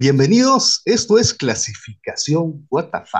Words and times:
Bienvenidos, 0.00 0.80
esto 0.84 1.18
es 1.18 1.34
Clasificación 1.34 2.68
WTF, 2.70 3.14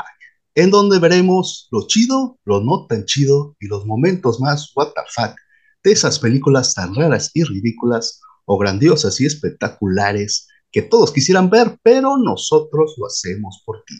en 0.55 0.71
donde 0.71 1.01
veremos 1.01 1.67
lo 1.73 1.89
chido, 1.89 2.39
lo 2.45 2.61
no 2.61 2.87
tan 2.87 3.05
chido 3.05 3.57
y 3.59 3.67
los 3.67 3.85
momentos 3.85 4.39
más 4.39 4.71
WTF 4.77 5.35
de 5.83 5.91
esas 5.91 6.21
películas 6.21 6.75
tan 6.75 6.95
raras 6.95 7.33
y 7.35 7.43
ridículas 7.43 8.21
o 8.45 8.57
grandiosas 8.59 9.21
y 9.21 9.27
espectaculares 9.27 10.47
que 10.71 10.83
todos 10.83 11.11
quisieran 11.11 11.51
ver, 11.51 11.77
pero 11.83 12.17
nosotros 12.17 12.95
lo 12.97 13.07
hacemos 13.07 13.61
por 13.67 13.83
ti. 13.85 13.97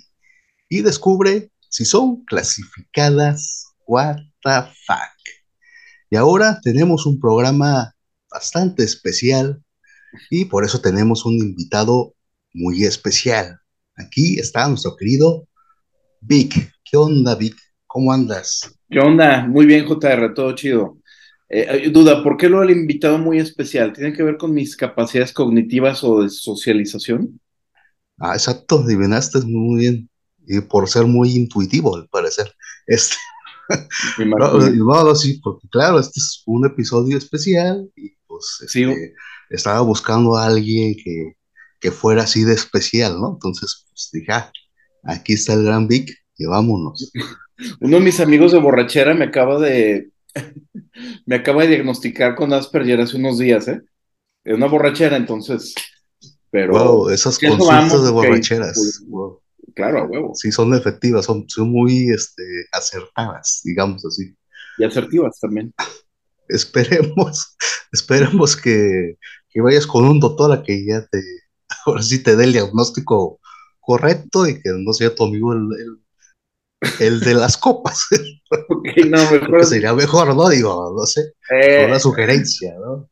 Y 0.69 0.83
descubre 0.83 1.51
si 1.69 1.85
son 1.85 2.25
clasificadas 2.27 3.75
WTF. 3.89 4.89
Y 6.11 6.15
ahora 6.15 6.61
tenemos 6.63 7.07
un 7.07 7.19
programa 7.19 7.97
bastante 8.31 8.85
especial 8.85 9.65
y 10.31 10.45
por 10.45 10.65
eso 10.65 10.81
tenemos 10.81 11.27
un 11.27 11.35
invitado 11.35 12.15
muy 12.53 12.85
especial. 12.85 13.59
Aquí 13.97 14.39
está 14.39 14.69
nuestro 14.69 14.97
querido 14.97 15.49
Vic. 16.21 16.73
¿Qué 16.85 16.97
onda, 16.97 17.35
Vic? 17.35 17.57
¿Cómo 17.87 18.13
andas? 18.13 18.75
¿Qué 18.91 18.99
onda? 19.01 19.47
Muy 19.47 19.67
bien, 19.67 19.87
JR, 19.87 20.35
todo 20.35 20.55
chido. 20.55 20.99
Eh, 21.49 21.89
duda, 21.91 22.23
¿por 22.23 22.37
qué 22.37 22.49
lo 22.49 22.63
he 22.63 22.73
invitado 22.73 23.19
muy 23.19 23.39
especial? 23.39 23.93
¿Tiene 23.93 24.13
que 24.13 24.23
ver 24.23 24.37
con 24.37 24.53
mis 24.53 24.77
capacidades 24.77 25.33
cognitivas 25.33 26.05
o 26.05 26.23
de 26.23 26.29
socialización? 26.29 27.41
Ah, 28.19 28.35
exacto, 28.35 28.81
adivinaste 28.81 29.41
muy 29.41 29.81
bien. 29.81 30.11
Y 30.47 30.61
por 30.61 30.89
ser 30.89 31.05
muy 31.05 31.31
intuitivo, 31.31 31.97
al 31.97 32.09
parecer. 32.09 32.53
Este. 32.87 33.17
no, 34.19 35.15
sí, 35.15 35.41
porque 35.43 35.69
claro, 35.69 35.99
este 35.99 36.21
es 36.21 36.43
un 36.47 36.67
episodio 36.67 37.19
especial 37.19 37.91
y 37.97 38.13
pues 38.27 38.63
este, 38.63 39.15
estaba 39.51 39.81
buscando 39.83 40.37
a 40.37 40.47
alguien 40.47 40.95
que, 41.03 41.38
que 41.81 41.91
fuera 41.91 42.23
así 42.23 42.45
de 42.45 42.55
especial, 42.55 43.21
¿no? 43.21 43.33
Entonces, 43.35 43.87
pues 43.89 44.11
dije, 44.13 44.33
ah, 44.33 44.53
aquí 45.05 45.35
está 45.35 45.55
el 45.55 45.65
gran 45.65 45.89
Vic 45.89 46.15
y 46.37 46.47
vámonos. 46.47 47.11
Uno 47.81 47.99
de 47.99 48.05
mis 48.05 48.21
amigos 48.21 48.53
de 48.53 48.59
borrachera 48.59 49.15
me 49.15 49.27
acaba 49.27 49.59
de, 49.59 50.11
me 51.27 51.37
acaba 51.37 51.63
de 51.63 51.69
diagnosticar 51.69 52.35
con 52.35 52.53
Asperger 52.53 53.01
hace 53.01 53.17
unos 53.17 53.39
días, 53.39 53.69
¿eh? 53.69 53.83
Es 54.45 54.55
una 54.55 54.67
borrachera, 54.67 55.17
entonces, 55.17 55.75
pero... 56.51 56.73
Wow, 56.73 57.11
esas 57.11 57.39
consultas 57.39 58.05
de 58.05 58.11
borracheras. 58.11 59.03
Claro, 59.75 60.01
a 60.01 60.05
huevo. 60.07 60.33
Sí, 60.35 60.51
son 60.51 60.75
efectivas, 60.75 61.27
son, 61.27 61.45
son 61.49 61.71
muy 61.71 62.09
este, 62.11 62.43
acertadas, 62.73 63.61
digamos 63.65 64.05
así. 64.05 64.35
Y 64.79 64.85
asertivas 64.85 65.39
también. 65.41 65.75
esperemos, 66.49 67.57
esperemos 67.93 68.57
que, 68.57 69.19
que 69.51 69.61
vayas 69.61 69.87
con 69.87 70.05
un 70.07 70.21
doctor 70.21 70.53
a 70.53 70.63
que 70.63 70.85
ya 70.85 71.07
te, 71.07 71.21
ahora 71.89 72.03
sí 72.03 72.23
te 72.23 72.37
dé 72.37 72.45
el 72.45 72.53
diagnóstico 72.53 73.41
correcto 73.81 74.47
y 74.47 74.61
que 74.61 74.71
no 74.77 74.93
sea 74.93 75.15
tu 75.15 75.25
amigo 75.25 75.53
el, 75.53 75.69
el, 77.01 77.21
de 77.21 77.35
las 77.35 77.57
copas. 77.57 78.07
no, 79.09 79.31
mejor. 79.31 79.65
Sería 79.65 79.95
mejor, 79.95 80.35
¿no? 80.35 80.49
Digo, 80.49 80.95
no 80.97 81.07
sé. 81.07 81.33
Eh, 81.51 81.87
una 81.87 81.99
sugerencia, 81.99 82.75
¿no? 82.79 83.09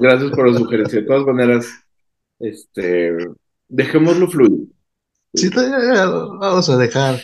Gracias 0.00 0.30
por 0.32 0.50
la 0.50 0.58
sugerencia. 0.58 1.00
De 1.00 1.06
todas 1.06 1.26
maneras, 1.26 1.66
este, 2.38 3.16
dejémoslo 3.68 4.28
fluir. 4.28 4.68
Sí, 5.34 5.48
vamos 5.50 6.68
a 6.68 6.76
dejar 6.76 7.20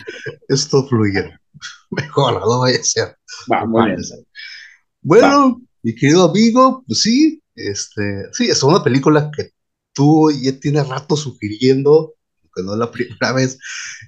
esto 0.49 0.87
fluir. 0.87 1.31
Mejor, 1.91 2.41
no 2.41 2.61
vaya 2.61 2.79
a 2.79 2.85
ser. 2.85 3.17
Vamos. 3.49 4.15
Bueno, 5.03 5.61
mi 5.83 5.95
querido 5.95 6.29
amigo, 6.29 6.85
pues 6.87 7.01
sí, 7.01 7.43
este, 7.55 8.25
sí, 8.33 8.49
es 8.49 8.63
una 8.63 8.83
película 8.83 9.31
que 9.35 9.51
tú 9.97 10.31
ya 10.31 10.53
tienes 10.61 10.87
rato 10.87 11.17
sugiriendo, 11.17 12.15
que 12.55 12.63
no 12.63 12.75
es 12.75 12.79
la 12.79 12.91
primera 12.93 13.33
vez, 13.33 13.59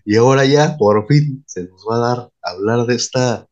y 0.04 0.16
ahora 0.16 0.44
ya 0.44 0.76
por 0.76 1.06
fin 1.08 1.42
se 1.46 1.64
nos 1.64 1.84
va 1.90 1.96
a 1.96 2.08
dar 2.08 2.30
a 2.42 2.50
hablar 2.50 2.86
de 2.86 2.94
esta, 2.94 3.46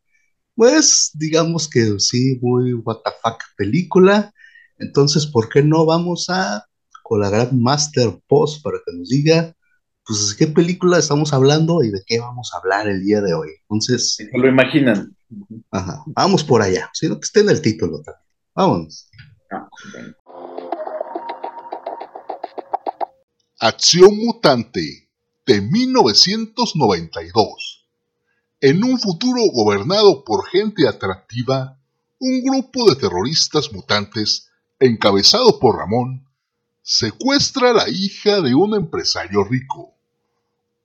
pues 0.54 1.10
digamos 1.14 1.68
que 1.68 1.98
sí, 1.98 2.38
muy 2.40 2.74
what 2.74 2.98
the 3.04 3.10
fuck 3.22 3.42
película. 3.56 4.32
Entonces, 4.78 5.26
¿por 5.26 5.48
qué 5.48 5.62
no 5.62 5.86
vamos 5.86 6.26
a 6.28 6.64
con 7.02 7.20
la 7.20 7.30
gran 7.30 7.60
Master 7.62 8.18
Post 8.26 8.62
para 8.62 8.78
que 8.84 8.92
nos 8.96 9.08
diga, 9.08 9.54
pues, 10.04 10.34
qué 10.34 10.46
película 10.46 10.98
estamos 10.98 11.32
hablando 11.32 11.82
y 11.82 11.90
de 11.90 12.02
qué 12.06 12.18
vamos 12.18 12.52
a 12.52 12.58
hablar 12.58 12.88
el 12.88 13.02
día 13.04 13.20
de 13.20 13.32
hoy? 13.32 13.50
Entonces. 13.62 14.18
Lo 14.32 14.48
imaginan. 14.48 15.16
Ajá, 15.70 16.02
vamos 16.06 16.44
por 16.44 16.62
allá, 16.62 16.90
sino 16.92 17.14
que 17.14 17.24
esté 17.24 17.40
en 17.40 17.50
el 17.50 17.62
título 17.62 18.02
también. 18.02 18.26
Vámonos. 18.54 19.08
Ah, 19.50 19.68
Acción 23.58 24.18
Mutante 24.18 25.08
de 25.46 25.62
1992. 25.62 27.86
En 28.60 28.84
un 28.84 29.00
futuro 29.00 29.40
gobernado 29.50 30.24
por 30.24 30.46
gente 30.46 30.86
atractiva, 30.86 31.80
un 32.18 32.42
grupo 32.42 32.90
de 32.90 32.96
terroristas 32.96 33.72
mutantes, 33.72 34.50
encabezado 34.78 35.58
por 35.58 35.78
Ramón, 35.78 36.28
secuestra 36.82 37.70
a 37.70 37.72
la 37.72 37.88
hija 37.88 38.42
de 38.42 38.54
un 38.54 38.74
empresario 38.74 39.42
rico. 39.42 39.94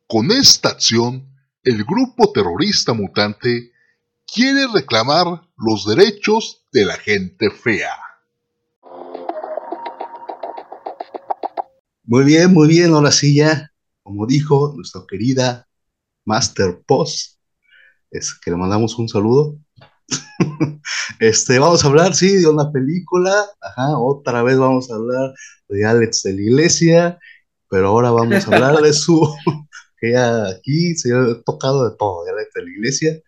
Con 0.07 0.31
esta 0.31 0.69
acción, 0.69 1.27
el 1.65 1.83
grupo 1.83 2.31
terrorista 2.31 2.93
mutante 2.93 3.73
quiere 4.25 4.67
reclamar 4.73 5.45
los 5.57 5.85
derechos 5.85 6.61
de 6.71 6.85
la 6.85 6.95
gente 6.95 7.51
fea. 7.51 8.10
Muy 12.11 12.25
bien, 12.25 12.53
muy 12.53 12.67
bien. 12.67 12.93
Ahora 12.93 13.09
sí 13.09 13.33
ya, 13.33 13.71
como 14.03 14.27
dijo 14.27 14.73
nuestra 14.75 15.03
querida 15.09 15.65
Master 16.25 16.81
Post, 16.85 17.39
es 18.11 18.33
que 18.37 18.51
le 18.51 18.57
mandamos 18.57 18.99
un 18.99 19.07
saludo. 19.07 19.57
este, 21.21 21.57
vamos 21.57 21.85
a 21.85 21.87
hablar, 21.87 22.13
sí, 22.13 22.35
de 22.35 22.47
una 22.47 22.69
película. 22.69 23.45
Ajá, 23.61 23.97
otra 23.97 24.43
vez 24.43 24.57
vamos 24.57 24.91
a 24.91 24.95
hablar 24.95 25.33
de 25.69 25.85
Alex 25.85 26.23
de 26.23 26.33
la 26.33 26.41
Iglesia, 26.41 27.19
pero 27.69 27.87
ahora 27.87 28.11
vamos 28.11 28.45
a 28.45 28.55
hablar 28.55 28.81
de 28.81 28.91
su, 28.91 29.33
que 29.97 30.11
ya 30.11 30.47
aquí 30.49 30.93
se 30.95 31.13
ha 31.13 31.41
tocado 31.45 31.89
de 31.89 31.95
todo, 31.97 32.25
de 32.25 32.31
Alex 32.31 32.49
de 32.53 32.63
la 32.63 32.71
Iglesia. 32.71 33.21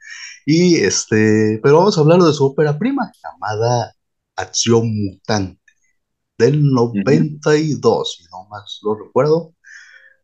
Y 0.46 0.76
este, 0.76 1.58
pero 1.64 1.78
vamos 1.78 1.98
a 1.98 2.02
hablar 2.02 2.20
de 2.20 2.34
su 2.34 2.48
ópera 2.48 2.78
prima, 2.78 3.10
llamada 3.24 3.96
Acción 4.36 4.94
Mutante 4.94 5.63
del 6.38 6.64
92, 6.72 8.18
si 8.18 8.24
no 8.32 8.48
más 8.50 8.80
lo 8.84 8.96
recuerdo. 8.96 9.54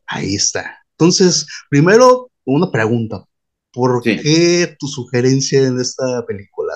Ahí 0.07 0.35
está. 0.35 0.79
Entonces, 0.97 1.47
primero, 1.69 2.31
una 2.45 2.71
pregunta. 2.71 3.25
¿Por 3.71 4.01
qué 4.01 4.75
tu 4.79 4.87
sugerencia 4.87 5.61
en 5.61 5.79
esta 5.79 6.25
película? 6.25 6.73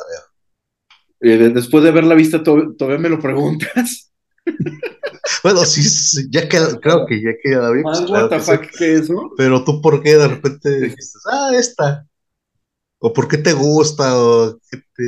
Eh, 1.20 1.50
después 1.50 1.84
de 1.84 1.90
haberla 1.90 2.14
vista, 2.14 2.44
todavía 2.44 3.00
me 3.00 3.10
lo 3.10 3.20
preguntas. 3.20 4.14
bueno, 5.44 5.66
sí, 5.66 6.28
ya 6.30 6.48
que 6.48 6.58
creo 6.82 7.06
que 7.08 7.22
ya 7.22 7.32
que 7.42 7.50
la 7.50 7.72
vimos. 7.72 8.02
Más 8.02 8.28
claro 8.30 8.62
que, 8.78 8.94
eso. 8.94 9.32
Pero 9.36 9.64
tú, 9.64 9.82
¿por 9.82 10.04
qué 10.04 10.18
de 10.18 10.28
repente 10.28 10.82
dijiste, 10.82 11.20
ah, 11.32 11.52
esta? 11.56 12.08
¿O 13.00 13.12
por 13.12 13.28
qué 13.28 13.38
te 13.38 13.54
gusta? 13.54 14.18
¿O 14.18 14.60
qué 14.70 14.78
te... 14.96 15.04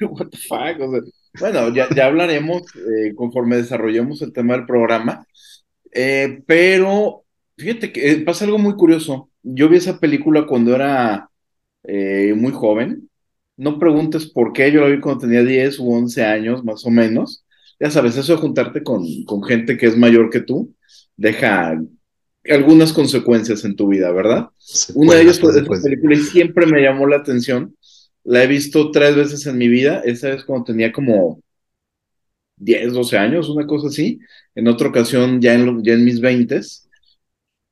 What 0.06 0.28
the 0.28 0.38
fuck? 0.38 0.80
O 0.80 0.90
sea, 0.90 1.00
bueno, 1.38 1.72
ya, 1.74 1.88
ya 1.94 2.06
hablaremos 2.06 2.62
eh, 2.76 3.14
conforme 3.14 3.56
desarrollemos 3.56 4.22
el 4.22 4.32
tema 4.32 4.54
del 4.54 4.66
programa, 4.66 5.26
eh, 5.92 6.42
pero 6.46 7.24
fíjate 7.56 7.92
que 7.92 8.10
eh, 8.10 8.20
pasa 8.20 8.44
algo 8.44 8.58
muy 8.58 8.74
curioso. 8.74 9.30
Yo 9.42 9.68
vi 9.68 9.76
esa 9.76 9.98
película 9.98 10.46
cuando 10.46 10.74
era 10.74 11.28
muy 12.36 12.52
joven. 12.52 13.08
No 13.56 13.78
preguntes 13.78 14.26
por 14.26 14.52
qué, 14.52 14.70
yo 14.70 14.82
la 14.82 14.88
vi 14.88 15.00
cuando 15.00 15.22
tenía 15.22 15.42
10 15.42 15.78
u 15.80 15.92
11 15.92 16.24
años, 16.24 16.64
más 16.64 16.84
o 16.84 16.90
menos. 16.90 17.44
Ya 17.78 17.90
sabes, 17.90 18.16
eso 18.16 18.34
de 18.34 18.38
juntarte 18.38 18.82
con, 18.82 19.04
con 19.24 19.42
gente 19.42 19.78
que 19.78 19.86
es 19.86 19.96
mayor 19.96 20.28
que 20.28 20.40
tú, 20.40 20.74
deja 21.16 21.78
algunas 22.48 22.92
consecuencias 22.92 23.64
en 23.64 23.76
tu 23.76 23.88
vida, 23.88 24.10
¿verdad? 24.12 24.48
Una 24.94 25.14
de 25.14 25.22
ellas 25.22 25.40
fue 25.40 25.50
esa 25.50 25.64
película 25.64 26.14
y 26.14 26.18
siempre 26.18 26.66
me 26.66 26.82
llamó 26.82 27.06
la 27.06 27.16
atención 27.16 27.74
la 28.30 28.44
he 28.44 28.46
visto 28.46 28.92
tres 28.92 29.16
veces 29.16 29.44
en 29.46 29.58
mi 29.58 29.66
vida. 29.66 30.02
Esa 30.04 30.30
vez 30.30 30.44
cuando 30.44 30.66
tenía 30.66 30.92
como 30.92 31.42
10, 32.56 32.92
12 32.92 33.18
años, 33.18 33.48
una 33.48 33.66
cosa 33.66 33.88
así. 33.88 34.20
En 34.54 34.68
otra 34.68 34.88
ocasión 34.88 35.40
ya 35.40 35.54
en, 35.54 35.82
ya 35.82 35.94
en 35.94 36.04
mis 36.04 36.20
20 36.20 36.60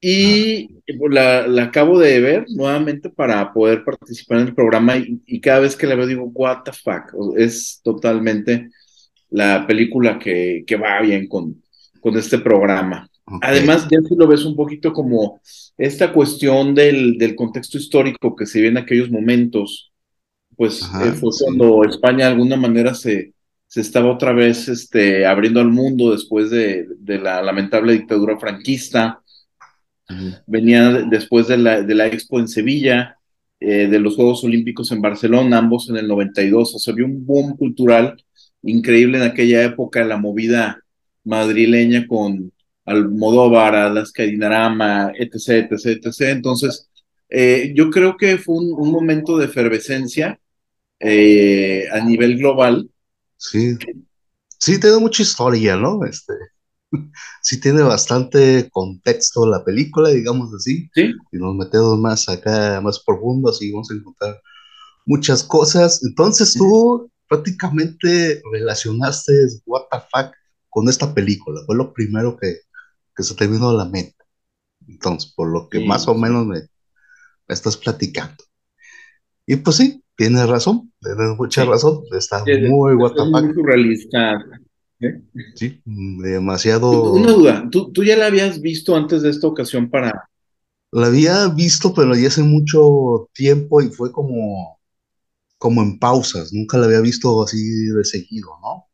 y 0.00 0.69
pues, 0.99 1.12
la, 1.14 1.62
acabo 1.62 1.99
de 2.00 2.20
ver 2.20 2.46
nuevamente 2.49 3.08
para 3.08 3.52
poder 3.52 3.84
participar 3.84 4.38
en 4.38 4.49
el 4.49 4.55
programa 4.55 4.96
y, 4.96 5.40
cada 5.40 5.60
vez 5.60 5.76
que 5.76 5.87
la 5.87 5.94
veo 5.94 6.06
digo, 6.06 6.25
what 6.34 6.62
the 6.64 6.72
fuck, 6.72 7.37
es 7.37 7.81
totalmente 7.84 8.70
la 9.31 9.64
película 9.66 10.19
que, 10.19 10.64
va 10.82 11.00
bien 11.02 11.28
con, 11.28 11.62
con 12.00 12.16
este 12.16 12.38
programa. 12.38 13.08
Además, 13.43 13.87
ya 13.90 14.00
si 14.08 14.16
lo 14.16 14.26
ves 14.26 14.44
un 14.44 14.56
poquito 14.56 14.93
como 14.93 15.40
esta 15.76 16.12
cuestión 16.12 16.75
del, 16.75 17.16
del 17.16 17.37
contexto 17.37 17.78
histórico 17.78 18.34
que 18.34 18.46
se 18.46 18.61
ve 18.61 18.69
en 18.69 18.78
aquellos 18.78 19.11
momentos, 19.11 19.88
pues 20.58 20.82
eh, 20.82 21.12
fue 21.12 21.31
cuando 21.40 21.84
España 21.84 22.26
de 22.26 22.32
alguna 22.32 22.56
manera 22.56 22.93
se, 22.93 23.32
se 23.69 23.81
estaba 23.81 24.10
otra 24.12 24.32
vez 24.32 24.66
este, 24.66 25.25
abriendo 25.25 25.60
al 25.60 25.69
mundo 25.69 26.10
después 26.10 26.50
de, 26.50 26.84
la 27.06 27.40
lamentable 27.43 27.93
dictadura 27.93 28.37
franquista. 28.40 29.22
Venía 30.49 30.90
después 31.08 31.46
de 31.46 31.58
la, 31.58 31.82
de 31.82 31.94
la 31.94 32.08
Expo 32.08 32.40
en 32.40 32.49
Sevilla, 32.49 33.19
eh, 33.60 33.87
de 33.87 34.00
los 34.00 34.16
Juegos 34.16 34.43
Olímpicos 34.43 34.90
en 34.90 35.00
Barcelona, 35.00 35.58
ambos 35.58 35.88
en 35.90 35.99
el 35.99 36.08
92. 36.08 36.75
O 36.75 36.78
sea, 36.81 36.93
había 36.93 37.06
un 37.06 37.25
boom 37.25 37.56
cultural 37.56 38.20
increíble 38.62 39.19
en 39.19 39.25
aquella 39.25 39.62
época, 39.62 40.04
la 40.04 40.16
movida 40.16 40.82
madrileña 41.22 42.08
con 42.08 42.52
Almodóvar, 42.84 43.76
Alaska 43.76 44.25
Dinarama, 44.25 45.12
etc., 45.16 45.70
etc., 45.70 46.04
etc. 46.04 46.20
Entonces, 46.31 46.88
eh, 47.28 47.72
yo 47.76 47.90
creo 47.90 48.16
que 48.16 48.38
fue 48.38 48.56
un, 48.56 48.90
momento 48.90 49.37
de 49.38 49.44
efervescencia 49.44 50.40
eh, 51.00 51.89
a 51.93 52.00
nivel 52.00 52.39
global. 52.39 52.91
Sí, 53.37 53.77
sí, 54.59 54.81
tiene 54.81 54.99
mucha 54.99 55.23
historia, 55.23 55.77
¿no? 55.77 56.05
Este, 56.05 56.35
sí 57.43 57.61
tiene 57.61 57.83
bastante 57.83 58.69
contexto 58.71 59.47
la 59.47 59.65
película, 59.65 60.11
digamos 60.11 60.53
así. 60.55 60.89
Sí. 60.95 61.12
Y 61.33 61.39
nos 61.39 61.55
metemos 61.55 61.99
más 61.99 62.29
acá, 62.29 62.81
más 62.81 63.03
profundo, 63.05 63.50
así 63.50 63.71
vamos 63.73 63.91
a 63.91 63.95
encontrar 63.95 64.41
muchas 65.06 65.43
cosas. 65.45 66.03
Entonces 66.05 66.55
tú 66.55 67.11
prácticamente 67.29 68.43
relacionaste 68.53 69.33
What 69.67 69.85
the 69.91 69.99
fuck 69.99 70.35
con 70.69 70.89
esta 70.89 71.15
película. 71.15 71.61
Fue 71.67 71.77
lo 71.77 71.93
primero 71.93 72.37
que, 72.37 72.61
que 73.17 73.23
se 73.23 73.35
te 73.35 73.47
vino 73.47 73.71
a 73.71 73.75
la 73.75 73.85
mente. 73.85 74.17
Entonces, 74.87 75.33
por 75.35 75.49
lo 75.49 75.69
que 75.69 75.85
más 75.85 76.09
o 76.09 76.15
menos 76.15 76.47
me, 76.47 76.62
estás 77.49 77.77
platicando. 77.77 78.45
Y 79.47 79.56
pues 79.56 79.77
sí, 79.77 80.03
tienes 80.19 80.49
razón, 80.49 80.93
tienes 81.00 81.37
mucha 81.38 81.65
razón. 81.65 82.03
Está 82.11 82.44
muy 82.44 82.94
what 82.94 83.12
the 83.12 83.20
fuck. 83.20 83.44
Muy 83.44 83.55
surrealista. 83.55 84.44
¿Eh? 85.00 85.23
Sí, 85.55 85.81
demasiado. 85.85 87.12
Una 87.12 87.31
duda, 87.31 87.69
¿Tú, 87.70 87.93
¿tú 87.93 88.03
ya 88.03 88.17
la 88.17 88.26
habías 88.26 88.61
visto 88.61 88.97
antes 88.97 89.23
de 89.23 89.31
esta 89.31 89.47
ocasión 89.47 89.88
para. 89.88 90.29
La 90.91 91.06
había 91.06 91.47
visto, 91.49 91.94
pero 91.94 92.17
ya 92.17 92.29
hace 92.29 92.43
mucho 92.43 93.29
tiempo 93.32 93.81
y 93.81 93.91
fue 93.91 94.11
como, 94.11 94.81
como 95.56 95.82
en 95.82 95.99
pausas. 95.99 96.53
Nunca 96.53 96.79
la 96.79 96.87
había 96.87 97.00
visto 97.00 97.43
así 97.43 97.87
de 97.87 98.05
seguido, 98.05 98.49
¿no? 98.61 98.87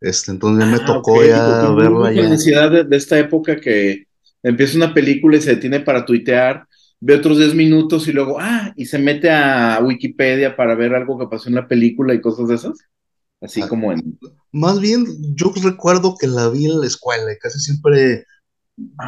Este, 0.00 0.32
entonces 0.32 0.68
me 0.68 0.76
ah, 0.76 0.84
tocó 0.84 1.24
ya 1.24 1.70
verla. 1.70 2.10
La 2.10 2.28
necesidad 2.28 2.70
de, 2.70 2.84
de, 2.84 2.96
esta 2.96 3.18
época 3.18 3.60
que 3.60 4.08
empieza 4.42 4.76
una 4.76 4.92
película 4.92 5.36
y 5.36 5.40
se 5.40 5.54
detiene 5.54 5.80
para 5.80 6.04
tuitear, 6.04 6.66
ve 7.00 7.14
otros 7.14 7.38
10 7.38 7.54
minutos 7.54 8.06
y 8.06 8.12
luego, 8.12 8.38
ah, 8.38 8.72
y 8.76 8.86
se 8.86 8.98
mete 8.98 9.30
a 9.30 9.80
Wikipedia 9.82 10.54
para 10.54 10.74
ver 10.74 10.94
algo 10.94 11.18
que 11.18 11.26
pasó 11.26 11.48
en 11.48 11.54
la 11.54 11.66
película 11.66 12.14
y 12.14 12.20
cosas 12.20 12.48
de 12.48 12.54
esas. 12.54 12.78
Así 13.40 13.62
ah, 13.62 13.68
como 13.68 13.92
en. 13.92 14.18
Más 14.52 14.80
bien, 14.80 15.06
yo 15.34 15.52
recuerdo 15.62 16.14
que 16.18 16.26
la 16.26 16.50
vi 16.50 16.66
en 16.66 16.80
la 16.80 16.86
escuela 16.86 17.32
y 17.32 17.38
casi 17.38 17.58
siempre, 17.58 18.26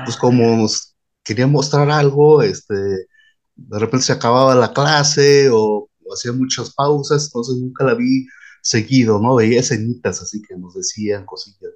pues 0.05 0.17
como 0.17 0.57
nos 0.57 0.97
quería 1.23 1.47
mostrar 1.47 1.91
algo, 1.91 2.43
este, 2.43 2.75
de 2.75 3.79
repente 3.79 4.07
se 4.07 4.13
acababa 4.13 4.55
la 4.55 4.73
clase 4.73 5.51
o, 5.53 5.89
hacía 6.13 6.33
muchas 6.33 6.75
pausas, 6.75 7.27
entonces 7.27 7.57
nunca 7.57 7.85
la 7.85 7.95
vi 7.95 8.27
seguido, 8.61 9.19
¿no? 9.19 9.35
Veía 9.35 9.61
escenitas 9.61 10.21
así 10.21 10.43
que 10.43 10.57
nos 10.57 10.75
decían 10.75 11.25
cosillas, 11.25 11.71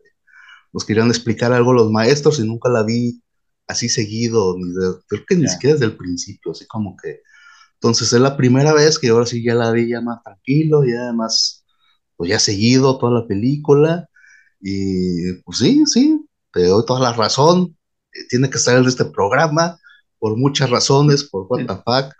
nos 0.74 0.84
querían 0.84 1.08
explicar 1.08 1.52
algo 1.52 1.72
los 1.72 1.90
maestros 1.90 2.38
y 2.38 2.46
nunca 2.46 2.68
la 2.68 2.82
vi 2.82 3.22
así 3.66 3.88
seguido, 3.88 4.56
ni 4.58 4.72
creo 5.08 5.24
que 5.26 5.36
ni 5.36 5.48
siquiera 5.48 5.74
desde 5.74 5.86
el 5.86 5.96
principio, 5.96 6.52
así 6.52 6.66
como 6.66 6.96
que. 6.96 7.20
Entonces 7.74 8.12
es 8.12 8.20
la 8.20 8.36
primera 8.36 8.72
vez 8.72 8.98
que 8.98 9.08
ahora 9.08 9.26
sí 9.26 9.42
ya 9.44 9.54
la 9.54 9.70
vi 9.70 9.90
ya 9.90 10.00
más 10.00 10.22
tranquilo, 10.22 10.84
ya 10.84 11.02
además 11.02 11.64
pues 12.16 12.30
ya 12.30 12.38
seguido 12.38 12.98
toda 12.98 13.20
la 13.20 13.26
película. 13.26 14.08
Y 14.60 15.34
pues 15.44 15.58
sí, 15.58 15.84
sí, 15.86 16.26
te 16.52 16.64
doy 16.66 16.84
toda 16.86 17.00
la 17.00 17.12
razón. 17.12 17.76
Eh, 18.12 18.20
tiene 18.30 18.50
que 18.50 18.58
estar 18.58 18.76
en 18.76 18.86
este 18.86 19.04
programa 19.04 19.78
por 20.18 20.36
muchas 20.36 20.70
razones, 20.70 21.24
por 21.24 21.46
what 21.48 21.66
the 21.66 22.10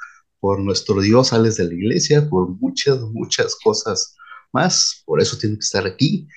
por 0.40 0.60
nuestro 0.60 1.00
Dios 1.00 1.28
sales 1.28 1.56
de 1.56 1.64
la 1.64 1.74
iglesia, 1.74 2.28
por 2.28 2.48
muchas, 2.60 3.00
muchas 3.00 3.56
cosas 3.56 4.14
más. 4.52 5.02
Por 5.06 5.20
eso 5.20 5.38
tiene 5.38 5.56
que 5.56 5.64
estar 5.64 5.86
aquí. 5.86 6.28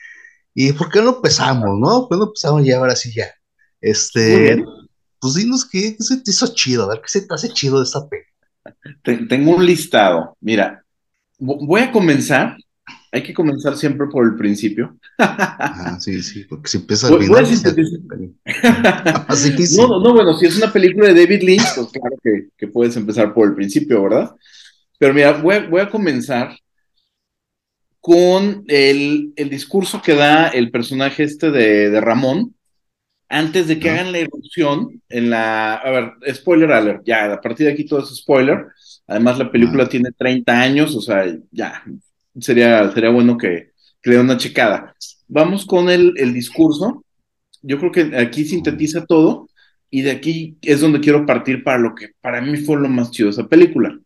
¿Y 0.54 0.72
por 0.74 0.90
qué 0.90 1.02
no 1.02 1.16
empezamos, 1.16 1.78
no? 1.78 2.08
¿Por 2.08 2.10
qué 2.10 2.16
no 2.18 2.26
empezamos 2.26 2.66
ya 2.66 2.78
ahora 2.78 2.96
sí 2.96 3.14
ya? 3.14 3.30
Este, 3.82 4.64
pues 5.20 5.36
dinos 5.36 5.68
qué, 5.70 5.96
qué, 5.96 6.04
se 6.04 6.18
te 6.18 6.32
hizo 6.32 6.54
chido, 6.54 6.84
a 6.84 6.90
ver 6.90 7.02
qué 7.02 7.10
se 7.10 7.22
te 7.22 7.34
hace 7.34 7.50
chido 7.50 7.80
de 7.80 7.86
esta 7.86 8.08
película. 8.08 9.28
Tengo 9.28 9.56
un 9.56 9.66
listado. 9.66 10.36
Mira, 10.40 10.84
voy 11.38 11.82
a 11.82 11.92
comenzar 11.92 12.58
hay 13.12 13.24
que 13.24 13.34
comenzar 13.34 13.76
siempre 13.76 14.08
por 14.08 14.26
el 14.26 14.36
principio. 14.36 14.98
Ah, 15.18 15.98
sí, 16.00 16.22
sí, 16.22 16.44
porque 16.44 16.70
si 16.70 16.78
empieza 16.78 17.08
a 17.08 17.12
olvidar. 17.12 17.44
no, 19.78 20.00
no, 20.00 20.14
bueno, 20.14 20.38
si 20.38 20.46
es 20.46 20.58
una 20.58 20.72
película 20.72 21.08
de 21.08 21.26
David 21.26 21.42
Lynch, 21.42 21.76
pues 21.76 21.88
claro 21.88 22.16
que, 22.56 22.68
puedes 22.68 22.96
empezar 22.96 23.34
por 23.34 23.48
el 23.48 23.56
principio, 23.56 24.04
¿verdad? 24.04 24.36
Pero 25.00 25.14
mira, 25.14 25.34
voy, 25.34 25.82
a 25.82 25.90
comenzar 25.90 26.56
con 28.00 28.64
el, 28.68 29.34
discurso 29.36 30.02
que 30.02 30.14
da 30.14 30.50
el 30.50 30.70
personaje 30.70 31.24
este 31.24 31.52
de, 31.52 32.00
Ramón 32.00 32.54
antes 33.30 33.68
de 33.68 33.80
que 33.80 33.90
hagan 33.92 34.12
la 34.12 34.18
erupción 34.18 35.02
en 35.08 35.30
la. 35.30 35.76
A 35.76 35.92
ver, 35.92 36.14
spoiler 36.34 36.72
alert, 36.72 37.04
ya, 37.06 37.32
a 37.32 37.40
partir 37.40 37.68
de 37.68 37.74
aquí 37.74 37.86
todo 37.86 38.02
es 38.02 38.16
spoiler. 38.16 38.66
Además, 39.08 39.38
la 39.38 39.52
película 39.52 39.88
tiene 39.88 40.12
30 40.12 40.60
años, 40.60 40.96
o 40.96 41.02
sea, 41.02 41.26
ya, 41.52 41.84
sería, 42.40 42.92
sería 42.92 43.10
bueno 43.10 43.38
que, 43.38 43.72
que 44.02 44.10
le 44.10 44.16
dé 44.18 44.22
una 44.22 44.38
checada. 44.38 44.96
Vamos 45.28 45.66
con 45.66 45.90
el, 45.90 46.14
el 46.18 46.34
discurso. 46.34 47.06
Yo 47.62 47.78
creo 47.80 47.92
que 47.92 48.18
aquí 48.18 48.46
sintetiza 48.46 49.06
todo 49.06 49.48
y 49.90 50.02
de 50.02 50.12
aquí 50.12 50.58
es 50.62 50.82
donde 50.82 51.00
quiero 51.00 51.26
partir 51.26 51.64
para 51.64 51.78
lo 51.78 51.94
que 51.94 52.10
para 52.22 52.42
mí 52.42 52.58
fue 52.58 52.78
lo 52.78 52.88
más 52.90 53.12
chido 53.12 53.28
de 53.28 53.32
esa 53.32 53.48
película. 53.48 53.98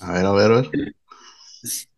A 0.00 0.12
ver, 0.12 0.24
a 0.24 0.32
ver, 0.32 0.52
a 0.52 0.60
ver. 0.62 0.94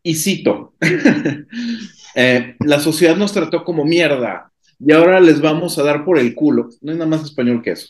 Y 0.03 0.15
cito, 0.17 0.75
eh, 2.15 2.57
la 2.61 2.81
sociedad 2.81 3.17
nos 3.17 3.33
trató 3.33 3.65
como 3.65 3.85
mierda 3.85 4.53
y 4.87 4.93
ahora 4.93 5.21
les 5.21 5.41
vamos 5.41 5.79
a 5.79 5.83
dar 5.83 6.05
por 6.05 6.19
el 6.19 6.35
culo. 6.35 6.69
No 6.81 6.93
hay 6.93 6.99
nada 6.99 7.11
más 7.11 7.25
español 7.25 7.63
que 7.63 7.73
eso. 7.73 7.89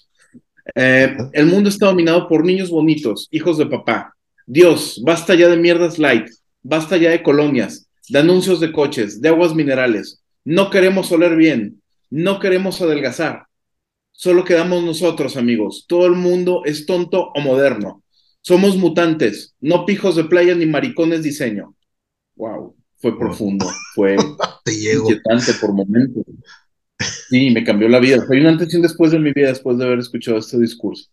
Eh, 0.75 1.17
el 1.32 1.46
mundo 1.46 1.69
está 1.69 1.87
dominado 1.87 2.29
por 2.29 2.44
niños 2.44 2.70
bonitos, 2.70 3.29
hijos 3.31 3.58
de 3.58 3.67
papá. 3.67 4.14
Dios, 4.46 5.00
basta 5.05 5.35
ya 5.35 5.49
de 5.49 5.56
mierdas 5.56 5.99
light, 5.99 6.29
basta 6.62 6.96
ya 6.96 7.11
de 7.11 7.23
colonias, 7.23 7.88
de 8.08 8.19
anuncios 8.19 8.61
de 8.61 8.73
coches, 8.73 9.20
de 9.20 9.29
aguas 9.29 9.55
minerales. 9.55 10.22
No 10.44 10.70
queremos 10.70 11.10
oler 11.13 11.36
bien, 11.36 11.82
no 12.10 12.39
queremos 12.39 12.81
adelgazar. 12.81 13.46
Solo 14.13 14.44
quedamos 14.44 14.84
nosotros, 14.84 15.36
amigos. 15.36 15.86
Todo 15.89 16.06
el 16.06 16.13
mundo 16.13 16.63
es 16.65 16.86
tonto 16.86 17.32
o 17.34 17.41
moderno. 17.41 18.03
Somos 18.41 18.77
mutantes, 18.77 19.55
no 19.60 19.86
pijos 19.86 20.17
de 20.17 20.24
playa 20.24 20.55
ni 20.55 20.67
maricones 20.67 21.22
diseño. 21.22 21.74
Wow, 22.36 22.77
fue 22.98 23.19
profundo, 23.19 23.67
fue 23.94 24.17
inquietante 24.67 25.55
por 25.60 25.72
momentos. 25.72 26.24
Sí, 26.98 27.51
me 27.51 27.65
cambió 27.65 27.89
la 27.89 27.98
vida. 27.98 28.24
Fue 28.27 28.41
un 28.41 28.46
antes 28.46 28.72
y 28.72 28.77
un 28.77 28.82
después 28.82 29.10
de 29.13 29.19
mi 29.19 29.32
vida 29.32 29.48
después 29.48 29.79
de 29.79 29.84
haber 29.84 29.98
escuchado 29.98 30.39
este 30.39 30.58
discurso. 30.58 31.10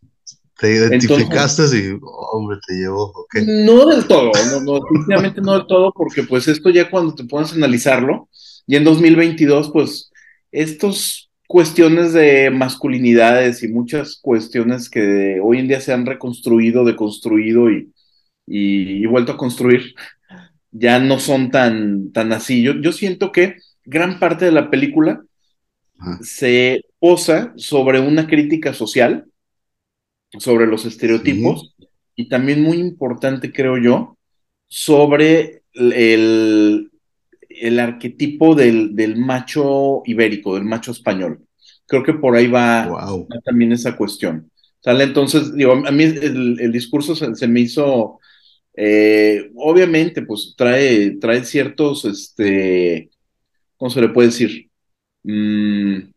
Te 0.60 0.76
identificaste 0.76 1.64
y, 1.76 1.98
hombre, 2.02 2.60
te 2.68 2.76
llevó. 2.76 3.12
No 3.48 3.88
del 3.88 4.06
todo, 4.06 4.32
no, 4.52 4.62
no, 4.62 4.80
definitivamente 4.80 5.42
no 5.42 5.54
del 5.54 5.66
todo, 5.66 5.92
porque 5.92 6.22
pues 6.24 6.48
esto 6.48 6.70
ya 6.70 6.90
cuando 6.90 7.16
te 7.16 7.24
a 7.36 7.56
analizarlo, 7.56 8.30
y 8.68 8.76
en 8.76 8.84
2022, 8.84 9.72
pues 9.72 10.12
estos 10.52 11.32
cuestiones 11.48 12.14
de 12.14 12.52
masculinidades 12.52 13.64
y 13.64 13.70
muchas 13.70 14.20
cuestiones 14.22 14.90
que 14.90 15.40
hoy 15.42 15.58
en 15.58 15.68
día 15.68 15.82
se 15.82 15.94
han 15.94 16.06
reconstruido, 16.06 16.86
deconstruido 16.86 17.72
y, 17.72 17.92
y, 18.46 19.06
vuelto 19.08 19.34
a 19.34 19.38
construir, 19.38 19.96
ya 20.72 21.00
no 21.00 21.20
son 21.20 21.52
tan, 21.52 22.12
tan 22.12 22.32
así. 22.34 22.62
Yo, 22.62 22.76
yo 22.76 22.92
siento 22.92 23.32
que 23.32 23.58
gran 23.84 24.20
parte 24.20 24.46
de 24.46 24.52
la 24.52 24.70
película 24.70 25.24
se 26.22 26.84
posa 27.00 27.54
sobre 27.56 28.00
una 28.00 28.28
crítica 28.28 28.74
social 28.74 29.26
sobre 30.40 30.68
los 30.68 30.86
estereotipos 30.86 31.76
y 32.16 32.30
también 32.30 32.62
muy 32.62 32.78
importante, 32.78 33.52
creo 33.52 33.78
yo, 33.78 34.18
sobre 34.68 35.64
el, 35.74 36.92
el 37.50 37.80
arquetipo 37.80 38.56
del, 38.56 38.96
del, 38.96 39.18
macho 39.18 40.02
ibérico, 40.06 40.56
del 40.56 40.64
macho 40.64 40.92
español. 40.92 41.46
Creo 41.86 42.04
que 42.04 42.14
por 42.14 42.36
ahí 42.36 42.48
va, 42.48 42.90
también 43.44 43.72
esa 43.74 43.96
cuestión. 43.96 44.50
¿Sale? 44.80 45.04
Entonces, 45.04 45.54
digo, 45.54 45.74
a 45.74 45.92
mí 45.92 46.04
el, 46.04 46.72
discurso 46.72 47.16
se, 47.16 47.48
me 47.48 47.60
hizo, 47.60 48.20
eh, 48.76 49.52
obviamente, 49.56 50.24
pues 50.24 50.56
trae, 50.58 51.18
trae 51.20 51.44
ciertos, 51.44 52.06
este, 52.06 53.10
¿cómo 53.78 53.92
se 53.92 54.02
le 54.02 54.10
puede 54.10 54.30
decir? 54.30 54.71
Mm, 55.24 56.12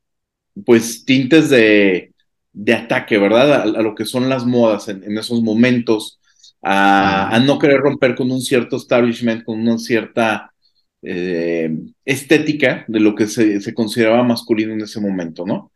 pues 0.64 1.04
tintes 1.04 1.50
de, 1.50 2.14
de 2.52 2.74
ataque, 2.74 3.18
¿verdad? 3.18 3.62
A, 3.62 3.82
lo 3.82 3.94
que 3.94 4.04
son 4.04 4.28
las 4.28 4.46
modas 4.46 4.88
en, 4.88 5.18
esos 5.18 5.42
momentos, 5.42 6.20
a, 6.62 7.40
no 7.44 7.58
querer 7.58 7.80
romper 7.80 8.14
con 8.14 8.30
un 8.30 8.40
cierto 8.40 8.76
establishment, 8.76 9.44
con 9.44 9.60
una 9.60 9.78
cierta 9.78 10.52
eh, 11.02 11.70
estética 12.04 12.84
de 12.88 13.00
lo 13.00 13.14
que 13.14 13.26
se, 13.26 13.60
se, 13.60 13.74
consideraba 13.74 14.22
masculino 14.22 14.72
en 14.72 14.82
ese 14.82 15.00
momento, 15.00 15.44
¿no? 15.46 15.72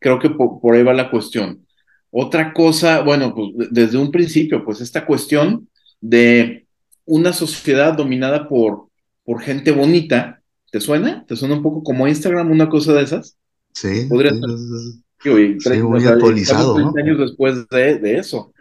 Creo 0.00 0.18
que 0.18 0.30
por, 0.30 0.60
por, 0.60 0.74
ahí 0.74 0.82
va 0.82 0.94
la 0.94 1.10
cuestión. 1.10 1.66
Otra 2.10 2.52
cosa, 2.52 3.00
bueno, 3.02 3.34
pues 3.34 3.50
desde 3.70 3.98
un 3.98 4.10
principio, 4.10 4.64
pues 4.64 4.80
esta 4.80 5.06
cuestión 5.06 5.68
de 6.00 6.66
una 7.04 7.32
sociedad 7.32 7.94
dominada 7.94 8.48
por, 8.48 8.88
por 9.24 9.42
gente 9.42 9.72
bonita, 9.72 10.41
¿te 10.72 10.80
suena? 10.82 11.26
¿Te 11.26 11.36
suena 11.36 11.56
un 11.56 11.62
poco 11.64 11.84
como 11.84 12.08
Instagram, 12.08 12.52
una 12.52 12.70
cosa 12.70 12.94
de 12.94 13.04
esas? 13.04 13.38
Sí. 13.74 13.88
Podría 14.08 14.32
sí, 14.32 14.34
ser. 14.34 14.50
sí, 14.58 15.04
Sí, 15.20 15.60
sí, 15.60 15.82
tre- 15.82 15.86
o 15.90 16.00
muy 16.00 16.00
sea, 16.00 16.12
actualizado, 16.12 16.80
¿no? 16.80 16.92
30 16.94 17.00
años 17.00 17.18
después 17.20 17.68
de, 17.68 17.98
de 17.98 18.18
eso. 18.18 18.52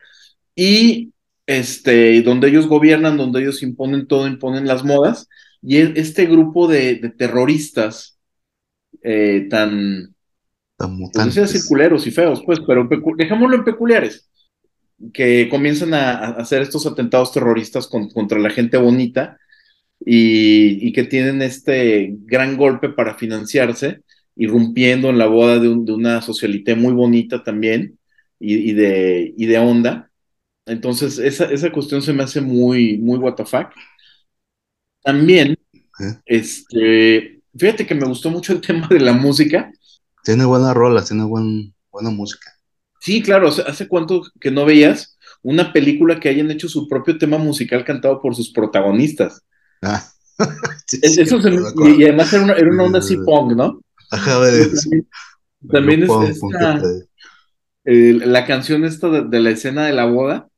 Y 0.55 1.13
este, 1.47 2.21
donde 2.23 2.49
ellos 2.49 2.67
gobiernan, 2.67 3.17
donde 3.17 3.41
ellos 3.41 3.63
imponen 3.63 4.07
todo, 4.07 4.27
imponen 4.27 4.67
las 4.67 4.83
modas, 4.85 5.29
y 5.61 5.77
este 5.79 6.25
grupo 6.27 6.67
de, 6.67 6.95
de 6.97 7.09
terroristas 7.11 8.19
eh, 9.03 9.47
tan, 9.49 10.15
Tan 10.77 10.91
pues 11.11 11.25
decía 11.25 11.47
mutantes. 11.47 11.47
circuleros 11.47 12.07
y 12.07 12.11
feos, 12.11 12.41
pues, 12.45 12.59
pero 12.65 12.87
dejémoslo 13.17 13.55
en 13.57 13.63
peculiares, 13.65 14.29
que 15.13 15.49
comienzan 15.49 15.93
a, 15.95 16.11
a 16.13 16.29
hacer 16.41 16.63
estos 16.63 16.87
atentados 16.87 17.33
terroristas 17.33 17.87
con- 17.87 18.09
contra 18.11 18.39
la 18.39 18.51
gente 18.51 18.77
bonita 18.77 19.37
y, 20.05 20.87
y 20.87 20.93
que 20.93 21.03
tienen 21.05 21.41
este 21.41 22.15
gran 22.25 22.57
golpe 22.57 22.89
para 22.89 23.15
financiarse, 23.15 24.01
irrumpiendo 24.35 25.09
en 25.09 25.17
la 25.17 25.27
boda 25.27 25.59
de, 25.59 25.69
un- 25.69 25.85
de 25.85 25.93
una 25.93 26.21
socialité 26.21 26.75
muy 26.75 26.93
bonita 26.93 27.43
también 27.43 27.99
y, 28.39 28.71
y 28.71 28.73
de, 28.73 29.33
y 29.37 29.45
de 29.45 29.57
onda. 29.59 30.11
Entonces, 30.67 31.19
esa, 31.19 31.45
esa 31.51 31.71
cuestión 31.71 32.01
se 32.01 32.13
me 32.13 32.23
hace 32.23 32.41
muy, 32.41 32.97
muy 32.99 33.19
what 33.19 33.35
the 33.35 33.45
fuck. 33.45 33.69
También, 35.03 35.57
¿eh? 35.99 36.21
este, 36.25 37.41
fíjate 37.57 37.87
que 37.87 37.95
me 37.95 38.07
gustó 38.07 38.29
mucho 38.31 38.53
el 38.53 38.61
tema 38.61 38.87
de 38.89 38.99
la 38.99 39.13
música. 39.13 39.71
Tiene 40.23 40.45
buenas 40.45 40.73
rolas, 40.73 41.07
tiene 41.09 41.25
buen, 41.25 41.75
buena 41.91 42.09
música. 42.09 42.51
Sí, 42.99 43.21
claro, 43.23 43.47
¿hace, 43.47 43.63
hace 43.63 43.87
cuánto 43.87 44.21
que 44.39 44.51
no 44.51 44.65
veías 44.65 45.17
una 45.41 45.73
película 45.73 46.19
que 46.19 46.29
hayan 46.29 46.51
hecho 46.51 46.69
su 46.69 46.87
propio 46.87 47.17
tema 47.17 47.37
musical 47.37 47.83
cantado 47.83 48.21
por 48.21 48.35
sus 48.35 48.51
protagonistas? 48.51 49.43
Ah, 49.83 50.03
sí, 50.87 50.97
Es- 51.01 51.17
sí, 51.17 51.21
Eso 51.21 51.37
acuerdo. 51.37 51.99
y, 51.99 52.03
además 52.03 52.31
era 52.33 52.43
una, 52.43 52.53
era 52.53 52.69
una 52.71 52.83
onda 52.83 52.99
así 52.99 53.17
punk, 53.17 53.53
¿no? 53.53 53.81
Ajá, 54.11 54.39
ves, 54.39 54.87
También, 54.89 55.07
también 55.71 56.03
es 56.03 56.19
esta, 56.21 56.81
eh, 57.85 58.13
la 58.25 58.45
canción 58.45 58.85
esta 58.85 59.09
de, 59.09 59.23
de 59.25 59.39
la 59.39 59.49
escena 59.51 59.85
de 59.85 59.93
la 59.93 60.05
boda, 60.05 60.49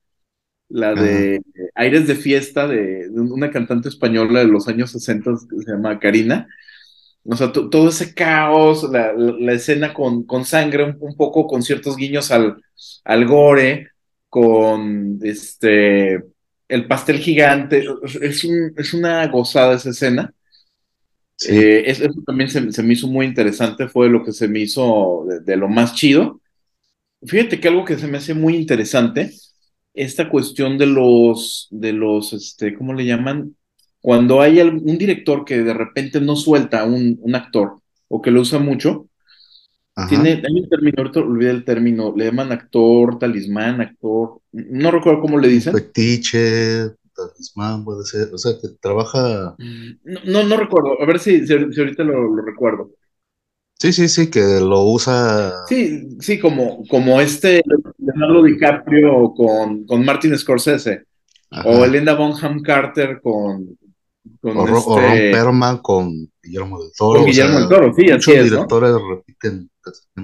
la 0.69 0.95
Ajá. 0.95 1.03
de 1.03 1.41
Aires 1.75 2.07
de 2.07 2.15
Fiesta, 2.15 2.67
de, 2.67 3.09
de 3.09 3.21
una 3.21 3.51
cantante 3.51 3.89
española 3.89 4.41
de 4.41 4.47
los 4.47 4.67
años 4.67 4.91
60 4.91 5.31
que 5.49 5.63
se 5.65 5.71
llama 5.71 5.99
Karina. 5.99 6.47
O 7.25 7.35
sea, 7.37 7.51
to- 7.53 7.69
todo 7.69 7.89
ese 7.89 8.13
caos, 8.15 8.83
la, 8.91 9.13
la- 9.13 9.33
la 9.39 9.53
escena 9.53 9.93
con, 9.93 10.25
con 10.25 10.45
sangre, 10.45 10.83
un, 10.85 10.97
un 10.99 11.15
poco 11.17 11.47
con 11.47 11.63
ciertos 11.63 11.97
guiños 11.97 12.31
al, 12.31 12.57
al 13.05 13.25
gore, 13.27 13.89
con 14.29 15.19
este 15.23 16.23
el 16.67 16.87
pastel 16.87 17.19
gigante. 17.19 17.85
Es, 18.21 18.43
un- 18.43 18.73
es 18.77 18.93
una 18.93 19.27
gozada 19.27 19.75
esa 19.75 19.89
escena. 19.91 20.33
sí, 21.35 21.53
Eh, 21.53 21.83
es- 21.87 21.99
eso 21.99 22.21
también 22.25 22.49
se, 22.49 22.71
se 22.71 22.83
me 22.83 22.93
hizo 22.93 23.07
muy 23.07 23.25
interesante, 23.25 23.87
fue 23.87 24.09
lo 24.09 24.23
que 24.23 24.31
se 24.31 24.47
me 24.47 24.59
hizo 24.59 25.25
de, 25.27 25.39
de 25.41 25.57
lo 25.57 25.67
más 25.67 25.93
chido. 25.95 26.41
Fíjate 27.25 27.59
que 27.61 27.69
algo 27.69 27.85
que 27.85 27.97
se 27.97 28.07
me 28.07 28.17
hace 28.19 28.33
muy 28.35 28.55
interesante, 28.57 29.31
esta 29.93 30.29
cuestión 30.29 30.77
de 30.77 30.87
los, 30.87 31.67
de 31.71 31.93
los, 31.93 32.33
este, 32.33 32.75
¿cómo 32.75 32.93
le 32.93 33.05
llaman? 33.05 33.55
Cuando 34.01 34.41
hay 34.41 34.59
un 34.61 34.97
director 34.99 35.45
que 35.45 35.59
de 35.63 35.73
repente 35.73 36.21
no 36.21 36.35
suelta 36.35 36.81
a 36.81 36.85
un, 36.85 37.17
un 37.21 37.35
actor 37.35 37.81
o 38.09 38.21
que 38.21 38.31
lo 38.31 38.41
usa 38.41 38.59
mucho, 38.59 39.09
ajá. 39.95 40.09
tiene, 40.09 40.41
hay 40.45 40.59
un 40.61 40.69
término, 40.69 40.95
ahorita 40.97 41.19
olvidé 41.19 41.51
el 41.51 41.65
término, 41.65 42.13
le 42.15 42.25
llaman 42.25 42.51
actor, 42.51 43.19
talismán, 43.19 43.81
actor, 43.81 44.39
no 44.51 44.91
recuerdo 44.91 45.21
cómo 45.21 45.39
le 45.39 45.47
dicen. 45.47 45.73
Fetiche, 45.73 46.91
talismán, 47.15 47.83
puede 47.83 48.03
ser. 48.05 48.33
O 48.33 48.37
sea, 48.37 48.53
que 48.61 48.69
trabaja. 48.81 49.55
No, 49.57 50.19
no, 50.25 50.43
no 50.43 50.57
recuerdo, 50.57 51.01
a 51.01 51.05
ver 51.05 51.19
si, 51.19 51.45
si, 51.45 51.53
ahorita 51.53 52.03
lo, 52.03 52.35
lo 52.35 52.41
recuerdo. 52.43 52.91
Sí, 53.79 53.91
sí, 53.91 54.07
sí, 54.07 54.29
que 54.29 54.59
lo 54.61 54.83
usa. 54.83 55.65
Sí, 55.67 56.17
sí, 56.19 56.39
como, 56.39 56.85
como 56.87 57.19
este 57.19 57.61
Leonardo 57.97 58.43
DiCaprio 58.43 59.33
con, 59.33 59.85
con 59.85 60.05
Martin 60.05 60.37
Scorsese, 60.37 61.03
Ajá. 61.51 61.67
o 61.67 61.83
Elena 61.83 62.13
Bonham 62.13 62.61
Carter 62.61 63.19
con, 63.21 63.77
con, 64.43 64.57
O, 64.57 64.61
o 64.63 64.65
Ron 64.67 65.03
este, 65.13 65.31
Perlman 65.31 65.77
con 65.79 66.31
Guillermo 66.43 66.79
del 66.83 66.91
Toro. 66.97 67.19
con 67.19 67.23
o 67.23 67.25
Guillermo 67.31 67.51
sea, 67.53 67.59
del 67.61 67.69
Toro, 67.69 67.93
sí, 67.95 68.11
así 68.11 68.31
es, 68.33 68.37
¿no? 68.37 68.43
directores 68.43 68.95
repiten. 69.09 69.71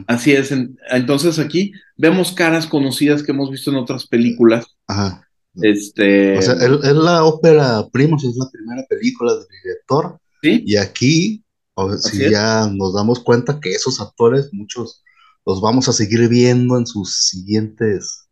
Así 0.07 0.33
es. 0.33 0.51
en- 0.51 0.77
entonces 0.91 1.39
aquí 1.39 1.71
vemos 1.97 2.33
caras 2.33 2.67
conocidas 2.67 3.23
que 3.23 3.31
hemos 3.31 3.49
visto 3.49 3.71
en 3.71 3.77
otras 3.77 4.05
películas. 4.07 4.65
Ajá. 4.87 5.25
Este, 5.61 6.37
O 6.37 6.41
sea, 6.41 6.53
es 6.53 6.95
la 6.95 7.23
ópera 7.23 7.87
prima, 7.91 8.15
o 8.17 8.19
sea, 8.19 8.29
es 8.29 8.35
la 8.37 8.49
primera 8.51 8.85
película 8.87 9.33
del 9.33 9.45
director. 9.63 10.19
sí, 10.43 10.63
Y 10.65 10.75
aquí, 10.77 11.43
o 11.75 11.89
Así 11.89 12.17
si 12.17 12.25
es. 12.25 12.31
ya 12.31 12.67
nos 12.71 12.93
damos 12.93 13.19
cuenta 13.21 13.59
que 13.59 13.71
esos 13.71 13.99
actores, 14.01 14.49
muchos 14.53 15.01
los 15.45 15.61
vamos 15.61 15.87
a 15.89 15.93
seguir 15.93 16.27
viendo 16.29 16.77
en 16.77 16.85
sus 16.85 17.15
siguientes 17.27 18.27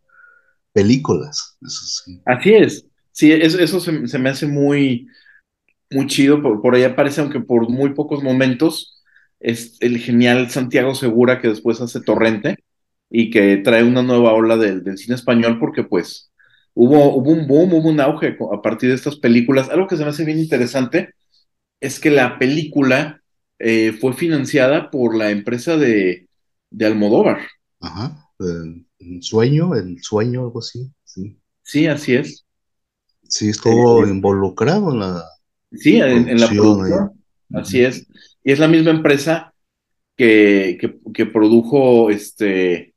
películas. 0.74 1.58
Eso 1.65 1.86
sí. 2.06 2.22
así 2.25 2.53
es. 2.53 2.86
Sí, 3.12 3.32
eso, 3.32 3.58
eso 3.60 3.79
se, 3.79 4.08
se 4.08 4.20
me 4.20 4.29
hace 4.29 4.46
muy, 4.46 5.08
muy 5.91 6.08
chido. 6.08 6.41
Por, 6.41 6.62
por 6.62 6.75
ahí 6.75 6.84
aparece, 6.84 7.22
aunque 7.22 7.39
por 7.39 7.70
muy 7.70 7.94
pocos 7.94 8.24
momentos, 8.24 9.03
es 9.39 9.77
el 9.82 10.00
genial 10.00 10.50
Santiago 10.50 10.96
Segura 10.96 11.41
que 11.41 11.50
después 11.50 11.82
hace 11.82 12.01
Torrente 12.01 12.58
y 13.10 13.29
que 13.32 13.58
trae 13.58 13.84
una 13.84 14.03
nueva 14.03 14.34
ola 14.34 14.58
del, 14.58 14.84
del 14.84 14.98
cine 14.98 15.15
español 15.15 15.60
porque 15.60 15.84
pues 15.84 16.32
hubo, 16.74 17.15
hubo 17.15 17.32
un 17.32 17.48
boom, 17.48 17.74
hubo 17.74 17.89
un 17.89 18.00
auge 18.01 18.38
a 18.53 18.62
partir 18.62 18.89
de 18.89 18.96
estas 18.96 19.17
películas. 19.17 19.70
Algo 19.70 19.88
que 19.88 19.98
se 19.98 20.03
me 20.03 20.10
hace 20.10 20.25
bien 20.25 20.39
interesante 20.39 21.13
es 21.82 22.00
que 22.00 22.12
la 22.12 22.39
película 22.39 23.22
eh, 23.60 23.94
fue 23.94 24.13
financiada 24.13 24.91
por 24.91 25.15
la 25.15 25.32
empresa 25.32 25.77
de, 25.77 26.27
de 26.72 26.86
Almodóvar. 26.86 27.39
Ajá. 27.79 28.29
El, 28.39 28.86
el 29.00 29.24
sueño, 29.24 29.74
el 29.75 30.00
sueño, 30.03 30.41
algo 30.41 30.60
así. 30.60 30.91
Sí, 31.03 31.41
Sí, 31.63 31.86
así 31.88 32.15
es. 32.15 32.46
sí 33.29 33.50
estuvo 33.50 34.03
Eh, 34.03 34.08
involucrado 34.08 34.91
en 34.91 35.00
la 35.00 35.24
Sí, 35.71 35.97
en, 35.97 36.29
en 36.29 36.39
la 36.39 36.47
producción. 36.50 37.12
Así 37.53 37.81
es. 37.81 38.07
Y 38.43 38.51
es 38.51 38.59
la 38.59 38.67
misma 38.67 38.91
empresa 38.91 39.53
que, 40.15 40.77
que, 40.79 40.97
que 41.13 41.25
produjo 41.25 42.09
este 42.09 42.93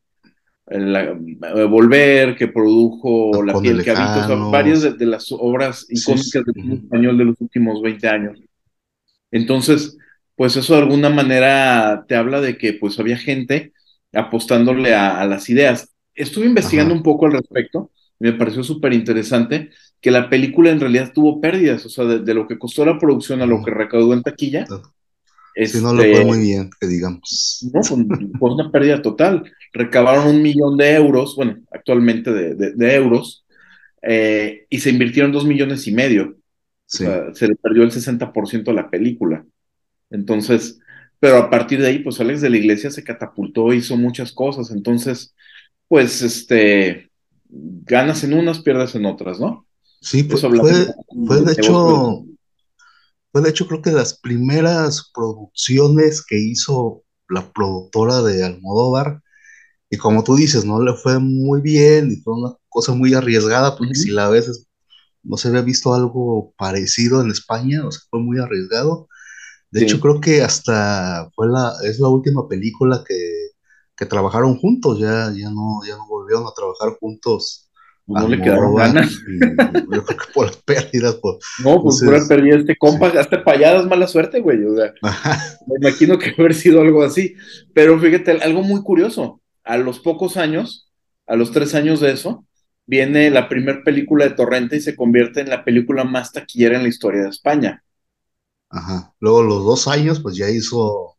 la- 0.66 1.10
eh, 1.10 1.64
Volver, 1.64 2.36
que 2.36 2.48
produjo 2.48 3.42
La 3.42 3.58
piel 3.60 3.82
que 3.82 3.90
habita, 3.90 4.24
o 4.24 4.26
sea, 4.26 4.36
varias 4.36 4.82
de, 4.82 4.92
de 4.94 5.06
las 5.06 5.26
obras 5.32 5.86
Sí, 5.88 5.94
icónicas 5.98 6.44
del 6.44 6.54
cine 6.54 6.74
ujú. 6.74 6.84
español 6.84 7.18
de 7.18 7.24
los 7.24 7.40
últimos 7.40 7.82
20 7.82 8.08
años. 8.08 8.38
Entonces, 9.30 9.96
pues 10.36 10.56
eso 10.56 10.74
de 10.74 10.80
alguna 10.82 11.10
manera 11.10 12.04
te 12.08 12.16
habla 12.16 12.40
de 12.40 12.56
que 12.56 12.72
pues 12.74 12.98
había 12.98 13.16
gente 13.16 13.72
apostándole 14.12 14.94
a, 14.94 15.20
a 15.20 15.26
las 15.26 15.48
ideas. 15.48 15.92
Estuve 16.14 16.46
investigando 16.46 16.92
Ajá. 16.94 16.98
un 16.98 17.02
poco 17.04 17.26
al 17.26 17.32
respecto 17.32 17.90
me 18.18 18.32
pareció 18.34 18.62
súper 18.62 18.92
interesante 18.92 19.70
que 20.00 20.10
la 20.10 20.30
película 20.30 20.70
en 20.70 20.80
realidad 20.80 21.12
tuvo 21.14 21.40
pérdidas, 21.40 21.84
o 21.86 21.88
sea, 21.90 22.04
de, 22.06 22.20
de 22.20 22.34
lo 22.34 22.46
que 22.48 22.58
costó 22.58 22.84
la 22.84 22.98
producción 22.98 23.42
a 23.42 23.46
lo 23.46 23.62
que 23.62 23.70
recaudó 23.72 24.14
en 24.14 24.22
taquilla, 24.22 24.72
Sí, 25.62 25.80
no 25.80 25.94
le 25.94 26.04
fue 26.06 26.20
este, 26.20 26.24
muy 26.24 26.38
bien, 26.40 26.70
que 26.80 26.86
digamos. 26.86 27.70
no, 27.72 27.82
fue, 27.84 27.98
fue 28.38 28.54
una 28.54 28.70
pérdida 28.70 29.02
total. 29.02 29.44
Recabaron 29.72 30.26
un 30.28 30.42
millón 30.42 30.76
de 30.76 30.94
euros, 30.94 31.36
bueno, 31.36 31.58
actualmente 31.72 32.32
de, 32.32 32.54
de- 32.54 32.72
de 32.74 32.94
euros, 32.94 33.44
eh, 34.02 34.66
y 34.70 34.80
se 34.80 34.90
invirtieron 34.90 35.32
dos 35.32 35.46
millones 35.46 35.86
y 35.88 35.92
medio. 35.92 36.38
Sí. 36.86 37.04
O 37.04 37.04
sea, 37.04 37.34
se 37.34 37.48
le 37.48 37.56
perdió 37.56 37.82
el 37.84 37.92
60% 37.92 38.72
de 38.72 38.76
la 38.76 38.90
película. 38.90 39.44
Entonces, 40.10 40.80
pero 41.20 41.38
a 41.38 41.50
partir 41.50 41.80
de 41.80 41.88
ahí, 41.88 41.98
pues 42.00 42.20
Alex 42.20 42.40
de 42.42 42.50
la 42.50 42.58
Iglesia 42.58 42.90
se 42.90 43.04
catapultó, 43.04 43.72
hizo 43.74 43.96
muchas 43.96 44.32
cosas. 44.32 44.70
Entonces, 44.72 45.34
pues, 45.88 46.22
este, 46.22 47.10
ganas 47.48 48.24
en 48.24 48.34
unas, 48.34 48.60
pierdes 48.62 48.94
en 48.96 49.06
otras, 49.06 49.40
¿no? 49.40 49.66
Sí, 50.00 50.24
fue, 50.24 50.42
fue, 50.54 50.86
fue 51.24 51.42
de 51.42 51.52
negocio 51.52 51.52
hecho, 51.52 52.26
fue 53.32 53.42
de 53.42 53.50
hecho 53.50 53.66
creo 53.66 53.82
que 53.82 53.92
las 53.92 54.18
primeras 54.18 55.10
producciones 55.14 56.24
que 56.24 56.36
hizo 56.38 57.02
la 57.28 57.52
productora 57.52 58.22
de 58.22 58.44
Almodóvar, 58.44 59.22
y 59.90 59.98
como 59.98 60.24
tú 60.24 60.36
dices, 60.36 60.64
no 60.66 60.82
le 60.82 60.94
fue 60.94 61.18
muy 61.20 61.60
bien, 61.62 62.12
y 62.12 62.16
fue 62.18 62.34
una 62.36 62.56
cosa 62.68 62.94
muy 62.94 63.14
arriesgada, 63.14 63.76
porque 63.76 63.92
Ujú. 63.92 64.02
si 64.02 64.10
la 64.12 64.28
ves, 64.30 64.48
es- 64.48 64.66
no 65.24 65.36
se 65.38 65.48
había 65.48 65.62
visto 65.62 65.94
algo 65.94 66.54
parecido 66.58 67.22
en 67.22 67.30
España, 67.30 67.86
o 67.86 67.92
sea, 67.92 68.02
fue 68.10 68.20
muy 68.20 68.38
arriesgado. 68.40 69.08
De 69.70 69.80
Sí. 69.80 69.86
hecho, 69.86 70.00
creo 70.00 70.20
que 70.20 70.42
hasta 70.42 71.30
fue 71.36 71.48
la, 71.48 71.74
es 71.84 72.00
la 72.00 72.08
última 72.08 72.48
película 72.48 73.04
que, 73.06 73.16
que 73.96 74.06
trabajaron 74.06 74.58
juntos, 74.58 74.98
ya, 75.00 75.32
ya 75.36 75.50
no, 75.50 75.80
ya 75.86 75.96
no 75.96 76.06
volvieron 76.08 76.46
a 76.46 76.52
trabajar 76.56 76.98
juntos 77.00 77.69
no 78.10 78.28
le 78.28 78.40
quedaron 78.40 78.74
ganas. 78.74 79.10
yo 79.10 80.04
creo 80.04 80.18
que 80.18 80.32
por 80.34 80.46
las 80.46 80.56
pérdidas. 80.56 81.14
Por, 81.16 81.38
no, 81.64 81.82
pues 81.82 82.02
por 82.04 82.28
pérdida 82.28 82.56
este 82.56 82.76
compa, 82.76 83.08
hasta 83.08 83.44
payadas 83.44 83.86
mala 83.86 84.06
suerte, 84.06 84.40
güey. 84.40 84.64
O 84.64 84.76
sea, 84.76 84.92
me 85.66 85.76
imagino 85.80 86.18
que 86.18 86.34
haber 86.36 86.54
sido 86.54 86.80
algo 86.80 87.02
así. 87.02 87.34
Pero 87.72 87.98
fíjate, 87.98 88.32
algo 88.42 88.62
muy 88.62 88.82
curioso. 88.82 89.40
A 89.64 89.76
los 89.76 90.00
pocos 90.00 90.36
años, 90.36 90.90
a 91.26 91.36
los 91.36 91.52
tres 91.52 91.74
años 91.74 92.00
de 92.00 92.12
eso, 92.12 92.44
viene 92.86 93.30
la 93.30 93.48
primera 93.48 93.82
película 93.84 94.24
de 94.24 94.34
Torrente 94.34 94.76
y 94.76 94.80
se 94.80 94.96
convierte 94.96 95.40
en 95.40 95.50
la 95.50 95.64
película 95.64 96.04
más 96.04 96.32
taquillera 96.32 96.76
en 96.76 96.82
la 96.82 96.88
historia 96.88 97.22
de 97.22 97.28
España. 97.28 97.84
Ajá. 98.68 99.12
Luego 99.20 99.42
los 99.42 99.64
dos 99.64 99.86
años, 99.88 100.20
pues 100.20 100.36
ya 100.36 100.48
hizo 100.48 101.16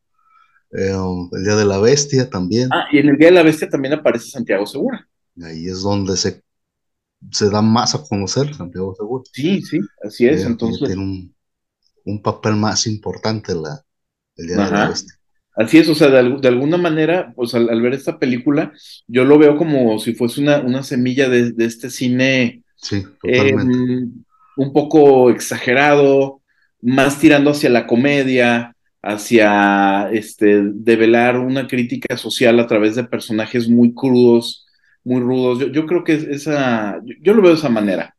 eh, 0.72 0.94
El 1.32 1.44
Día 1.44 1.56
de 1.56 1.66
la 1.66 1.80
Bestia 1.80 2.30
también. 2.30 2.70
Ah, 2.72 2.88
y 2.92 2.98
en 2.98 3.10
El 3.10 3.18
Día 3.18 3.28
de 3.28 3.36
la 3.36 3.44
Bestia 3.44 3.70
también 3.70 3.94
aparece 3.94 4.32
Santiago 4.32 4.66
Segura. 4.66 5.08
Ahí 5.42 5.68
es 5.68 5.82
donde 5.82 6.18
se 6.18 6.42
se 7.30 7.50
da 7.50 7.62
más 7.62 7.94
a 7.96 8.04
conocer 8.04 8.54
Santiago 8.54 8.96
Segura. 8.96 9.24
Sí, 9.32 9.62
sí, 9.62 9.80
así 10.04 10.28
es. 10.28 10.44
entonces 10.44 10.88
tiene 10.88 11.32
un, 12.06 12.22
papel 12.22 12.56
más 12.56 12.88
importante 12.88 13.54
la, 13.54 13.84
el 14.36 14.48
día 14.48 14.58
de 14.58 14.72
la 14.72 14.94
Así 15.54 15.78
es, 15.78 15.90
o 15.90 15.96
sea, 15.96 16.08
de, 16.08 16.48
alguna 16.48 16.78
manera, 16.78 17.34
pues 17.36 17.54
al, 17.54 17.82
ver 17.82 17.94
esta 17.94 18.18
película, 18.18 18.72
yo 19.08 19.26
lo 19.26 19.38
veo 19.38 19.58
como 19.58 20.00
si 20.00 20.14
fuese 20.14 20.42
una, 20.42 20.62
una 20.62 20.82
semilla 20.82 21.28
de, 21.28 21.54
este 21.58 21.90
cine 21.90 22.64
sí. 22.78 23.04
Em, 23.24 24.24
un 24.56 24.74
poco 24.74 25.30
exagerado, 25.30 26.42
más 26.82 27.20
tirando 27.20 27.52
hacia 27.52 27.70
la 27.70 27.86
comedia, 27.86 28.76
hacia 29.02 30.10
este 30.12 30.62
develar 30.74 31.38
una 31.38 31.68
crítica 31.68 32.18
social 32.18 32.60
a 32.60 32.68
través 32.68 32.96
de 32.96 33.04
personajes 33.04 33.68
muy 33.68 33.94
crudos, 33.94 34.68
muy 35.04 35.22
rudos. 35.22 35.72
Yo, 35.72 35.86
creo 35.86 36.04
que 36.04 36.14
esa, 36.14 37.02
yo, 37.22 37.34
lo 37.34 37.42
veo 37.42 37.52
de 37.52 37.58
esa 37.58 37.70
manera. 37.70 38.16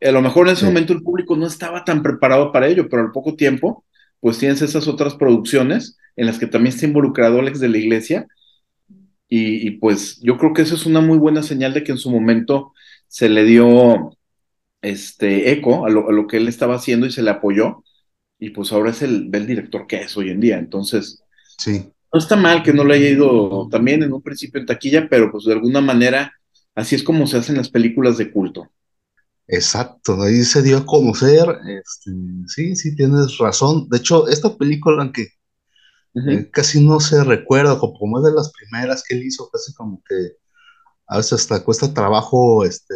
A 0.00 0.10
lo 0.10 0.22
mejor 0.22 0.48
en 0.48 0.54
ese 0.54 0.64
momento 0.66 0.92
el 0.92 1.02
público 1.02 1.36
no 1.36 1.46
estaba 1.46 1.84
tan 1.84 2.02
preparado 2.02 2.52
para 2.52 2.68
ello, 2.68 2.88
pero 2.88 3.02
al 3.02 3.12
poco 3.12 3.36
tiempo, 3.36 3.84
pues 4.20 4.38
tienes 4.38 4.62
esas 4.62 4.88
otras 4.88 5.14
producciones 5.14 5.96
en 6.16 6.26
las 6.26 6.38
que 6.38 6.46
también 6.46 6.74
está 6.74 6.86
involucrado 6.86 7.38
Alex 7.38 7.60
de 7.60 7.68
la 7.68 7.78
Iglesia. 7.78 8.26
Y, 9.28 9.70
pues 9.78 10.20
yo 10.20 10.36
creo 10.36 10.52
que 10.52 10.60
eso 10.60 10.74
es 10.74 10.84
una 10.84 11.00
muy 11.00 11.16
buena 11.16 11.42
señal 11.42 11.72
de 11.72 11.82
que 11.84 11.92
en 11.92 11.98
su 11.98 12.10
momento 12.10 12.74
se 13.08 13.30
le 13.30 13.44
dio 13.44 14.14
este 14.82 15.52
eco 15.52 15.86
a 15.86 15.90
lo, 15.90 16.26
que 16.26 16.36
él 16.36 16.48
estaba 16.48 16.74
haciendo 16.74 17.06
y 17.06 17.12
se 17.12 17.22
le 17.22 17.30
apoyó. 17.30 17.82
Y 18.38 18.50
pues 18.50 18.72
ahora 18.72 18.90
es 18.90 19.00
el, 19.00 19.30
el 19.32 19.46
director 19.46 19.86
que 19.86 20.02
es 20.02 20.14
hoy 20.18 20.28
en 20.28 20.40
día. 20.40 20.58
Entonces, 20.58 21.22
sí 21.56 21.90
no 22.12 22.18
está 22.18 22.36
mal 22.36 22.62
que 22.62 22.72
no 22.72 22.84
le 22.84 22.94
haya 22.94 23.08
ido 23.08 23.68
también 23.70 24.02
en 24.02 24.12
un 24.12 24.22
principio 24.22 24.60
en 24.60 24.66
taquilla, 24.66 25.08
pero 25.08 25.30
pues 25.30 25.44
de 25.44 25.54
alguna 25.54 25.80
manera 25.80 26.32
así 26.74 26.94
es 26.94 27.02
como 27.02 27.26
se 27.26 27.38
hacen 27.38 27.56
las 27.56 27.70
películas 27.70 28.18
de 28.18 28.30
culto. 28.30 28.70
Exacto, 29.46 30.22
ahí 30.22 30.44
se 30.44 30.62
dio 30.62 30.78
a 30.78 30.86
conocer, 30.86 31.46
este, 31.66 32.10
sí, 32.46 32.76
sí, 32.76 32.94
tienes 32.96 33.38
razón. 33.38 33.88
De 33.88 33.98
hecho, 33.98 34.28
esta 34.28 34.56
película, 34.56 35.02
aunque 35.02 35.28
eh, 36.14 36.48
casi 36.50 36.84
no 36.84 37.00
se 37.00 37.24
recuerda, 37.24 37.78
como 37.78 38.18
es 38.18 38.24
de 38.24 38.32
las 38.32 38.52
primeras 38.52 39.02
que 39.06 39.14
él 39.14 39.24
hizo, 39.24 39.50
casi 39.50 39.74
como 39.74 40.02
que 40.08 40.36
a 41.06 41.16
veces 41.16 41.32
hasta 41.32 41.64
cuesta 41.64 41.92
trabajo, 41.92 42.64
este, 42.64 42.94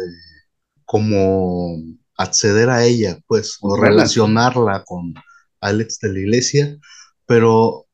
como 0.85 1.77
acceder 2.17 2.69
a 2.69 2.85
ella, 2.85 3.19
pues, 3.27 3.57
o 3.61 3.75
relacionarla 3.75 4.83
con 4.85 5.13
Alex 5.59 5.99
de 5.99 6.13
la 6.13 6.19
Iglesia, 6.19 6.77
pero 7.25 7.86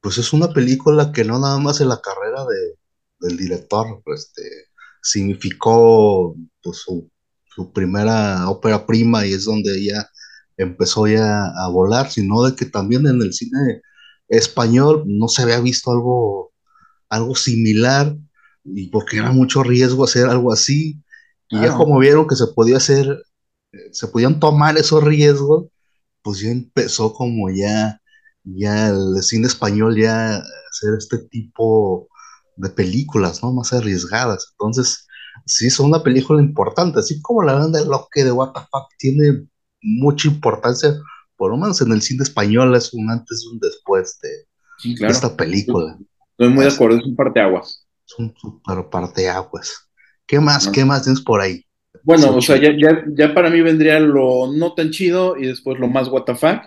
pues 0.00 0.18
es 0.18 0.32
una 0.32 0.52
película 0.52 1.12
que 1.12 1.24
no 1.24 1.38
nada 1.38 1.58
más 1.58 1.80
en 1.80 1.88
la 1.88 2.00
carrera 2.00 2.44
de, 2.44 2.78
del 3.20 3.36
director, 3.36 4.02
este, 4.14 4.42
significó 5.02 6.36
pues, 6.62 6.78
su, 6.78 7.10
primera 7.74 8.48
ópera 8.48 8.86
prima 8.86 9.26
y 9.26 9.32
es 9.32 9.44
donde 9.44 9.76
ella 9.76 10.08
empezó 10.56 11.08
ya 11.08 11.44
a 11.44 11.68
volar, 11.68 12.08
sino 12.08 12.44
de 12.44 12.54
que 12.54 12.66
también 12.66 13.04
en 13.08 13.20
el 13.20 13.32
cine 13.32 13.82
español 14.28 15.02
no 15.06 15.26
se 15.26 15.42
había 15.42 15.58
visto 15.58 15.90
algo, 15.90 16.52
algo 17.08 17.34
similar 17.34 18.16
y 18.64 18.88
porque 18.90 19.16
era 19.16 19.32
mucho 19.32 19.64
riesgo 19.64 20.04
hacer 20.04 20.28
algo 20.28 20.52
así. 20.52 21.02
Y 21.48 21.60
ya 21.60 21.74
como 21.74 21.98
vieron 21.98 22.28
que 22.28 22.36
se 22.36 22.46
podía 22.46 22.76
hacer, 22.76 23.24
eh, 23.72 23.88
se 23.90 24.06
podían 24.06 24.38
tomar 24.38 24.78
esos 24.78 25.02
riesgos, 25.02 25.66
pues 26.22 26.38
ya 26.40 26.50
empezó 26.50 27.12
como 27.12 27.50
ya 27.50 28.00
ya 28.56 28.88
el 28.88 29.22
cine 29.22 29.46
español 29.46 29.96
ya 29.96 30.36
hacer 30.36 30.94
este 30.96 31.18
tipo 31.30 32.08
de 32.56 32.70
películas, 32.70 33.42
¿no? 33.42 33.52
Más 33.52 33.72
arriesgadas. 33.72 34.48
Entonces, 34.52 35.06
sí 35.46 35.66
es 35.66 35.78
una 35.80 36.02
película 36.02 36.42
importante, 36.42 36.98
así 37.00 37.20
como 37.22 37.42
la 37.42 37.54
banda 37.54 37.78
de 37.78 37.86
Loque 37.86 38.24
de 38.24 38.30
Fuck 38.30 38.88
tiene 38.98 39.46
mucha 39.80 40.28
importancia, 40.28 40.94
por 41.36 41.50
lo 41.50 41.56
menos 41.56 41.80
en 41.80 41.92
el 41.92 42.02
cine 42.02 42.22
español 42.22 42.74
es 42.74 42.92
un 42.92 43.10
antes 43.10 43.44
y 43.44 43.54
un 43.54 43.60
después 43.60 44.18
de, 44.20 45.06
esta 45.06 45.36
película. 45.36 45.96
Estoy 46.32 46.48
muy 46.48 46.64
de 46.64 46.72
acuerdo, 46.72 46.98
es 46.98 47.04
un 47.04 47.16
parteaguas. 47.16 47.86
Es 48.06 48.18
un 48.18 48.34
super 48.36 48.88
parteaguas. 48.90 49.88
¿Qué 50.26 50.40
más? 50.40 50.68
¿Qué 50.68 50.84
más 50.84 51.02
tienes 51.02 51.20
por 51.22 51.40
ahí? 51.40 51.64
Bueno, 52.02 52.36
o 52.36 52.40
sea, 52.40 52.56
ya, 52.56 52.70
ya, 52.76 53.04
ya, 53.16 53.34
para 53.34 53.50
mí 53.50 53.60
vendría 53.60 53.98
lo 53.98 54.52
no 54.52 54.74
tan 54.74 54.90
chido 54.90 55.36
y 55.36 55.46
después 55.46 55.78
lo 55.78 55.88
más 55.88 56.08
fuck. 56.08 56.62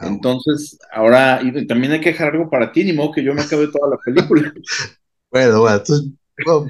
Ah, 0.00 0.08
Entonces, 0.08 0.78
ahora, 0.92 1.40
y 1.42 1.66
también 1.66 1.92
hay 1.92 2.00
que 2.00 2.10
dejar 2.10 2.32
algo 2.32 2.50
para 2.50 2.72
ti, 2.72 2.84
ni 2.84 2.92
modo 2.92 3.12
que 3.12 3.22
yo 3.22 3.32
me 3.34 3.42
acabe 3.42 3.68
toda 3.68 3.90
la 3.90 3.98
película. 4.04 4.52
bueno, 5.30 5.60
bueno, 5.60 5.76
entonces, 5.76 6.10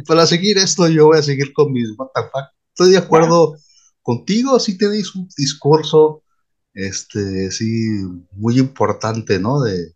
para 0.06 0.26
seguir 0.26 0.58
esto, 0.58 0.88
yo 0.88 1.06
voy 1.06 1.18
a 1.18 1.22
seguir 1.22 1.52
con 1.52 1.72
mis 1.72 1.88
what 1.96 2.08
Estoy 2.70 2.92
de 2.92 2.98
acuerdo 2.98 3.56
contigo, 4.02 4.58
sí 4.58 4.76
tenéis 4.76 5.14
un 5.14 5.28
discurso, 5.37 6.22
este, 6.74 7.50
sí, 7.50 8.02
muy 8.32 8.58
importante, 8.58 9.38
¿no? 9.38 9.60
De, 9.62 9.92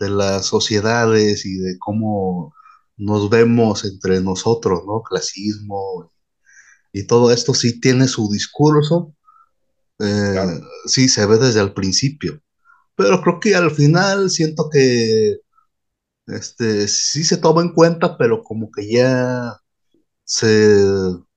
las 0.00 0.46
sociedades 0.46 1.46
y 1.46 1.54
de 1.56 1.78
cómo 1.78 2.52
nos 2.98 3.30
vemos 3.30 3.86
entre 3.86 4.20
nosotros, 4.20 4.82
¿no? 4.86 5.02
Clasismo 5.02 6.12
y 6.92 7.06
todo 7.06 7.30
esto 7.32 7.54
sí 7.54 7.80
tiene 7.80 8.06
su 8.06 8.28
discurso, 8.30 9.14
eh, 10.00 10.60
sí 10.86 11.08
se 11.08 11.24
ve 11.24 11.38
desde 11.38 11.60
el 11.60 11.72
principio 11.72 12.42
pero 12.96 13.20
creo 13.22 13.40
que 13.40 13.54
al 13.54 13.70
final 13.70 14.30
siento 14.30 14.68
que 14.70 15.38
este, 16.26 16.88
sí 16.88 17.24
se 17.24 17.36
toma 17.36 17.62
en 17.62 17.72
cuenta, 17.72 18.16
pero 18.16 18.42
como 18.42 18.70
que 18.70 18.90
ya 18.90 19.58
se 20.24 20.76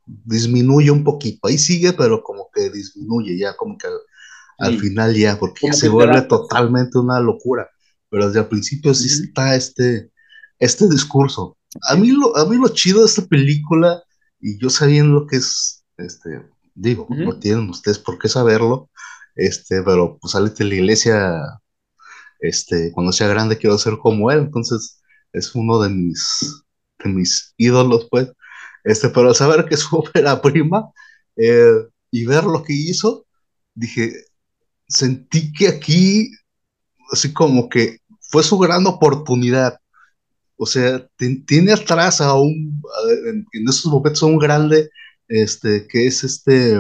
disminuye 0.06 0.92
un 0.92 1.04
poquito. 1.04 1.48
Ahí 1.48 1.58
sigue, 1.58 1.94
pero 1.94 2.24
como 2.24 2.50
que 2.54 2.70
disminuye 2.70 3.38
ya, 3.38 3.56
como 3.56 3.78
que 3.78 3.88
al, 4.60 4.80
final 4.80 5.16
ya, 5.16 5.38
porque 5.38 5.68
ya 5.68 5.74
se 5.74 5.90
vuelve 5.90 6.22
totalmente 6.24 6.98
una 6.98 7.20
locura. 7.20 7.70
Pero 8.10 8.28
desde 8.28 8.40
el 8.40 8.48
principio 8.48 8.94
sí 8.94 9.08
está 9.08 9.56
este, 9.56 10.12
este 10.60 10.88
discurso. 10.88 11.58
A 11.90 11.96
mí, 11.96 12.12
lo, 12.12 12.36
a 12.38 12.46
mí 12.46 12.56
lo 12.56 12.70
chido 12.70 13.02
de 13.02 13.08
esta 13.08 13.26
película, 13.26 14.02
y 14.40 14.58
yo 14.58 14.70
sabiendo 14.70 15.20
lo 15.20 15.28
que 15.28 15.38
es, 15.38 15.84
este, 15.98 16.42
digo, 16.74 17.08
no 17.10 17.38
tienen 17.38 17.70
ustedes 17.70 18.00
por 18.00 18.18
qué 18.18 18.30
saberlo, 18.30 18.90
este, 19.38 19.84
pero 19.84 20.18
pues 20.20 20.34
de 20.34 20.66
la 20.66 20.76
iglesia, 20.76 21.42
este, 22.40 22.92
cuando 22.94 23.12
sea 23.12 23.28
grande 23.28 23.58
quiero 23.58 23.78
ser 23.78 23.98
como 23.98 24.32
él, 24.32 24.40
entonces 24.40 25.02
es 25.34 25.56
uno 25.56 25.82
de 25.82 25.90
mis, 25.90 26.64
de 27.04 27.10
mis 27.10 27.54
ídolos, 27.58 28.08
pues, 28.12 28.32
este, 28.84 29.10
pero 29.10 29.34
saber 29.34 29.66
que 29.66 29.76
es 29.76 29.88
ópera 29.92 30.42
prima 30.42 30.92
eh, 31.38 31.72
y 32.12 32.26
ver 32.26 32.44
lo 32.46 32.64
que 32.64 32.74
hizo, 32.74 33.26
dije, 33.76 34.14
sentí 34.88 35.52
que 35.54 35.68
aquí, 35.70 36.32
así 37.12 37.34
como 37.34 37.70
que 37.70 38.00
fue 38.22 38.44
su 38.44 38.58
gran 38.58 38.86
oportunidad, 38.88 39.80
o 40.58 40.66
sea, 40.66 41.08
tiene 41.46 41.74
atrás 41.74 42.22
a 42.22 42.34
un, 42.36 42.82
en, 43.28 43.46
en 43.54 43.70
esos 43.70 43.86
momentos 43.92 44.24
a 44.24 44.28
un 44.28 44.40
grande, 44.40 44.90
este, 45.28 45.88
que 45.88 46.08
es 46.08 46.24
este, 46.24 46.80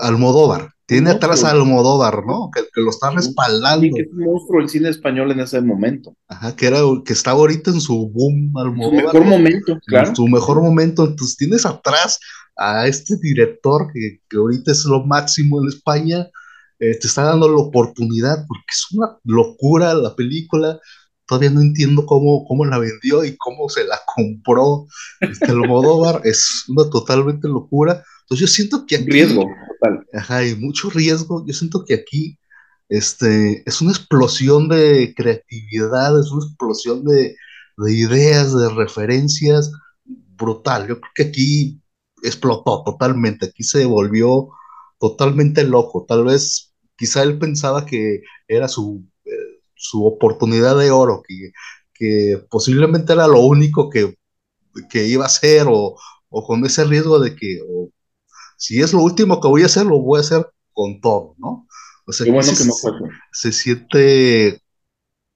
Almodóvar, 0.00 0.75
tiene 0.86 1.10
atrás 1.10 1.42
a 1.42 1.50
Almodóvar, 1.50 2.24
¿no? 2.24 2.48
Que, 2.54 2.62
lo 2.80 2.90
está 2.90 3.10
respaldando. 3.10 3.82
Sí, 3.82 3.90
que 3.92 4.02
es 4.02 4.08
un 4.12 4.24
monstruo 4.24 4.60
el 4.60 4.68
cine 4.68 4.88
español 4.88 5.32
en 5.32 5.40
ese 5.40 5.60
momento. 5.60 6.16
Ajá, 6.28 6.54
que 6.54 6.66
era 6.66 6.78
que 7.04 7.12
está 7.12 7.32
ahorita 7.32 7.72
en 7.72 7.80
su 7.80 8.08
boom 8.08 8.56
Almodóvar. 8.56 9.00
Su 9.00 9.06
mejor 9.06 9.24
momento, 9.24 9.78
claro. 9.84 10.08
En 10.08 10.16
su 10.16 10.28
mejor 10.28 10.62
momento. 10.62 11.04
Entonces 11.04 11.36
tienes 11.36 11.66
atrás 11.66 12.20
a 12.56 12.86
este 12.86 13.16
director 13.20 13.88
que, 13.92 14.20
ahorita 14.36 14.70
es 14.70 14.84
lo 14.84 15.04
máximo 15.04 15.60
en 15.60 15.68
España. 15.68 16.28
Eh, 16.78 16.96
te 17.00 17.08
está 17.08 17.24
dando 17.24 17.48
la 17.48 17.56
oportunidad 17.56 18.44
porque 18.46 18.66
es 18.70 18.86
una 18.92 19.18
locura 19.24 19.92
la 19.94 20.14
película. 20.14 20.78
Todavía 21.26 21.50
no 21.50 21.62
entiendo 21.62 22.06
cómo, 22.06 22.44
cómo 22.46 22.64
la 22.64 22.78
vendió 22.78 23.24
y 23.24 23.36
cómo 23.36 23.68
se 23.68 23.84
la 23.84 23.98
compró 24.14 24.86
este 25.20 25.50
Almodóvar. 25.50 26.20
es 26.22 26.64
una 26.68 26.88
totalmente 26.88 27.48
locura 27.48 28.04
entonces 28.26 28.40
yo 28.40 28.52
siento 28.52 28.86
que 28.86 28.96
aquí... 28.96 29.04
Riesgo, 29.04 29.48
total. 29.78 30.04
Ajá, 30.12 30.38
hay 30.38 30.56
mucho 30.56 30.90
riesgo. 30.90 31.46
Yo 31.46 31.54
siento 31.54 31.84
que 31.84 31.94
aquí 31.94 32.36
este, 32.88 33.62
es 33.64 33.80
una 33.80 33.92
explosión 33.92 34.68
de 34.68 35.14
creatividad, 35.16 36.18
es 36.18 36.32
una 36.32 36.44
explosión 36.44 37.04
de, 37.04 37.36
ideas, 37.88 38.52
de 38.52 38.68
referencias 38.70 39.70
brutal. 40.04 40.88
Yo 40.88 41.00
creo 41.00 41.12
que 41.14 41.22
aquí 41.22 41.80
explotó 42.24 42.82
totalmente, 42.84 43.46
aquí 43.46 43.62
se 43.62 43.84
volvió 43.84 44.48
totalmente 44.98 45.62
loco, 45.62 46.04
tal 46.08 46.24
vez 46.24 46.74
quizá 46.96 47.22
él 47.22 47.38
pensaba 47.38 47.86
que 47.86 48.22
era 48.48 48.66
su, 48.66 49.04
eh, 49.24 49.60
su 49.76 50.04
oportunidad 50.04 50.76
de 50.76 50.90
oro, 50.90 51.22
que, 51.26 51.52
que 51.94 52.42
posiblemente 52.50 53.12
era 53.12 53.28
lo 53.28 53.40
único 53.40 53.88
que, 53.88 54.16
que 54.90 55.06
iba 55.06 55.24
a 55.24 55.26
hacer 55.26 55.66
o, 55.68 55.96
o, 56.28 56.44
con 56.44 56.64
ese 56.66 56.84
riesgo 56.84 57.20
de 57.20 57.36
que 57.36 57.60
o, 57.68 57.90
si 58.56 58.80
es 58.80 58.92
lo 58.92 59.00
último 59.00 59.40
que 59.40 59.48
voy 59.48 59.62
a 59.62 59.66
hacer, 59.66 59.86
lo 59.86 60.00
voy 60.00 60.18
a 60.18 60.20
hacer 60.22 60.46
con 60.72 61.00
todo, 61.00 61.34
¿no? 61.38 61.66
O 62.06 62.12
sea, 62.12 62.30
bueno 62.32 62.48
que, 62.48 62.56
se, 62.56 62.66
no 62.66 62.74
se 63.32 63.52
siente 63.52 64.62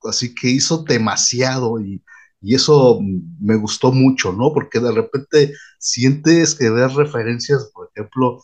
así 0.05 0.35
que 0.35 0.49
hizo 0.49 0.85
demasiado 0.85 1.81
y, 1.81 2.03
y, 2.41 2.55
eso 2.55 3.01
me 3.41 3.57
gustó 3.57 3.93
mucho, 3.93 4.33
¿no? 4.33 4.53
Porque 4.53 4.81
de 4.81 4.93
repente 4.93 5.53
sientes 5.79 6.55
que 6.55 6.71
ves 6.71 6.95
referencias, 6.95 7.71
por 7.75 7.91
ejemplo, 7.95 8.41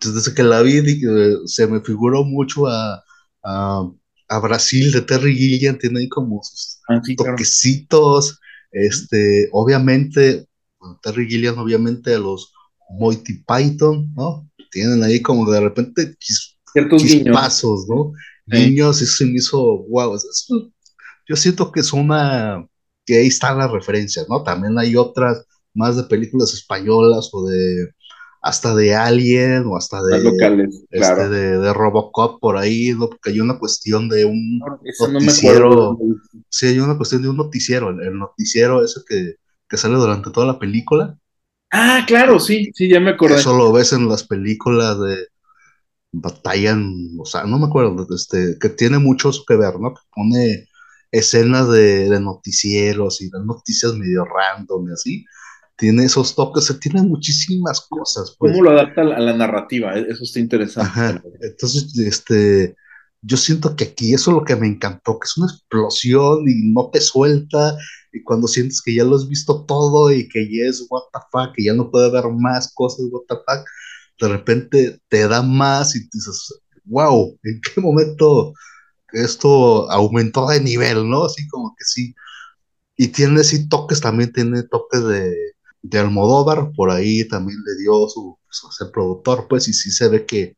desde 0.00 0.34
que 0.34 0.42
la 0.42 0.62
vi 0.62 0.78
eh, 0.78 1.36
se 1.46 1.66
me 1.66 1.80
figuró 1.80 2.24
mucho 2.24 2.66
a, 2.66 3.02
a, 3.42 3.90
a, 4.28 4.38
Brasil 4.40 4.92
de 4.92 5.02
Terry 5.02 5.36
Gilliam, 5.36 5.78
tiene 5.78 6.00
ahí 6.00 6.08
como 6.08 6.42
sus 6.42 6.80
ah, 6.88 7.00
sí, 7.04 7.16
toquecitos, 7.16 8.38
claro. 8.38 8.86
este, 8.86 9.48
obviamente, 9.52 10.46
Terry 11.02 11.28
Gilliam, 11.28 11.58
obviamente 11.58 12.14
a 12.14 12.18
los 12.18 12.52
Moity 12.90 13.44
Python, 13.46 14.12
¿no? 14.14 14.48
Tienen 14.70 15.02
ahí 15.02 15.20
como 15.22 15.50
de 15.50 15.60
repente 15.60 16.16
chis, 16.18 16.58
chispazos, 16.96 17.86
¿no? 17.88 18.12
Sí. 18.50 18.70
Niños, 18.70 19.02
eso 19.02 19.16
se 19.16 19.24
me 19.26 19.32
hizo, 19.32 19.84
wow, 19.88 20.14
eso, 20.14 20.70
yo 21.28 21.36
siento 21.36 21.72
que 21.72 21.80
es 21.80 21.92
una, 21.92 22.64
que 23.04 23.18
ahí 23.18 23.26
están 23.26 23.58
las 23.58 23.70
referencias, 23.70 24.28
¿no? 24.28 24.42
También 24.42 24.78
hay 24.78 24.96
otras 24.96 25.44
más 25.74 25.96
de 25.96 26.04
películas 26.04 26.54
españolas 26.54 27.30
o 27.32 27.46
de, 27.46 27.90
hasta 28.46 28.74
de 28.74 28.94
Alien 28.94 29.64
o 29.66 29.76
hasta 29.76 30.02
de, 30.02 30.20
locales, 30.20 30.82
este, 30.90 30.98
claro. 30.98 31.28
de, 31.28 31.58
de, 31.58 31.72
Robocop 31.72 32.40
por 32.40 32.56
ahí, 32.56 32.90
¿no? 32.96 33.08
Porque 33.08 33.30
hay 33.30 33.40
una 33.40 33.58
cuestión 33.58 34.08
de 34.08 34.24
un 34.24 34.58
no, 34.58 35.08
noticiero, 35.08 35.98
no 35.98 35.98
sí, 36.48 36.66
hay 36.66 36.78
una 36.78 36.96
cuestión 36.96 37.22
de 37.22 37.28
un 37.28 37.36
noticiero, 37.36 37.90
el, 37.90 38.00
el 38.02 38.18
noticiero 38.18 38.84
ese 38.84 39.00
que, 39.08 39.34
que, 39.68 39.76
sale 39.76 39.96
durante 39.96 40.30
toda 40.30 40.46
la 40.46 40.58
película. 40.58 41.18
Ah, 41.78 42.04
claro, 42.06 42.40
sí, 42.40 42.70
sí, 42.74 42.88
ya 42.88 43.00
me 43.00 43.10
acordé. 43.10 43.36
Eso 43.36 43.54
lo 43.54 43.70
ves 43.70 43.92
en 43.92 44.08
las 44.08 44.24
películas 44.24 44.98
de 44.98 45.28
batallan, 46.10 47.10
o 47.18 47.26
sea, 47.26 47.44
no 47.44 47.58
me 47.58 47.66
acuerdo, 47.66 48.06
este, 48.14 48.56
que 48.58 48.70
tiene 48.70 48.98
mucho 48.98 49.30
que 49.46 49.56
ver, 49.56 49.78
¿no? 49.78 49.92
Que 49.92 50.00
pone 50.14 50.68
escenas 51.10 51.68
de, 51.68 52.08
de, 52.08 52.20
noticieros 52.20 53.20
y 53.20 53.28
de 53.28 53.40
noticias 53.44 53.92
medio 53.94 54.24
random 54.24 54.88
y 54.88 54.92
así. 54.92 55.24
Tiene 55.76 56.04
esos 56.04 56.34
toques, 56.34 56.64
se 56.64 56.74
tiene 56.74 57.02
muchísimas 57.02 57.82
cosas. 57.82 58.34
Pues. 58.38 58.52
¿Cómo 58.52 58.64
lo 58.64 58.70
adapta 58.70 59.02
a 59.02 59.20
la 59.20 59.36
narrativa? 59.36 59.94
Eso 59.94 60.24
está 60.24 60.40
interesante. 60.40 60.88
Ajá. 60.88 61.22
Entonces, 61.42 61.98
este, 61.98 62.74
yo 63.26 63.36
siento 63.36 63.74
que 63.76 63.84
aquí 63.84 64.14
eso 64.14 64.30
es 64.30 64.36
lo 64.36 64.44
que 64.44 64.56
me 64.56 64.68
encantó, 64.68 65.18
que 65.18 65.26
es 65.26 65.36
una 65.36 65.48
explosión 65.52 66.48
y 66.48 66.72
no 66.72 66.90
te 66.90 67.00
suelta. 67.00 67.76
Y 68.12 68.22
cuando 68.22 68.46
sientes 68.46 68.80
que 68.80 68.94
ya 68.94 69.04
lo 69.04 69.16
has 69.16 69.28
visto 69.28 69.64
todo 69.64 70.12
y 70.12 70.28
que 70.28 70.44
ya 70.44 70.68
es 70.68 70.86
what 70.88 71.02
the 71.12 71.52
que 71.54 71.64
ya 71.64 71.74
no 71.74 71.90
puede 71.90 72.06
haber 72.06 72.30
más 72.32 72.72
cosas, 72.74 73.06
what 73.10 73.24
de 74.20 74.28
repente 74.28 75.00
te 75.08 75.28
da 75.28 75.42
más 75.42 75.96
y 75.96 76.00
dices, 76.12 76.54
wow, 76.84 77.36
¿en 77.42 77.60
qué 77.60 77.80
momento 77.80 78.54
esto 79.12 79.90
aumentó 79.90 80.48
de 80.48 80.60
nivel, 80.60 81.08
¿no? 81.08 81.24
Así 81.24 81.46
como 81.48 81.74
que 81.76 81.84
sí. 81.84 82.14
Y 82.96 83.08
tiene 83.08 83.40
así 83.40 83.68
toques, 83.68 84.00
también 84.00 84.32
tiene 84.32 84.62
toques 84.64 85.04
de, 85.04 85.34
de 85.82 85.98
Almodóvar, 85.98 86.72
por 86.76 86.90
ahí 86.90 87.26
también 87.28 87.58
le 87.66 87.82
dio 87.82 88.08
su, 88.08 88.38
su 88.50 88.70
ser 88.72 88.90
productor, 88.92 89.46
pues, 89.48 89.68
y 89.68 89.72
sí 89.74 89.90
se 89.90 90.08
ve 90.08 90.26
que 90.26 90.56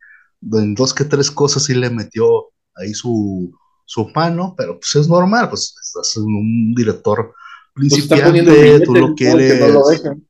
en 0.53 0.75
dos 0.75 0.95
que 0.95 1.05
tres 1.05 1.31
cosas 1.31 1.65
sí 1.65 1.75
le 1.75 1.91
metió 1.91 2.51
ahí 2.79 2.95
su, 2.95 3.53
su 3.85 4.09
mano, 4.15 4.55
pero 4.57 4.79
pues 4.79 4.95
es 4.97 5.09
normal, 5.09 5.49
pues 5.49 5.75
estás 5.83 6.17
un 6.17 6.75
director 6.75 7.35
principiante, 7.75 8.43
pues 8.43 8.83
tú 8.83 8.95
lo 8.95 9.15
quieres 9.15 9.61
no 9.61 9.69
lo 9.69 9.83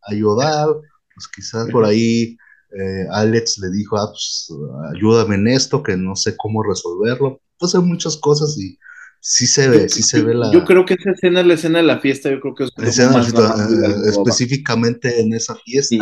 ayudar, 0.02 0.68
pues 1.14 1.28
quizás 1.34 1.68
por 1.70 1.84
ahí 1.84 2.37
eh, 2.70 3.06
Alex 3.11 3.58
le 3.58 3.70
dijo, 3.70 3.96
ah, 3.96 4.11
pues 4.11 4.52
ayúdame 4.94 5.37
en 5.37 5.48
esto, 5.48 5.82
que 5.82 5.96
no 5.96 6.14
sé 6.14 6.37
cómo 6.37 6.62
resolverlo, 6.62 7.40
pues 7.58 7.74
hay 7.74 7.82
muchas 7.82 8.16
cosas 8.16 8.56
y 8.58 8.78
sí 9.20 9.46
se 9.46 9.68
ve, 9.68 9.82
yo, 9.82 9.88
sí 9.88 10.02
se 10.02 10.22
ve 10.22 10.34
la... 10.34 10.52
Yo 10.52 10.64
creo 10.64 10.84
que 10.84 10.94
esa 10.94 11.11
escena 11.11 11.40
es 11.40 11.46
la 11.46 11.54
escena 11.54 11.78
de 11.78 11.84
la 11.84 11.98
fiesta, 11.98 12.30
yo 12.30 12.40
creo 12.40 12.54
que 12.54 12.64
es 12.64 12.70
la 12.76 12.88
escena, 12.88 13.12
más 13.12 13.32
eh, 13.32 14.08
específicamente 14.08 15.20
en 15.20 15.32
esa 15.34 15.54
fiesta, 15.56 15.96
sí. 15.96 15.98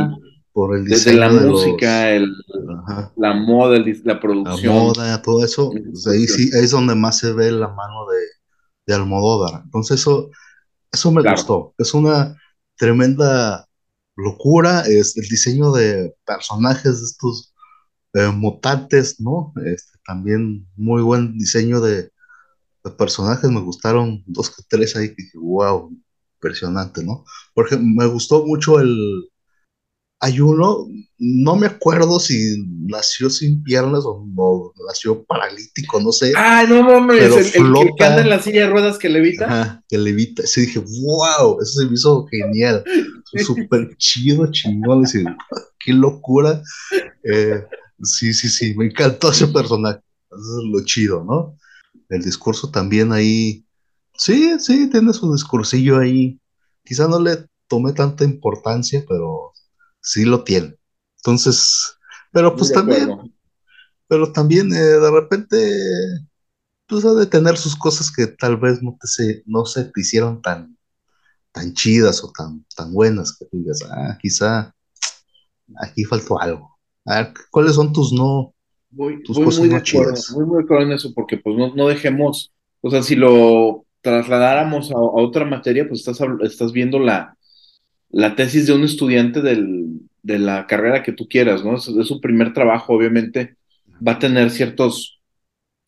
Por 0.56 0.74
el 0.74 0.86
Desde 0.86 1.10
diseño 1.10 1.20
la 1.20 1.42
de 1.42 1.50
música, 1.50 2.10
el, 2.12 2.34
la 3.16 3.34
moda, 3.34 3.76
el, 3.76 4.02
la 4.04 4.18
producción. 4.18 4.74
La 4.74 4.80
moda, 4.80 5.20
todo 5.20 5.44
eso, 5.44 5.70
pues 5.70 6.06
ahí 6.06 6.26
sí 6.26 6.48
es 6.50 6.70
donde 6.70 6.94
más 6.94 7.18
se 7.18 7.34
ve 7.34 7.52
la 7.52 7.68
mano 7.68 8.06
de, 8.10 8.18
de 8.86 8.94
Almodóvar. 8.94 9.60
Entonces 9.64 10.00
eso, 10.00 10.30
eso 10.90 11.12
me 11.12 11.20
claro. 11.20 11.36
gustó, 11.36 11.74
es 11.76 11.92
una 11.92 12.38
tremenda 12.74 13.68
locura, 14.16 14.80
es 14.86 15.18
el 15.18 15.28
diseño 15.28 15.72
de 15.72 16.14
personajes 16.24 17.00
de 17.00 17.04
estos 17.04 17.54
eh, 18.14 18.28
mutantes, 18.28 19.20
¿no? 19.20 19.52
Este, 19.62 19.98
también 20.06 20.66
muy 20.74 21.02
buen 21.02 21.36
diseño 21.36 21.82
de, 21.82 22.04
de, 22.82 22.90
personajes, 22.96 23.50
me 23.50 23.60
gustaron 23.60 24.24
dos 24.24 24.48
que 24.48 24.62
tres 24.70 24.96
ahí 24.96 25.14
que 25.14 25.22
wow, 25.34 25.94
impresionante, 26.36 27.04
¿no? 27.04 27.26
Porque 27.52 27.76
me 27.76 28.06
gustó 28.06 28.46
mucho 28.46 28.80
el... 28.80 29.28
Hay 30.20 30.40
uno, 30.40 30.86
no 31.18 31.56
me 31.56 31.66
acuerdo 31.66 32.18
si 32.18 32.56
nació 32.86 33.28
sin 33.28 33.62
piernas 33.62 34.04
o, 34.06 34.72
nació 34.88 35.24
paralítico, 35.24 36.00
no 36.00 36.10
sé. 36.10 36.32
Ah, 36.36 36.64
no 36.68 36.82
mames, 36.82 37.22
el, 37.22 37.44
flota, 37.44 37.88
el, 37.88 37.94
que 37.96 38.04
anda 38.04 38.22
en 38.22 38.30
la 38.30 38.40
silla 38.40 38.62
de 38.62 38.70
ruedas 38.70 38.98
que 38.98 39.08
levita. 39.08 39.44
Ajá, 39.46 39.84
que 39.88 39.98
levita. 39.98 40.46
Sí, 40.46 40.62
dije, 40.62 40.78
wow, 40.78 41.60
eso 41.60 41.80
se 41.80 41.86
me 41.86 41.94
hizo 41.94 42.26
genial. 42.26 42.82
Súper 43.44 43.96
chido, 43.98 44.50
chingón. 44.50 45.02
Dije, 45.02 45.24
qué 45.78 45.92
locura. 45.92 46.62
Eh, 47.22 47.62
Sí, 48.02 48.34
sí, 48.34 48.48
sí, 48.48 48.74
me 48.74 48.86
encantó 48.86 49.30
ese 49.30 49.46
personaje. 49.48 50.00
Eso 50.30 50.60
es 50.60 50.70
lo 50.70 50.84
chido, 50.84 51.24
¿no? 51.24 51.56
El 52.08 52.22
discurso 52.22 52.70
también 52.70 53.12
ahí. 53.12 53.64
Sí, 54.14 54.58
sí, 54.58 54.90
tiene 54.90 55.12
su 55.12 55.32
discursillo 55.32 55.98
ahí. 55.98 56.38
Quizá 56.84 57.08
no 57.08 57.20
le 57.20 57.46
tomé 57.68 57.92
tanta 57.92 58.24
importancia, 58.24 59.04
pero 59.08 59.52
sí 60.06 60.24
lo 60.24 60.44
tiene. 60.44 60.76
Entonces, 61.16 61.98
pero 62.32 62.54
pues 62.54 62.72
también, 62.72 63.34
pero 64.06 64.32
también 64.32 64.72
eh, 64.72 64.78
de 64.78 65.10
repente, 65.10 65.56
pues 66.86 67.04
ha 67.04 67.12
de 67.14 67.26
tener 67.26 67.58
sus 67.58 67.76
cosas 67.76 68.10
que 68.10 68.28
tal 68.28 68.56
vez 68.56 68.82
no, 68.82 68.96
te 69.00 69.08
se, 69.08 69.42
no 69.46 69.66
se 69.66 69.84
te 69.84 70.00
hicieron 70.00 70.40
tan, 70.40 70.78
tan 71.50 71.74
chidas 71.74 72.22
o 72.22 72.30
tan, 72.30 72.64
tan 72.74 72.92
buenas 72.92 73.36
que 73.36 73.46
tú 73.46 73.58
digas, 73.58 73.80
ah, 73.90 74.16
quizá 74.20 74.72
aquí 75.80 76.04
faltó 76.04 76.40
algo. 76.40 76.78
A 77.04 77.16
ver, 77.16 77.34
¿cuáles 77.50 77.74
son 77.74 77.92
tus 77.92 78.12
no? 78.12 78.54
Voy, 78.90 79.22
tus 79.24 79.36
voy 79.36 79.46
muy, 79.58 79.68
de 79.68 79.76
acuerdo, 79.76 80.14
muy, 80.34 80.46
muy 80.46 80.58
de 80.58 80.64
acuerdo 80.64 80.84
en 80.84 80.92
eso, 80.92 81.12
porque 81.14 81.36
pues 81.36 81.56
no, 81.56 81.74
no 81.74 81.88
dejemos, 81.88 82.52
o 82.80 82.90
sea, 82.90 83.02
si 83.02 83.16
lo 83.16 83.84
trasladáramos 84.00 84.92
a, 84.92 84.94
a, 84.94 84.98
otra 84.98 85.44
materia, 85.44 85.86
pues 85.88 86.06
estás, 86.06 86.20
estás 86.42 86.72
viendo 86.72 87.00
la, 87.00 87.35
la 88.16 88.34
tesis 88.34 88.66
de 88.66 88.72
un 88.72 88.82
estudiante 88.82 89.42
del, 89.42 90.00
de 90.22 90.38
la 90.38 90.66
carrera 90.66 91.02
que 91.02 91.12
tú 91.12 91.28
quieras, 91.28 91.62
¿no? 91.62 91.76
Es, 91.76 91.84
su 91.84 92.18
primer 92.18 92.54
trabajo, 92.54 92.94
obviamente 92.94 93.56
va 94.06 94.12
a 94.12 94.18
tener 94.18 94.50
ciertos 94.50 95.20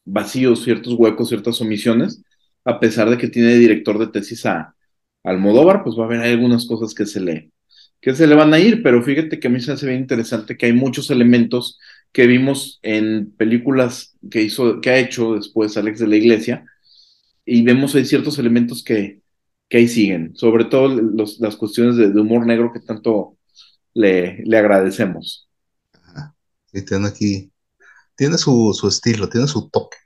vacíos, 0.05 0.63
ciertos 0.63 0.93
huecos, 0.93 1.31
ciertas 1.31 1.59
omisiones, 1.63 2.23
a 2.67 2.81
pesar 2.81 3.09
de 3.09 3.17
que 3.17 3.29
tiene 3.29 3.55
director 3.55 3.99
de 3.99 4.09
tesis 4.09 4.45
a, 4.45 4.59
a 4.61 4.75
Almodóvar, 5.25 5.83
pues 5.83 5.97
va 5.99 6.03
a 6.03 6.07
haber 6.07 6.21
algunas 6.21 6.67
cosas 6.67 6.93
que 6.93 7.07
se 7.07 7.19
le, 7.21 7.51
que 8.03 8.15
se 8.15 8.27
le 8.27 8.35
van 8.35 8.53
a 8.53 8.59
ir, 8.59 8.83
pero 8.83 9.03
fíjate 9.03 9.41
que 9.41 9.49
a 9.49 9.51
mí 9.51 9.61
se 9.61 9.73
hace 9.73 9.87
bien 9.87 10.01
interesante 10.01 10.59
que 10.59 10.67
hay 10.67 10.75
muchos 10.75 11.11
elementos 11.11 11.79
que 12.13 12.27
vimos 12.27 12.79
en 12.83 13.33
películas 13.39 14.19
que 14.31 14.43
hizo, 14.43 14.83
que 14.83 14.91
ha 14.91 14.99
hecho 14.99 15.35
después 15.37 15.79
Alex 15.79 16.01
de 16.01 16.09
la 16.09 16.17
Iglesia, 16.17 16.67
y 17.47 17.63
vemos 17.63 17.95
hay 17.95 18.05
ciertos 18.05 18.39
elementos 18.39 18.85
que, 18.85 19.23
que 19.69 19.79
ahí 19.79 19.89
siguen, 19.89 20.35
sobre 20.35 20.65
todo 20.65 20.89
los, 20.89 21.41
las 21.41 21.57
cuestiones 21.57 21.97
de, 21.97 22.11
de, 22.11 22.21
humor 22.21 22.47
negro 22.47 22.73
que 22.73 22.81
tanto 22.81 23.37
le, 23.95 24.43
le 24.45 24.59
agradecemos. 24.59 25.49
Sí, 26.73 26.85
tiene 26.85 27.09
aquí, 27.09 27.51
tiene 28.15 28.39
su, 28.39 28.75
su, 28.79 28.89
estilo, 28.89 29.29
tiene 29.29 29.47
su 29.47 29.69
toque. 29.71 29.97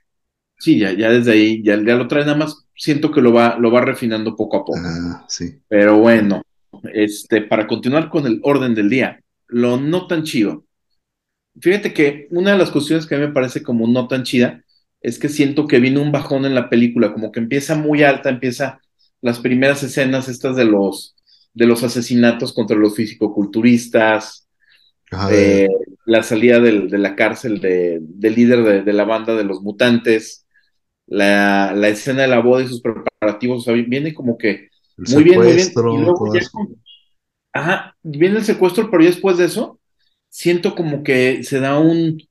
Sí, 0.57 0.79
ya, 0.79 0.93
ya 0.93 1.09
desde 1.09 1.31
ahí, 1.33 1.63
ya, 1.63 1.75
ya 1.75 1.95
lo 1.95 2.07
trae, 2.07 2.25
nada 2.25 2.37
más 2.37 2.67
siento 2.75 3.11
que 3.11 3.21
lo 3.21 3.33
va, 3.33 3.57
lo 3.57 3.71
va 3.71 3.81
refinando 3.81 4.35
poco 4.35 4.57
a 4.57 4.65
poco. 4.65 4.79
Ah, 4.81 5.25
sí. 5.27 5.59
Pero 5.67 5.97
bueno, 5.97 6.41
este, 6.93 7.41
para 7.41 7.67
continuar 7.67 8.09
con 8.09 8.25
el 8.25 8.39
orden 8.43 8.73
del 8.75 8.89
día, 8.89 9.21
lo 9.47 9.77
no 9.77 10.07
tan 10.07 10.23
chido. 10.23 10.65
Fíjate 11.59 11.93
que 11.93 12.27
una 12.31 12.51
de 12.53 12.57
las 12.57 12.71
cuestiones 12.71 13.05
que 13.05 13.15
a 13.15 13.19
mí 13.19 13.27
me 13.27 13.33
parece 13.33 13.61
como 13.61 13.87
no 13.87 14.07
tan 14.07 14.23
chida 14.23 14.63
es 15.01 15.19
que 15.19 15.29
siento 15.29 15.67
que 15.67 15.79
viene 15.79 15.99
un 15.99 16.11
bajón 16.11 16.45
en 16.45 16.55
la 16.55 16.69
película, 16.69 17.13
como 17.13 17.31
que 17.31 17.39
empieza 17.41 17.75
muy 17.75 18.03
alta, 18.03 18.29
empieza 18.29 18.79
las 19.23 19.39
primeras 19.39 19.81
escenas 19.83 20.27
estas 20.27 20.57
de 20.57 20.65
los, 20.65 21.15
de 21.53 21.65
los 21.65 21.81
asesinatos 21.81 22.51
contra 22.51 22.75
los 22.75 22.93
fisicoculturistas, 22.95 24.49
eh, 25.31 25.69
la 26.05 26.23
salida 26.23 26.59
del, 26.59 26.89
de 26.89 26.97
la 26.97 27.15
cárcel 27.15 27.61
de, 27.61 27.99
del 28.01 28.35
líder 28.35 28.83
de, 28.83 28.93
la 28.93 29.05
banda 29.05 29.33
de 29.33 29.45
los 29.45 29.61
mutantes, 29.61 30.45
la, 31.07 31.73
la, 31.73 31.87
escena 31.87 32.23
de 32.23 32.27
la 32.27 32.39
boda 32.39 32.63
y 32.63 32.67
sus 32.67 32.81
preparativos, 32.81 33.61
o 33.61 33.63
sea, 33.63 33.73
viene 33.73 34.13
como 34.13 34.37
que 34.37 34.69
muy 34.97 35.23
bien, 35.23 35.39
muy 35.39 35.53
bien. 35.53 35.67
ajá, 37.53 37.95
viene 38.03 38.39
el 38.39 38.43
secuestro, 38.43 38.91
pero 38.91 39.03
ya 39.03 39.09
después 39.09 39.37
de 39.37 39.45
eso, 39.45 39.79
siento 40.27 40.75
como 40.75 41.01
que 41.01 41.43
se 41.43 41.61
da 41.61 41.79
un, 41.79 42.21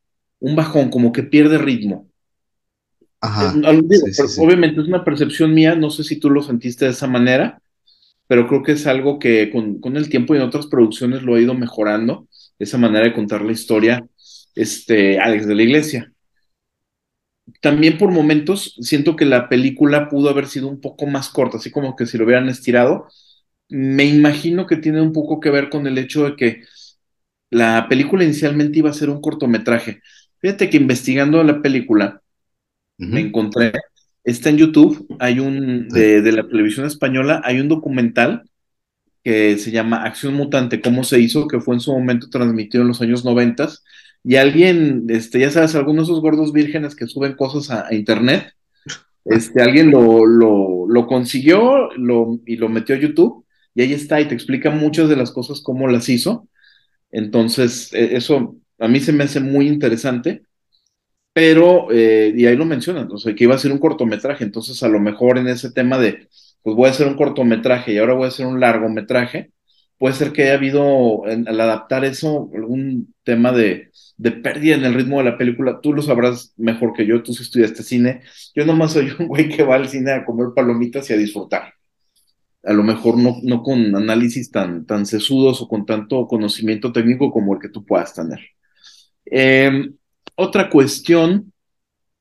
un 0.40 0.56
bajón, 0.56 0.90
como 0.90 1.10
que 1.10 1.22
pierde 1.22 1.56
ritmo. 1.56 2.08
Ajá, 3.22 3.54
Obviamente 4.38 4.80
es 4.80 4.88
una 4.88 5.04
percepción 5.04 5.54
mía, 5.54 5.76
no 5.76 5.90
sé 5.90 6.02
si 6.02 6.18
tú 6.18 6.28
lo 6.28 6.42
sentiste 6.42 6.86
de 6.86 6.90
esa 6.90 7.06
manera, 7.06 7.62
pero 8.26 8.48
creo 8.48 8.64
que 8.64 8.72
es 8.72 8.86
algo 8.88 9.20
que 9.20 9.48
con, 9.50 9.80
con, 9.80 9.96
el 9.96 10.08
tiempo 10.08 10.34
y 10.34 10.38
en 10.38 10.42
otras 10.42 10.66
producciones 10.66 11.22
lo 11.22 11.36
ha 11.36 11.40
ido 11.40 11.54
mejorando, 11.54 12.26
esa 12.58 12.78
manera 12.78 13.04
de 13.04 13.12
contar 13.12 13.42
la 13.42 13.52
historia, 13.52 14.04
este, 14.56 15.20
Alex 15.20 15.46
de 15.46 15.54
la 15.54 15.62
Iglesia. 15.62 16.12
También 17.60 17.96
por 17.96 18.10
momentos 18.10 18.76
siento 18.80 19.14
que 19.14 19.24
la 19.24 19.48
película 19.48 20.08
pudo 20.08 20.28
haber 20.28 20.48
sido 20.48 20.66
un 20.66 20.80
poco 20.80 21.06
más 21.06 21.28
corta, 21.28 21.58
así 21.58 21.70
como 21.70 21.94
que 21.94 22.06
si 22.06 22.18
lo 22.18 22.24
hubieran 22.24 22.48
estirado. 22.48 23.06
Me 23.68 24.04
imagino 24.04 24.66
que 24.66 24.76
tiene 24.76 25.00
un 25.00 25.12
poco 25.12 25.38
que 25.38 25.50
ver 25.50 25.70
con 25.70 25.86
el 25.86 25.96
hecho 25.98 26.24
de 26.24 26.36
que 26.36 26.62
la 27.50 27.86
película 27.88 28.24
inicialmente 28.24 28.78
iba 28.78 28.90
a 28.90 28.94
ser 28.94 29.10
un 29.10 29.20
cortometraje. 29.20 30.00
Fíjate 30.38 30.70
que 30.70 30.78
investigando 30.78 31.42
la 31.44 31.62
película, 31.62 32.21
me 32.98 33.20
encontré, 33.20 33.72
está 34.24 34.50
en 34.50 34.58
YouTube, 34.58 35.06
hay 35.18 35.40
un, 35.40 35.88
de, 35.88 36.22
de, 36.22 36.32
la 36.32 36.46
televisión 36.46 36.86
española, 36.86 37.40
hay 37.44 37.60
un 37.60 37.68
documental 37.68 38.42
que 39.24 39.58
se 39.58 39.70
llama 39.70 40.04
Acción 40.04 40.34
Mutante, 40.34 40.80
cómo 40.80 41.04
se 41.04 41.20
hizo, 41.20 41.46
que 41.48 41.60
fue 41.60 41.74
en 41.74 41.80
su 41.80 41.92
momento 41.92 42.28
transmitido 42.28 42.82
en 42.82 42.88
los 42.88 43.00
años 43.00 43.24
noventas, 43.24 43.84
y 44.24 44.36
alguien, 44.36 45.06
este, 45.08 45.40
ya 45.40 45.50
sabes, 45.50 45.74
algunos 45.74 46.06
de 46.06 46.12
esos 46.12 46.22
gordos 46.22 46.52
vírgenes 46.52 46.94
que 46.94 47.06
suben 47.06 47.34
cosas 47.34 47.70
a, 47.70 47.94
internet, 47.94 48.52
este, 49.24 49.62
alguien 49.62 49.90
lo, 49.90 50.26
lo, 50.26 50.86
lo 50.88 51.06
consiguió 51.06 51.90
lo, 51.96 52.40
y 52.46 52.56
lo 52.56 52.68
metió 52.68 52.94
a 52.94 52.98
YouTube, 52.98 53.44
y 53.74 53.82
ahí 53.82 53.92
está, 53.92 54.20
y 54.20 54.26
te 54.26 54.34
explica 54.34 54.70
muchas 54.70 55.08
de 55.08 55.16
las 55.16 55.30
cosas, 55.30 55.60
cómo 55.60 55.88
las 55.88 56.08
hizo. 56.08 56.48
Entonces, 57.10 57.92
e, 57.92 58.16
eso 58.16 58.56
a 58.78 58.88
mí 58.88 59.00
se 59.00 59.12
me 59.12 59.24
hace 59.24 59.40
muy 59.40 59.68
interesante 59.68 60.42
pero, 61.32 61.88
eh, 61.90 62.32
y 62.36 62.46
ahí 62.46 62.56
lo 62.56 62.64
mencionan, 62.66 63.10
o 63.10 63.18
sea, 63.18 63.34
que 63.34 63.44
iba 63.44 63.54
a 63.54 63.58
ser 63.58 63.72
un 63.72 63.78
cortometraje, 63.78 64.44
entonces 64.44 64.82
a 64.82 64.88
lo 64.88 65.00
mejor 65.00 65.38
en 65.38 65.48
ese 65.48 65.72
tema 65.72 65.98
de, 65.98 66.28
pues 66.62 66.76
voy 66.76 66.88
a 66.88 66.90
hacer 66.90 67.06
un 67.06 67.16
cortometraje 67.16 67.92
y 67.94 67.98
ahora 67.98 68.14
voy 68.14 68.26
a 68.26 68.28
hacer 68.28 68.46
un 68.46 68.60
largometraje, 68.60 69.50
puede 69.98 70.14
ser 70.14 70.32
que 70.32 70.42
haya 70.44 70.54
habido, 70.54 71.24
al 71.24 71.60
adaptar 71.60 72.04
eso, 72.04 72.50
algún 72.54 73.14
tema 73.24 73.52
de, 73.52 73.90
de 74.16 74.32
pérdida 74.32 74.74
en 74.74 74.84
el 74.84 74.94
ritmo 74.94 75.18
de 75.18 75.24
la 75.24 75.38
película, 75.38 75.80
tú 75.80 75.92
lo 75.92 76.02
sabrás 76.02 76.52
mejor 76.56 76.92
que 76.92 77.06
yo, 77.06 77.22
tú 77.22 77.32
sí 77.32 77.42
estudiaste 77.42 77.82
cine, 77.82 78.22
yo 78.54 78.66
nomás 78.66 78.92
soy 78.92 79.12
un 79.18 79.26
güey 79.28 79.48
que 79.48 79.62
va 79.62 79.76
al 79.76 79.88
cine 79.88 80.12
a 80.12 80.24
comer 80.24 80.48
palomitas 80.54 81.08
y 81.10 81.14
a 81.14 81.16
disfrutar. 81.16 81.74
A 82.64 82.72
lo 82.72 82.84
mejor 82.84 83.18
no, 83.18 83.38
no 83.42 83.62
con 83.62 83.96
análisis 83.96 84.50
tan, 84.50 84.86
tan 84.86 85.06
sesudos 85.06 85.60
o 85.62 85.68
con 85.68 85.84
tanto 85.84 86.26
conocimiento 86.28 86.92
técnico 86.92 87.32
como 87.32 87.54
el 87.54 87.60
que 87.60 87.68
tú 87.68 87.84
puedas 87.84 88.14
tener. 88.14 88.38
Eh, 89.24 89.90
otra 90.34 90.70
cuestión, 90.70 91.52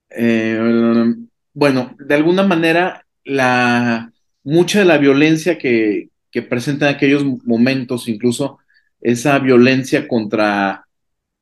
eh, 0.10 1.14
bueno, 1.54 1.96
de 2.00 2.16
alguna 2.16 2.44
manera, 2.44 3.06
la, 3.24 4.12
mucha 4.44 4.80
de 4.80 4.86
la 4.86 4.98
violencia 4.98 5.58
que, 5.58 6.10
que 6.32 6.42
presenta 6.42 6.90
en 6.90 6.96
aquellos 6.96 7.24
momentos, 7.46 8.08
incluso 8.08 8.60
esa 9.02 9.40
violencia 9.40 10.08
contra, 10.08 10.86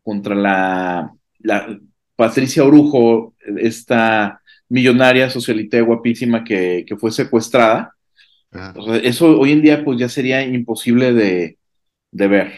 contra 0.03 0.35
la, 0.35 1.13
la 1.39 1.79
Patricia 2.15 2.63
Orujo, 2.63 3.33
esta 3.57 4.41
millonaria 4.69 5.29
socialite 5.29 5.81
guapísima 5.81 6.43
que, 6.43 6.85
que 6.87 6.95
fue 6.95 7.11
secuestrada, 7.11 7.95
eso 9.03 9.39
hoy 9.39 9.51
en 9.51 9.61
día 9.61 9.83
pues 9.83 9.99
ya 9.99 10.09
sería 10.09 10.41
imposible 10.43 11.13
de, 11.13 11.57
de 12.11 12.27
ver. 12.27 12.53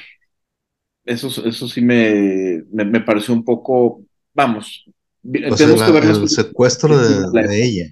Eso, 1.03 1.27
eso 1.47 1.67
sí 1.67 1.81
me, 1.81 2.63
me, 2.71 3.01
pareció 3.01 3.33
un 3.33 3.43
poco, 3.43 4.03
vamos, 4.33 4.85
tenemos 5.23 5.81
que 5.83 5.91
ver 5.91 6.03
el 6.05 6.29
secuestro 6.29 6.97
de, 6.97 7.63
ella. 7.63 7.91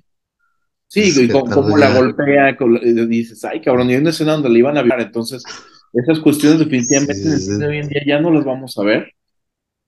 Sí, 0.88 1.12
y 1.24 1.28
como, 1.28 1.76
la 1.78 1.96
golpea, 1.96 2.56
y 2.82 3.08
dices, 3.08 3.44
ay 3.46 3.62
cabrón, 3.62 3.90
y 3.90 3.94
hay 3.94 4.00
una 4.00 4.12
escena 4.12 4.34
donde 4.34 4.50
le 4.50 4.60
iban 4.60 4.78
a 4.78 4.84
violar, 4.84 5.02
entonces 5.02 5.44
esas 5.94 6.20
cuestiones 6.20 6.60
definitivamente 6.60 7.66
hoy 7.66 7.78
en 7.78 7.90
día 7.90 8.02
ya 8.06 8.22
no 8.22 8.32
las 8.32 8.46
vamos 8.46 8.78
a 8.78 8.84
ver. 8.84 9.12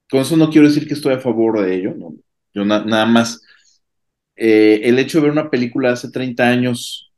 Con 0.10 0.21
eso 0.21 0.36
no 0.36 0.49
quiero 0.49 0.67
decir 0.67 0.88
que 0.88 0.95
estoy 0.95 1.13
a 1.13 1.19
favor 1.19 1.62
de 1.62 1.75
ello, 1.75 1.93
no. 1.95 2.15
yo 2.53 2.65
nada 2.65 3.05
más, 3.05 3.39
eh, 4.36 4.81
el 4.84 4.97
hecho 4.97 5.19
de 5.19 5.23
ver 5.23 5.31
una 5.31 5.49
película 5.49 5.91
hace 5.91 6.10
30 6.10 6.47
años 6.47 7.12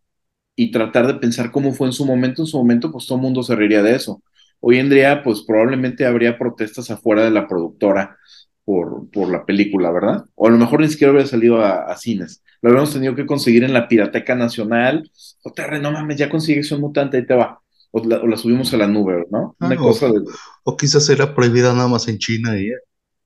y 0.56 0.70
tratar 0.70 1.08
de 1.08 1.16
pensar 1.16 1.50
cómo 1.50 1.74
fue 1.74 1.88
en 1.88 1.94
su 1.94 2.06
momento, 2.06 2.44
en 2.44 2.48
su 2.48 2.58
momento, 2.58 2.92
pues 2.92 3.08
todo 3.08 3.18
el 3.18 3.24
mundo 3.24 3.42
se 3.42 3.56
reiría 3.56 3.82
de 3.82 3.96
eso 3.96 4.22
Hoy 4.66 4.80
en 4.80 4.90
día, 4.90 5.22
pues 5.24 5.42
probablemente 5.42 6.06
habría 6.06 6.38
protestas 6.38 6.90
afuera 6.90 7.26
de 7.26 7.32
la 7.32 7.50
productora 7.50 8.18
por, 8.64 9.10
por 9.12 9.30
la 9.30 9.46
película, 9.46 9.92
¿verdad? 9.92 10.24
O 10.36 10.48
a 10.48 10.52
lo 10.52 10.58
mejor 10.58 10.80
ni 10.80 10.88
siquiera 10.88 11.12
hubiera 11.12 11.28
salido 11.28 11.62
a, 11.62 11.94
cines. 11.98 12.42
Lo 12.62 12.70
habríamos 12.70 12.94
tenido 12.94 13.14
que 13.14 13.26
conseguir 13.26 13.66
en 13.66 13.74
la 13.74 13.90
Pirateca 13.90 14.36
Nacional. 14.36 15.12
O 15.44 15.52
te 15.52 15.68
no 15.82 15.92
mames, 15.92 16.16
ya 16.16 16.30
consigues 16.30 16.72
un 16.72 16.80
mutante, 16.80 17.18
ahí 17.18 17.26
te 17.26 17.34
va. 17.34 17.60
O 17.92 18.06
la, 18.06 18.38
subimos 18.38 18.74
a 18.74 18.78
la 18.78 18.88
nube, 18.88 19.26
¿no? 19.30 19.54
Una 19.60 19.76
cosa 19.76 20.06
o, 20.06 20.14
de... 20.14 20.22
o 20.64 20.78
quizás 20.78 21.10
era 21.10 21.36
prohibida 21.36 21.74
nada 21.74 21.90
más 21.90 22.08
en 22.08 22.18
China 22.18 22.58
y 22.58 22.70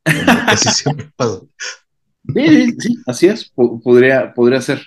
Así 0.48 0.70
siempre 0.70 1.12
pasa. 1.16 1.42
Sí, 2.34 2.72
sí, 2.80 2.98
así 3.06 3.28
es, 3.28 3.54
podría, 3.54 4.34
podría 4.34 4.60
ser. 4.60 4.82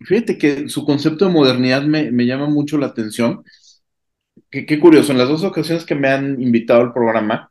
Fíjate 0.00 0.38
que 0.38 0.68
su 0.68 0.84
concepto 0.84 1.26
de 1.26 1.30
modernidad 1.30 1.84
me, 1.84 2.10
me 2.10 2.26
llama 2.26 2.48
mucho 2.48 2.78
la 2.78 2.86
atención 2.86 3.44
qué, 4.62 4.78
curioso, 4.78 5.12
en 5.12 5.18
las 5.18 5.28
dos 5.28 5.42
ocasiones 5.42 5.84
que 5.84 5.94
me 5.94 6.08
han 6.08 6.40
invitado 6.40 6.80
al 6.80 6.92
programa, 6.92 7.50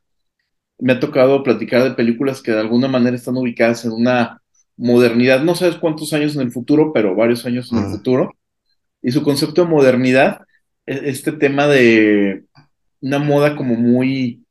me 0.79 0.93
ha 0.93 0.99
tocado 0.99 1.43
platicar 1.43 1.83
de 1.83 1.91
películas 1.91 2.41
que 2.41 2.51
de 2.51 2.59
alguna 2.59 2.87
manera 2.87 3.15
están 3.15 3.37
ubicadas 3.37 3.85
en 3.85 3.91
una 3.91 4.41
modernidad, 4.77 5.43
no 5.43 5.55
sabes 5.55 5.75
cuántos 5.75 6.13
años 6.13 6.35
en 6.35 6.41
el 6.41 6.51
futuro, 6.51 6.91
pero 6.93 7.15
varios 7.15 7.45
años 7.45 7.71
en 7.71 7.79
el 7.79 7.91
futuro. 7.91 8.35
Y 9.01 9.11
su 9.11 9.21
concepto 9.21 9.63
de 9.63 9.69
modernidad, 9.69 10.41
e, 10.85 11.09
este 11.09 11.33
tema 11.33 11.67
de 11.67 12.45
una 13.01 13.19
moda 13.19 13.55
como 13.55 13.75
muy 13.75 14.45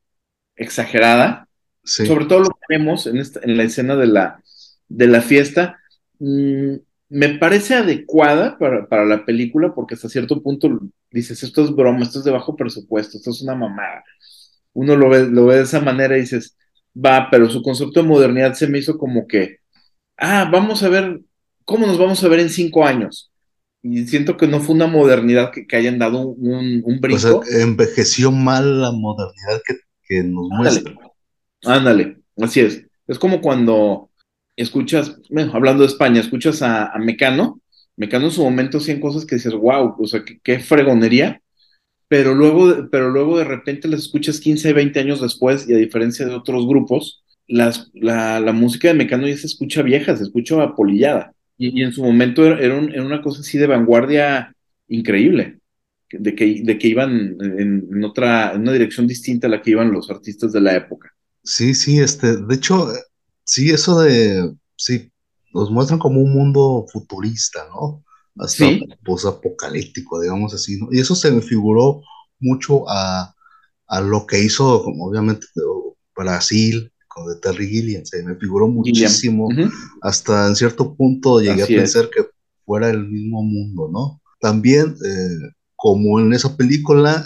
exagerada, 0.57 1.49
sobre 1.83 2.27
todo 2.27 2.41
lo 2.41 2.51
que 2.51 2.79
vemos 2.79 3.07
en, 3.07 3.17
en 3.17 3.57
la 3.57 3.63
escena 3.65 3.97
de 3.97 4.07
la, 4.07 4.43
de 4.89 5.07
la 5.07 5.23
fiesta, 5.23 5.79
mm, 6.19 6.75
me 7.13 7.29
parece 7.35 7.75
adecuada 7.75 8.57
para, 8.57 8.89
para, 8.89 9.05
la 9.05 9.27
película 9.27 9.75
porque 9.75 9.95
hasta 9.95 10.09
cierto 10.09 10.43
punto 10.43 10.81
dices, 11.11 11.43
esto 11.43 11.63
es 11.63 11.71
broma, 11.71 12.05
esto 12.05 12.21
es 12.21 12.25
de 12.25 12.31
bajo 12.31 12.57
presupuesto, 12.57 13.19
esto 13.19 13.31
es 13.31 13.43
una 13.43 13.55
mamada. 13.55 14.03
Uno 14.73 14.97
lo 14.97 15.11
ve, 15.11 15.29
lo 15.29 15.45
ve 15.45 15.57
de 15.57 15.63
esa 15.65 15.81
manera 15.81 16.17
y 16.17 16.23
dices, 16.23 16.57
va, 16.97 17.29
pero 17.31 17.51
su 17.51 17.61
concepto 17.61 18.01
de 18.01 18.09
modernidad 18.09 18.55
se 18.55 18.67
me 18.67 18.79
hizo 18.79 18.97
como 18.97 19.27
que, 19.27 19.59
ah, 20.17 20.49
vamos 20.51 20.83
a 20.83 20.89
ver, 20.89 21.21
¿cómo 21.67 21.87
nos 21.87 21.99
vamos 21.99 22.25
a 22.25 22.29
ver 22.29 22.41
en 22.41 22.49
cinco 22.49 22.87
años? 22.87 23.31
Y 23.83 24.07
siento 24.07 24.39
que 24.39 24.49
no 24.49 24.61
fue 24.61 24.75
una 24.75 24.87
modernidad 24.87 25.51
que, 25.53 25.67
que 25.67 25.77
hayan 25.77 25.99
dado 25.99 26.29
un, 26.29 26.81
un 26.83 26.99
brinco. 26.99 27.41
O 27.41 27.45
sea, 27.45 27.63
envejeció 27.63 28.33
mal 28.33 28.81
la 28.81 28.91
modernidad 28.91 29.61
que, 29.67 29.75
que 30.03 30.23
nos 30.23 30.49
muestra. 30.49 30.95
Ándale, 31.65 32.23
así 32.39 32.61
es. 32.61 32.87
Es 33.07 33.19
como 33.19 33.43
cuando 33.43 34.09
escuchas, 34.57 35.19
bueno, 35.31 35.53
hablando 35.55 35.83
de 35.83 35.89
España, 35.89 36.21
escuchas 36.21 36.63
a, 36.63 36.93
Mecano, 36.99 37.61
Mecano 37.97 38.27
en 38.27 38.31
su 38.31 38.43
momento 38.43 38.79
hacían 38.79 39.01
cosas 39.01 39.25
que 39.25 39.37
dices, 39.37 39.53
wow, 39.53 39.95
o 39.99 40.07
sea, 40.07 40.23
qué, 40.43 40.59
fregonería, 40.61 41.43
pero 42.09 42.35
luego, 42.35 42.89
pero 42.91 43.11
luego 43.11 43.39
de 43.39 43.45
repente 43.45 43.89
las 43.89 44.01
escuchas 44.01 44.41
15, 44.41 44.73
20 44.73 45.01
años 45.01 45.21
después 45.21 45.69
y 45.69 45.75
a 45.75 45.79
diferencia 45.79 46.27
de 46.27 46.35
otros 46.35 46.67
grupos, 46.67 47.25
las, 47.47 47.91
la, 47.95 48.41
la, 48.41 48.53
música 48.53 48.89
de 48.89 48.95
Mecano 48.95 49.27
ya 49.27 49.37
se 49.37 49.47
escucha 49.47 49.83
vieja, 49.83 50.17
se 50.17 50.25
escucha 50.25 50.63
apolillada. 50.63 51.35
Y, 51.59 51.81
y 51.81 51.85
en 51.85 51.93
su 51.93 52.03
momento 52.03 52.47
era, 52.47 52.59
era, 52.61 53.05
una 53.05 53.23
cosa 53.23 53.41
así 53.41 53.59
de 53.59 53.67
vanguardia 53.67 54.55
increíble, 54.89 55.59
de 56.11 56.35
que, 56.35 56.63
de 56.63 56.79
que 56.79 56.89
iban 56.89 57.37
en, 57.41 57.87
en, 57.91 58.05
otra, 58.05 58.53
en 58.53 58.63
una 58.63 58.73
dirección 58.73 59.07
distinta 59.07 59.47
a 59.47 59.51
la 59.51 59.63
que 59.63 59.71
iban 59.71 59.93
los 59.93 60.11
artistas 60.11 60.53
de 60.53 60.61
la 60.61 60.77
época. 60.77 61.13
Sí, 61.45 61.75
sí, 61.75 61.99
este, 61.99 62.37
de 62.37 62.55
hecho, 62.55 62.89
sí, 63.45 63.71
eso 63.71 64.01
de, 64.01 64.55
sí, 64.77 65.11
nos 65.55 65.71
muestran 65.71 65.99
como 65.99 66.21
un 66.21 66.33
mundo 66.33 66.87
futurista, 66.93 67.67
¿no? 67.69 68.05
Hasta 68.39 68.67
sí. 68.67 68.89
posapocalíptico, 69.05 70.21
digamos 70.21 70.55
así, 70.55 70.79
¿no? 70.79 70.89
Y 70.91 71.01
eso 71.01 71.15
se 71.15 71.31
me 71.31 71.43
figuró 71.43 72.03
mucho 72.41 72.89
a, 72.89 73.35
a 73.87 74.01
lo 74.01 74.27
que 74.27 74.43
hizo, 74.43 74.83
como 74.83 75.07
obviamente, 75.07 75.47
Brasil, 76.17 76.93
con 77.09 77.27
de 77.29 77.37
Terry 77.41 77.69
Gilliam, 77.69 78.05
se 78.05 78.23
me 78.23 78.37
figuró 78.37 78.69
muchísimo, 78.69 79.49
hasta 80.01 80.49
en 80.49 80.57
cierto 80.57 80.95
punto 80.95 81.41
llegué 81.41 81.63
a 81.63 81.67
pensar 81.67 82.09
que 82.09 82.27
fuera 82.65 82.89
el 82.91 83.07
mismo 83.09 83.43
mundo, 83.43 83.91
¿no? 83.93 84.23
También, 84.41 84.97
eh, 85.05 85.53
como 85.77 86.21
en 86.21 86.33
esa 86.33 86.57
película, 86.57 87.25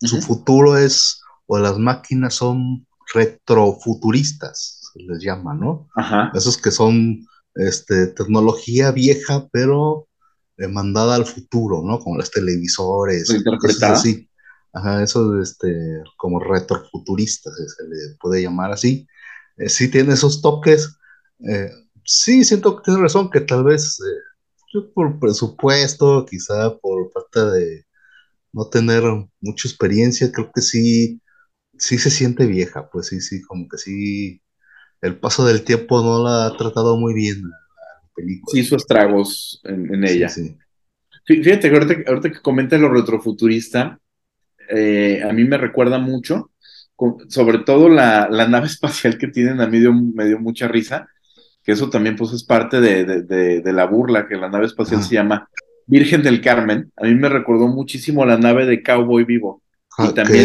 su 0.00 0.22
futuro 0.22 0.78
es 0.78 1.20
o 1.46 1.58
las 1.58 1.78
máquinas 1.78 2.34
son 2.34 2.86
retrofuturistas, 3.12 4.79
se 4.92 5.02
les 5.02 5.22
llama, 5.22 5.54
¿no? 5.54 5.88
Ajá. 5.94 6.30
Esos 6.34 6.56
que 6.56 6.70
son 6.70 7.26
este, 7.54 8.08
tecnología 8.08 8.90
vieja, 8.90 9.48
pero 9.52 10.08
eh, 10.56 10.68
mandada 10.68 11.14
al 11.14 11.26
futuro, 11.26 11.82
¿no? 11.84 11.98
Como 11.98 12.16
los 12.16 12.30
televisores, 12.30 13.30
Interpretada. 13.30 13.94
así. 13.94 14.28
Ajá, 14.72 15.02
eso 15.02 15.40
este, 15.40 16.02
como 16.16 16.38
retrofuturistas, 16.38 17.54
se 17.56 17.84
le 17.84 18.16
puede 18.20 18.42
llamar 18.42 18.72
así. 18.72 19.06
Eh, 19.56 19.68
sí 19.68 19.90
tiene 19.90 20.14
esos 20.14 20.40
toques. 20.40 20.96
Eh, 21.48 21.70
sí, 22.04 22.44
siento 22.44 22.76
que 22.76 22.82
tiene 22.84 23.00
razón, 23.00 23.30
que 23.30 23.40
tal 23.40 23.64
vez 23.64 23.98
por 24.94 25.18
presupuesto, 25.18 26.24
quizá 26.26 26.78
por 26.78 27.10
falta 27.12 27.50
de 27.50 27.84
no 28.52 28.68
tener 28.68 29.02
mucha 29.40 29.68
experiencia, 29.68 30.30
creo 30.32 30.50
que 30.52 30.60
sí, 30.60 31.20
sí 31.78 31.98
se 31.98 32.10
siente 32.10 32.46
vieja, 32.46 32.88
pues 32.90 33.08
sí, 33.08 33.20
sí, 33.20 33.42
como 33.42 33.68
que 33.68 33.78
sí, 33.78 34.42
el 35.02 35.16
paso 35.18 35.44
del 35.46 35.62
tiempo 35.62 36.02
no 36.02 36.22
la 36.22 36.46
ha 36.46 36.56
tratado 36.56 36.96
muy 36.98 37.14
bien 37.14 37.42
la 37.42 38.02
película. 38.14 38.50
Sí 38.52 38.60
hizo 38.60 38.76
estragos 38.76 39.60
en, 39.64 39.94
en 39.94 40.04
ella. 40.04 40.28
Sí, 40.28 40.56
sí. 41.26 41.42
Fíjate 41.42 41.70
que 41.70 41.76
ahorita, 41.76 41.94
ahorita 42.10 42.30
que 42.32 42.40
comenta 42.42 42.76
lo 42.78 42.88
retrofuturista, 42.92 43.98
eh, 44.68 45.22
a 45.28 45.32
mí 45.32 45.44
me 45.44 45.56
recuerda 45.58 45.98
mucho, 45.98 46.50
con, 46.96 47.30
sobre 47.30 47.58
todo 47.58 47.88
la, 47.88 48.28
la, 48.30 48.46
nave 48.48 48.66
espacial 48.74 49.16
que 49.18 49.28
tienen, 49.28 49.60
a 49.60 49.66
mí 49.66 49.78
dio, 49.78 49.92
me 49.92 50.26
dio 50.26 50.38
mucha 50.38 50.68
risa, 50.68 51.08
que 51.62 51.72
eso 51.72 51.90
también 51.90 52.16
pues 52.16 52.32
es 52.32 52.42
parte 52.44 52.80
de, 52.80 53.04
de, 53.04 53.22
de, 53.22 53.60
de 53.60 53.72
la 53.72 53.84
burla, 53.86 54.26
que 54.26 54.36
la 54.36 54.48
nave 54.48 54.66
espacial 54.66 55.00
Ah. 55.00 55.04
se 55.04 55.14
llama 55.14 55.48
Virgen 55.86 56.22
del 56.22 56.40
Carmen. 56.40 56.90
A 56.96 57.04
mí 57.04 57.14
me 57.14 57.28
recordó 57.28 57.68
muchísimo 57.68 58.24
la 58.24 58.38
nave 58.38 58.64
de 58.66 58.82
Cowboy 58.82 59.24
Vivo. 59.24 59.62
Ah, 59.98 60.08
Y 60.10 60.14
también- 60.14 60.44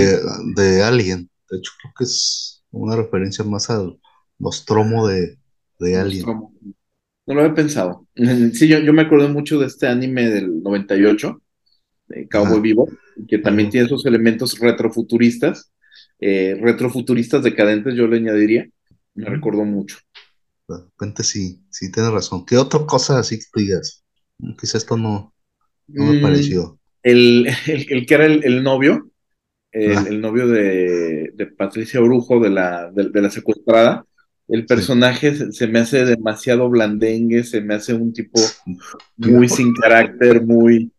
que 0.55 0.61
de 0.61 0.83
Alien, 0.83 1.29
de 1.49 1.57
hecho 1.57 1.71
creo 1.81 1.93
que 1.97 2.03
es 2.03 2.63
una 2.71 2.95
referencia 2.95 3.45
más 3.45 3.69
al 3.69 3.97
Nostromo 4.39 5.07
de, 5.07 5.37
de 5.79 5.97
Alien. 5.97 6.25
Nostromo. 6.25 6.53
No 7.27 7.35
lo 7.35 7.41
había 7.41 7.55
pensado. 7.55 8.07
Sí, 8.53 8.67
yo, 8.67 8.79
yo 8.79 8.93
me 8.93 9.03
acuerdo 9.03 9.29
mucho 9.29 9.59
de 9.59 9.67
este 9.67 9.87
anime 9.87 10.29
del 10.29 10.61
98, 10.63 11.41
de 12.07 12.27
Cowboy. 12.29 12.61
Vivo, 12.61 12.89
que 13.29 13.39
también 13.39 13.69
tiene 13.69 13.87
esos 13.87 14.05
elementos 14.05 14.59
retrofuturistas, 14.59 15.71
eh, 16.19 16.57
retrofuturistas 16.61 17.43
decadentes, 17.43 17.95
yo 17.95 18.07
le 18.07 18.17
añadiría. 18.17 18.67
Me 19.15 19.27
Ujú. 19.27 19.31
recordó 19.31 19.65
mucho. 19.65 19.97
De 20.67 20.77
repente 20.77 21.23
sí, 21.23 21.65
sí 21.71 21.91
tienes 21.91 22.11
razón. 22.11 22.45
¿Qué 22.45 22.55
otra 22.57 22.85
cosa 22.85 23.17
así 23.19 23.39
que 23.39 23.45
tú 23.51 23.59
digas? 23.61 24.03
Mm, 24.39 24.55
Quizá 24.55 24.77
esto 24.77 24.95
no, 24.97 25.33
no 25.97 26.05
me 26.05 26.13
Mm, 26.13 26.21
pareció. 26.21 26.79
El, 27.03 27.47
el- 27.67 27.85
el 27.91 28.05
que 28.05 28.13
era 28.15 28.25
el, 28.25 28.43
el 28.43 28.63
novio, 28.63 29.11
el, 29.71 30.07
Ah. 30.07 30.11
novio 30.21 30.47
de, 30.47 31.31
de 31.35 31.47
Patricia 31.47 32.01
Orujo, 32.01 32.39
de 32.41 32.49
la, 32.51 32.91
de, 32.91 33.09
de 33.09 33.21
la 33.21 33.29
secuestrada, 33.31 34.05
el 34.47 34.65
personaje 34.67 35.36
se, 35.36 35.51
se 35.51 35.67
me 35.67 35.79
hace 35.79 36.05
demasiado 36.05 36.69
blandengue, 36.69 37.43
se 37.43 37.62
me 37.62 37.75
hace 37.75 37.93
un 37.93 38.13
tipo 38.13 38.58
muy 39.17 39.49
sin 39.49 39.73
carácter, 39.73 40.45
muy, 40.45 40.93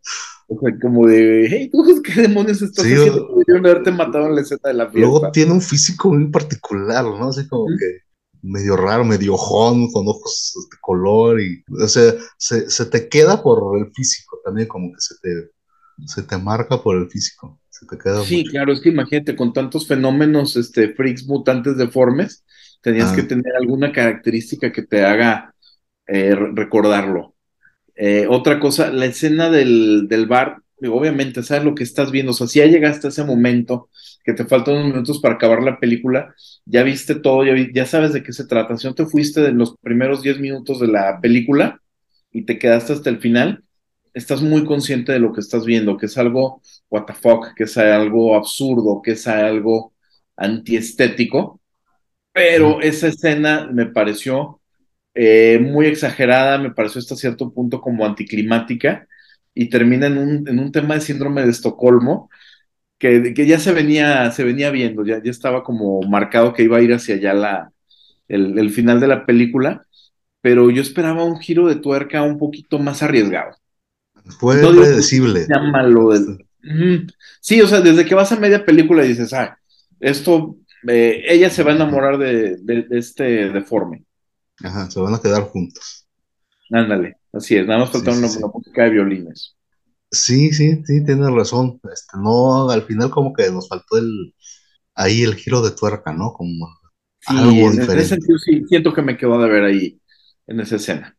o 0.47 0.59
sea, 0.59 0.77
como 0.79 1.07
de, 1.07 1.47
hey, 1.49 1.69
tú, 1.71 1.83
¿qué 2.03 2.21
demonios 2.23 2.61
estás 2.61 2.85
Sí, 2.85 2.93
haciendo? 2.93 3.27
Pudieron 3.27 3.65
haberte 3.65 3.91
matado 3.91 4.27
en 4.27 4.35
la 4.35 4.41
escena 4.41 4.61
de 4.65 4.73
la 4.75 4.91
fiesta. 4.91 5.01
Luego 5.01 5.31
tiene 5.31 5.53
un 5.53 5.61
físico 5.61 6.09
muy 6.13 6.29
particular, 6.31 7.03
¿no? 7.05 7.29
Así 7.29 7.47
como 7.47 7.65
que 7.77 7.99
medio 8.41 8.75
raro, 8.77 9.03
medio 9.05 9.33
ojón, 9.35 9.91
con 9.91 10.07
ojos 10.07 10.53
de 10.71 10.77
color 10.81 11.41
y, 11.41 11.63
o 11.83 11.87
sea, 11.87 12.13
se, 12.37 12.69
se 12.69 12.85
te 12.85 13.09
queda 13.09 13.41
por 13.43 13.77
el 13.79 13.91
físico 13.93 14.39
también, 14.43 14.67
como 14.67 14.91
que 14.93 14.99
se 14.99 15.15
te, 15.21 15.51
se 16.07 16.23
te 16.23 16.37
marca 16.37 16.81
por 16.81 16.97
el 16.97 17.09
físico, 17.09 17.61
se 17.69 17.85
te 17.87 17.97
queda 17.97 18.23
Sí, 18.23 18.43
mucho. 18.43 18.51
claro, 18.51 18.73
es 18.73 18.81
que 18.81 18.89
imagínate, 18.89 19.35
con 19.35 19.53
tantos 19.53 19.87
fenómenos, 19.87 20.55
este, 20.55 20.93
freaks 20.93 21.25
mutantes 21.27 21.77
deformes, 21.77 22.43
tenías 22.81 23.11
Ah. 23.13 23.15
que 23.15 23.23
tener 23.23 23.55
alguna 23.59 23.91
característica 23.91 24.71
que 24.71 24.83
te 24.83 25.03
haga 25.05 25.53
eh, 26.07 26.35
re- 26.35 26.51
recordarlo. 26.55 27.35
Eh, 27.95 28.27
otra 28.29 28.59
cosa, 28.59 28.91
la 28.91 29.05
escena 29.07 29.49
del, 29.49 30.07
del 30.07 30.27
bar, 30.27 30.57
obviamente, 30.87 31.43
sabes 31.43 31.63
lo 31.65 31.75
que 31.75 31.83
estás 31.83 32.11
viendo, 32.11 32.31
o 32.31 32.35
sea, 32.35 32.47
si 32.47 32.59
ya 32.59 32.65
llegaste 32.67 33.07
a 33.07 33.09
ese 33.09 33.23
momento, 33.23 33.89
que 34.23 34.33
te 34.33 34.45
faltan 34.45 34.75
unos 34.75 34.87
minutos 34.89 35.19
para 35.19 35.35
acabar 35.35 35.63
la 35.63 35.79
película, 35.79 36.33
ya 36.65 36.83
viste 36.83 37.15
todo, 37.15 37.43
ya, 37.45 37.53
vi- 37.53 37.71
ya 37.73 37.85
sabes 37.85 38.13
de 38.13 38.23
qué 38.23 38.33
se 38.33 38.45
trata. 38.47 38.77
Si 38.77 38.87
no 38.87 38.93
te 38.95 39.05
fuiste 39.05 39.41
de 39.41 39.51
los 39.53 39.75
primeros 39.81 40.21
10 40.21 40.39
minutos 40.39 40.79
de 40.79 40.87
la 40.87 41.19
película 41.21 41.81
y 42.31 42.43
te 42.45 42.59
quedaste 42.59 42.93
hasta 42.93 43.09
el 43.09 43.19
final, 43.19 43.63
estás 44.13 44.41
muy 44.41 44.65
consciente 44.65 45.11
de 45.11 45.19
lo 45.19 45.33
que 45.33 45.41
estás 45.41 45.65
viendo, 45.65 45.97
que 45.97 46.05
es 46.07 46.17
algo 46.17 46.61
what 46.89 47.05
the 47.05 47.13
fuck, 47.13 47.53
que 47.55 47.63
es 47.65 47.77
algo 47.77 48.35
absurdo, 48.35 49.01
que 49.03 49.11
es 49.11 49.27
algo 49.27 49.93
antiestético, 50.61 51.59
pero 52.37 52.81
esa 52.81 53.07
escena 53.07 53.69
me 53.71 53.87
pareció 53.87 54.61
eh, 55.15 55.59
muy 55.61 55.87
exagerada, 55.87 56.57
me 56.59 56.71
pareció 56.71 56.99
hasta 56.99 57.15
cierto 57.15 57.51
punto 57.53 57.81
como 57.81 58.05
anticlimática 58.05 59.07
y 59.55 59.69
termina 59.69 60.07
en 60.07 60.17
un, 60.19 60.47
en 60.47 60.59
un 60.59 60.71
tema 60.71 60.95
de 60.95 61.01
síndrome 61.01 61.43
de 61.43 61.49
Estocolmo 61.51 62.29
que, 62.99 63.33
que 63.33 63.47
ya 63.47 63.59
se 63.59 63.73
venía, 63.73 64.31
se 64.31 64.43
venía 64.43 64.71
viendo, 64.71 65.05
ya, 65.05 65.21
ya 65.23 65.31
estaba 65.31 65.63
como 65.63 66.01
marcado 66.03 66.53
que 66.53 66.63
iba 66.63 66.77
a 66.77 66.81
ir 66.81 66.93
hacia 66.93 67.15
allá 67.15 67.33
la, 67.33 67.71
el, 68.27 68.57
el 68.59 68.71
final 68.71 68.99
de 68.99 69.07
la 69.07 69.25
película, 69.25 69.83
pero 70.41 70.71
yo 70.71 70.81
esperaba 70.81 71.23
un 71.25 71.39
giro 71.39 71.67
de 71.67 71.77
tuerca 71.77 72.23
un 72.23 72.37
poquito 72.39 72.79
más 72.79 73.03
arriesgado. 73.03 73.55
Fue 74.39 74.61
No 74.61 74.71
predecible. 74.71 75.45
sea 75.45 75.59
malo 75.59 76.09
del- 76.11 76.45
Ujú. 76.63 77.07
Sí, 77.39 77.61
o 77.61 77.67
sea, 77.67 77.81
desde 77.81 78.05
que 78.05 78.15
vas 78.15 78.31
a 78.31 78.39
media 78.39 78.65
película 78.65 79.05
y 79.05 79.09
dices, 79.09 79.33
ah, 79.33 79.57
esto, 80.01 80.57
eh, 80.87 81.23
ella 81.33 81.49
se 81.49 81.63
va 81.63 81.71
a 81.71 81.75
enamorar 81.75 82.17
de, 82.17 82.57
de- 82.57 82.83
de 82.83 82.99
este 82.99 83.23
deforme. 83.49 84.05
Ajá, 84.63 84.89
se 84.91 84.99
van 84.99 85.15
a 85.15 85.19
quedar 85.21 85.43
juntos. 85.49 86.07
Ándale, 86.71 87.17
así 87.33 87.57
es, 87.57 87.67
nada 87.67 87.81
más 87.81 87.91
Sí, 87.91 87.91
faltaron 87.91 88.21
sí, 88.21 88.39
la 88.41 88.47
música 88.47 88.83
de 88.83 88.89
violines. 88.91 89.57
Sí, 90.11 90.53
sí, 90.53 90.83
sí, 90.85 91.03
tienes 91.05 91.29
razón. 91.31 91.79
Este, 91.93 92.17
no, 92.17 92.69
al 92.69 92.83
final 92.83 93.09
como 93.11 93.33
que 93.33 93.49
nos 93.51 93.67
faltó 93.67 93.97
el, 93.97 94.33
ahí 94.95 95.23
el 95.23 95.35
giro 95.35 95.61
de 95.61 95.71
tuerca, 95.71 96.13
¿no? 96.13 96.33
Como 96.33 96.67
Sí, 97.19 97.37
algo 97.41 97.71
en 97.71 97.79
ese 97.79 98.03
diferente. 98.03 98.15
sentido 98.15 98.37
sí, 98.39 98.63
siento 98.67 98.93
que 98.93 99.01
me 99.01 99.17
quedó 99.17 99.39
de 99.41 99.49
ver 99.49 99.63
ahí 99.65 100.01
en 100.47 100.59
esa 100.61 100.77
escena. 100.77 101.17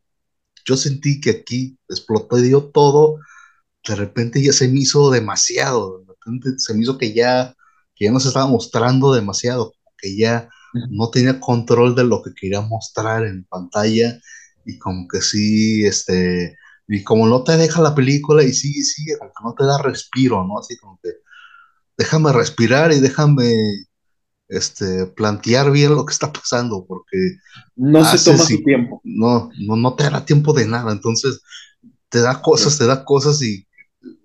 Yo 0.64 0.76
sentí 0.76 1.20
que 1.20 1.30
aquí 1.30 1.78
explotó 1.88 2.38
y 2.38 2.42
dio 2.42 2.70
todo. 2.70 3.18
De 3.88 3.96
repente 3.96 4.42
ya 4.42 4.52
se 4.52 4.68
me 4.68 4.80
hizo 4.80 5.10
demasiado. 5.10 6.00
De 6.00 6.06
repente 6.08 6.50
se 6.58 6.74
me 6.74 6.82
hizo 6.82 6.98
que 6.98 7.14
ya, 7.14 7.54
que 7.98 8.06
ya 8.06 8.12
nos 8.12 8.26
estaba 8.26 8.46
mostrando 8.46 9.12
demasiado, 9.12 9.74
que 9.96 10.16
ya 10.16 10.48
no 10.90 11.10
tenía 11.10 11.40
control 11.40 11.94
de 11.94 12.04
lo 12.04 12.22
que 12.22 12.32
quería 12.34 12.60
mostrar 12.60 13.24
en 13.26 13.44
pantalla 13.44 14.20
y 14.64 14.78
como 14.78 15.08
que 15.08 15.20
sí, 15.22 15.84
este, 15.84 16.56
y 16.86 17.02
como 17.02 17.26
no 17.26 17.42
te 17.42 17.56
deja 17.56 17.80
la 17.82 17.94
película 17.94 18.42
y 18.44 18.52
sigue, 18.52 18.82
sigue, 18.82 19.16
como 19.18 19.32
que 19.32 19.44
no 19.44 19.54
te 19.54 19.64
da 19.64 19.78
respiro, 19.82 20.46
¿no? 20.46 20.58
Así 20.58 20.76
como 20.78 21.00
que 21.02 21.10
déjame 21.96 22.32
respirar 22.32 22.92
y 22.92 23.00
déjame, 23.00 23.52
este, 24.48 25.06
plantear 25.06 25.70
bien 25.70 25.94
lo 25.94 26.06
que 26.06 26.12
está 26.12 26.32
pasando, 26.32 26.84
porque 26.86 27.36
No 27.76 28.04
se 28.04 28.18
toma 28.18 28.44
su 28.44 28.62
tiempo. 28.62 29.00
no, 29.04 29.50
no, 29.58 29.76
no 29.76 29.94
te 29.94 30.08
da 30.08 30.24
tiempo 30.24 30.52
de 30.52 30.66
nada, 30.66 30.92
entonces 30.92 31.40
te 32.08 32.20
da 32.20 32.40
cosas, 32.40 32.78
te 32.78 32.86
da 32.86 33.04
cosas 33.04 33.42
y, 33.42 33.66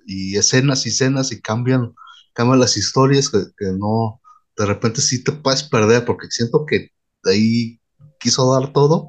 y 0.06 0.38
escenas 0.38 0.86
y 0.86 0.90
escenas 0.90 1.32
y 1.32 1.42
cambian, 1.42 1.94
cambian 2.34 2.60
las 2.60 2.78
historias 2.78 3.30
que, 3.30 3.40
que 3.58 3.72
no, 3.78 4.22
de 4.58 4.66
repente 4.66 5.02
sí 5.02 5.24
te 5.24 5.32
puedes 5.32 5.64
perder 5.64 6.06
porque 6.06 6.28
siento 6.30 6.66
que 6.66 6.90
ahí 7.26 7.80
quiso 8.20 8.54
dar 8.54 8.74
todo 8.74 9.08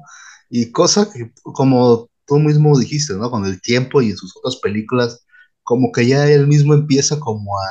y 0.49 0.71
cosa 0.71 1.11
que 1.11 1.31
como 1.43 2.09
tú 2.25 2.39
mismo 2.39 2.77
dijiste, 2.77 3.13
¿no? 3.15 3.29
Con 3.31 3.45
el 3.45 3.61
tiempo 3.61 4.01
y 4.01 4.11
en 4.11 4.17
sus 4.17 4.35
otras 4.37 4.57
películas, 4.57 5.25
como 5.63 5.91
que 5.91 6.07
ya 6.07 6.27
él 6.29 6.47
mismo 6.47 6.73
empieza 6.73 7.19
como 7.19 7.57
a, 7.59 7.65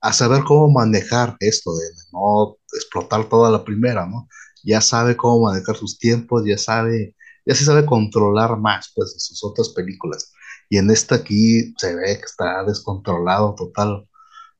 a 0.00 0.12
saber 0.12 0.44
cómo 0.44 0.70
manejar 0.70 1.36
esto 1.40 1.74
de 1.76 1.84
no 2.12 2.56
explotar 2.74 3.28
toda 3.28 3.50
la 3.50 3.64
primera, 3.64 4.06
¿no? 4.06 4.28
Ya 4.64 4.80
sabe 4.80 5.16
cómo 5.16 5.46
manejar 5.46 5.76
sus 5.76 5.98
tiempos, 5.98 6.44
ya 6.46 6.58
sabe, 6.58 7.16
ya 7.46 7.54
se 7.54 7.64
sabe 7.64 7.86
controlar 7.86 8.58
más, 8.58 8.92
pues, 8.94 9.12
en 9.14 9.20
sus 9.20 9.44
otras 9.44 9.70
películas. 9.70 10.32
Y 10.68 10.78
en 10.78 10.90
esta 10.90 11.16
aquí 11.16 11.74
se 11.78 11.94
ve 11.94 12.18
que 12.18 12.24
está 12.24 12.64
descontrolado 12.64 13.54
total, 13.54 14.08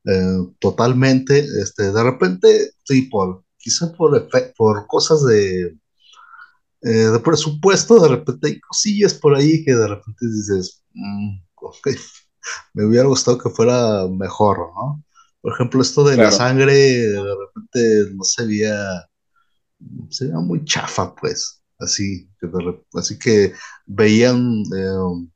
eh, 0.05 0.37
totalmente. 0.59 1.39
Este, 1.61 1.91
de 1.91 2.03
repente, 2.03 2.71
sí, 2.83 3.03
por, 3.03 3.43
quizá 3.57 3.91
por, 3.93 4.29
por 4.57 4.87
cosas 4.87 5.23
de, 5.25 5.77
eh, 6.81 6.89
de 6.89 7.19
presupuesto, 7.19 7.99
de 8.01 8.09
repente 8.09 8.47
hay 8.47 8.59
cosillas 8.59 9.13
por 9.13 9.35
ahí 9.35 9.63
que 9.63 9.73
de 9.73 9.87
repente 9.87 10.25
dices, 10.27 10.83
"Mm, 10.93 11.39
ok, 11.55 11.87
me 12.73 12.85
hubiera 12.85 13.07
gustado 13.07 13.37
que 13.37 13.49
fuera 13.49 14.07
mejor, 14.09 14.57
¿no? 14.75 15.03
Por 15.41 15.53
ejemplo, 15.53 15.81
esto 15.81 16.03
de 16.05 16.15
la 16.17 16.31
sangre, 16.31 16.73
de 16.73 17.35
repente 17.35 18.13
no 18.15 18.23
se 18.23 18.45
veía, 18.45 18.75
se 20.09 20.25
veía 20.25 20.39
muy 20.39 20.63
chafa, 20.63 21.13
pues, 21.15 21.61
así, 21.79 22.29
que 22.39 22.47
de 22.47 22.81
así 22.93 23.19
que 23.19 23.53
veían 23.85 24.63
eh, 24.75 25.27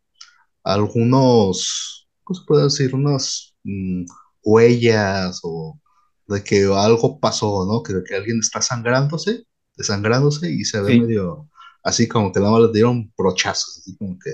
algunos, 0.64 2.08
¿cómo 2.24 2.40
se 2.40 2.46
puede 2.46 2.64
decir? 2.66 2.96
Unas 2.96 3.54
mm, 3.64 4.06
huellas 4.48 5.42
o 5.44 5.80
de 6.28 6.44
que 6.44 6.66
algo 6.74 7.20
pasó, 7.20 7.66
¿no? 7.70 7.84
Que, 7.84 7.94
que 8.08 8.16
alguien 8.16 8.40
está 8.40 8.62
sangrándose, 8.62 9.46
desangrándose 9.76 10.52
y 10.52 10.64
se 10.66 10.82
ve 10.82 10.94
Sí. 10.94 11.00
medio 11.02 11.50
así 11.84 12.08
como 12.08 12.32
que 12.32 12.40
nada 12.40 12.52
más 12.54 12.62
le 12.64 12.72
dieron 12.74 13.12
brochazos, 13.18 13.80
así 13.80 13.98
como 13.98 14.18
que 14.20 14.32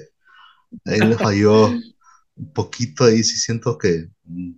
ahí 0.92 1.02
le 1.02 1.18
falló 1.18 1.68
un 2.36 2.54
poquito 2.54 3.06
ahí, 3.06 3.24
sí 3.24 3.38
siento 3.38 3.78
que 3.78 4.10
mm, 4.26 4.54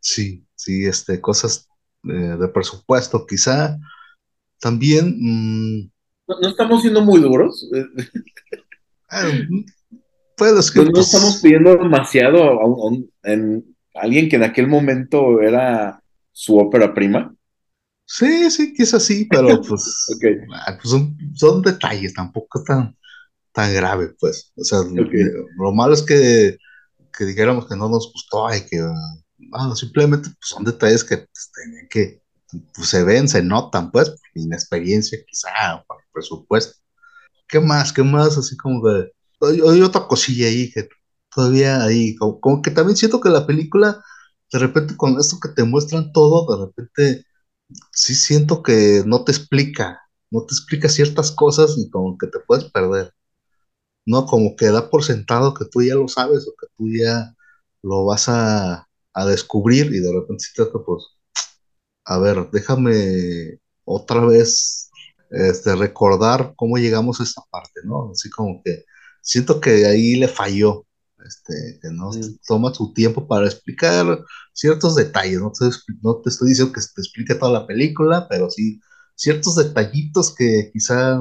sí, 0.00 0.46
sí, 0.54 0.86
este, 0.86 1.20
cosas 1.20 1.68
eh, 2.04 2.36
de 2.38 2.48
presupuesto 2.48 3.26
quizá. 3.26 3.78
También, 4.60 5.16
mm, 5.20 5.90
No, 6.28 6.40
no 6.40 6.48
estamos 6.48 6.80
siendo 6.82 7.02
muy 7.02 7.20
duros. 7.20 7.68
eh, 7.74 7.84
pues 10.36 10.52
es 10.52 10.70
que 10.70 10.80
No, 10.80 10.86
no 10.86 10.92
pues, 10.92 11.06
estamos 11.06 11.40
pidiendo 11.42 11.76
demasiado 11.76 12.42
a, 12.44 12.66
un- 12.66 12.80
a 12.80 12.84
un- 12.86 13.10
en 13.22 13.75
alguien 14.00 14.28
que 14.28 14.36
en 14.36 14.44
aquel 14.44 14.68
momento 14.68 15.40
era 15.40 16.02
su 16.32 16.58
ópera 16.58 16.94
prima. 16.94 17.34
sí, 18.04 18.50
sí, 18.50 18.74
quizás 18.74 19.02
sí, 19.04 19.26
pero 19.30 19.60
pues, 19.68 20.06
ah, 20.54 20.76
pues 20.76 20.90
son, 20.90 21.16
son 21.34 21.62
detalles, 21.62 22.14
tampoco 22.14 22.62
tan, 22.62 22.96
tan 23.52 23.72
grave, 23.74 24.14
pues. 24.20 24.52
O 24.56 24.64
sea, 24.64 24.80
lo 25.56 25.72
malo 25.72 25.94
es 25.94 26.02
que, 26.02 26.58
que 27.16 27.24
dijéramos 27.24 27.66
que 27.66 27.76
no 27.76 27.88
nos 27.88 28.12
gustó 28.12 28.54
y 28.54 28.60
que, 28.66 28.80
ah, 28.80 29.66
no, 29.68 29.74
simplemente 29.74 30.28
pues, 30.28 30.38
son 30.50 30.64
detalles 30.64 31.02
que 31.02 31.16
pues, 31.18 31.50
tenían 31.54 31.88
que, 31.88 32.22
pues, 32.74 32.88
se 32.88 33.02
ven, 33.02 33.28
se 33.28 33.42
notan, 33.42 33.90
pues, 33.90 34.10
por 34.10 34.18
inexperiencia 34.34 35.18
quizá, 35.26 35.82
por 35.86 35.98
presupuesto. 36.12 36.78
¿Qué 37.48 37.60
más? 37.60 37.92
¿Qué 37.92 38.02
más? 38.02 38.36
Así 38.36 38.56
como 38.56 38.82
que 38.82 39.10
hay, 39.40 39.60
hay 39.60 39.80
otra 39.82 40.06
cosilla 40.06 40.48
ahí 40.48 40.70
que 40.70 40.88
todavía 41.36 41.84
ahí, 41.84 42.16
como, 42.16 42.62
que 42.62 42.70
también 42.70 42.96
siento 42.96 43.20
que 43.20 43.28
la 43.28 43.46
película, 43.46 44.02
de 44.52 44.58
repente 44.58 44.96
con 44.96 45.18
esto 45.20 45.38
que 45.40 45.50
te 45.50 45.64
muestran 45.64 46.12
todo, 46.12 46.56
de 46.56 46.66
repente 46.66 47.26
sí 47.92 48.14
siento 48.14 48.62
que 48.62 49.02
no 49.06 49.24
te 49.24 49.32
explica, 49.32 50.00
no 50.30 50.46
te 50.46 50.54
explica 50.54 50.88
ciertas 50.88 51.32
cosas 51.32 51.76
y 51.78 51.90
como 51.90 52.16
que 52.18 52.28
te 52.28 52.38
puedes 52.46 52.64
perder, 52.72 53.12
¿no? 54.06 54.26
Como 54.26 54.56
que 54.56 54.66
da 54.66 54.90
por 54.90 55.04
sentado 55.04 55.54
que 55.54 55.66
tú 55.66 55.82
ya 55.82 55.94
lo 55.96 56.08
sabes 56.08 56.46
o 56.48 56.54
que 56.60 56.68
tú 56.76 56.88
ya 56.90 57.34
lo 57.82 58.06
vas 58.06 58.28
a, 58.28 58.88
a 59.14 59.26
descubrir 59.26 59.86
y 59.94 60.00
de 60.00 60.12
repente 60.12 60.44
sí 60.44 60.52
trata, 60.54 60.78
pues, 60.86 61.04
a 62.06 62.18
ver, 62.18 62.48
déjame 62.52 63.60
otra 63.84 64.24
vez 64.24 64.90
este, 65.30 65.76
recordar 65.76 66.54
cómo 66.56 66.78
llegamos 66.78 67.20
a 67.20 67.24
esta 67.24 67.42
parte, 67.50 67.80
¿no? 67.84 68.10
Así 68.12 68.30
como 68.30 68.62
que 68.64 68.84
siento 69.22 69.60
que 69.60 69.86
ahí 69.86 70.16
le 70.16 70.28
falló, 70.28 70.85
este, 71.26 71.78
que 71.80 71.88
no 71.90 72.10
toma 72.46 72.72
su 72.74 72.92
tiempo 72.92 73.26
para 73.26 73.46
explicar 73.46 74.20
ciertos 74.52 74.94
detalles, 74.94 75.40
no 75.40 75.52
te, 75.52 75.66
no 76.02 76.16
te 76.16 76.30
estoy 76.30 76.50
diciendo 76.50 76.72
que 76.72 76.80
te 76.80 77.00
explique 77.00 77.34
toda 77.34 77.52
la 77.52 77.66
película, 77.66 78.26
pero 78.28 78.50
sí 78.50 78.80
ciertos 79.14 79.56
detallitos 79.56 80.34
que 80.34 80.70
quizá 80.72 81.20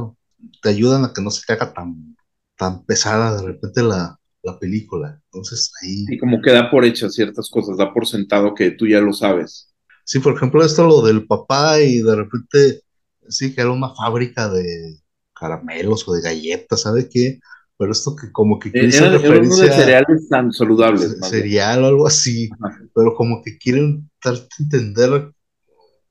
te 0.62 0.70
ayudan 0.70 1.06
a 1.06 1.14
que 1.14 1.22
no 1.22 1.32
se 1.32 1.42
te 1.46 1.54
haga 1.54 1.74
tan, 1.74 2.16
tan 2.58 2.86
pesada 2.86 3.38
de 3.38 3.48
repente 3.48 3.82
la, 3.82 4.20
la 4.44 4.60
película. 4.60 5.20
Entonces 5.26 5.72
ahí... 5.82 6.06
Y 6.10 6.18
como 6.20 6.42
que 6.42 6.52
da 6.52 6.70
por 6.70 6.86
hechas 6.86 7.14
ciertas 7.14 7.50
cosas, 7.50 7.78
da 7.78 7.94
por 7.94 8.06
sentado 8.06 8.54
que 8.54 8.72
tú 8.72 8.88
ya 8.88 9.00
lo 9.00 9.14
sabes. 9.14 9.74
Sí, 10.04 10.20
por 10.20 10.36
ejemplo, 10.36 10.64
esto 10.64 10.86
lo 10.86 11.02
del 11.02 11.26
papá 11.26 11.82
y 11.82 12.02
de 12.02 12.16
repente, 12.16 12.82
sí, 13.28 13.54
que 13.56 13.62
era 13.62 13.72
una 13.72 13.94
fábrica 13.96 14.50
de 14.50 15.00
caramelos 15.34 16.08
o 16.08 16.14
de 16.14 16.22
galletas, 16.22 16.82
¿sabe 16.82 17.10
qué? 17.10 17.40
Pero 17.78 17.92
esto 17.92 18.16
que 18.16 18.32
como 18.32 18.58
que 18.60 18.72
quiere 18.72 18.88
hacer 18.88 19.10
unos 19.10 19.22
de 19.22 19.28
referencia 19.30 19.74
cereales 19.74 20.30
tan 20.30 20.52
saludables. 20.54 21.18
cereal 21.30 21.84
o 21.84 21.88
algo 21.88 22.08
así, 22.08 22.50
Ajá. 22.62 22.80
pero 22.94 23.14
como 23.16 23.42
que 23.44 23.58
quieren 23.58 24.10
a 24.24 24.34
entender 24.60 25.34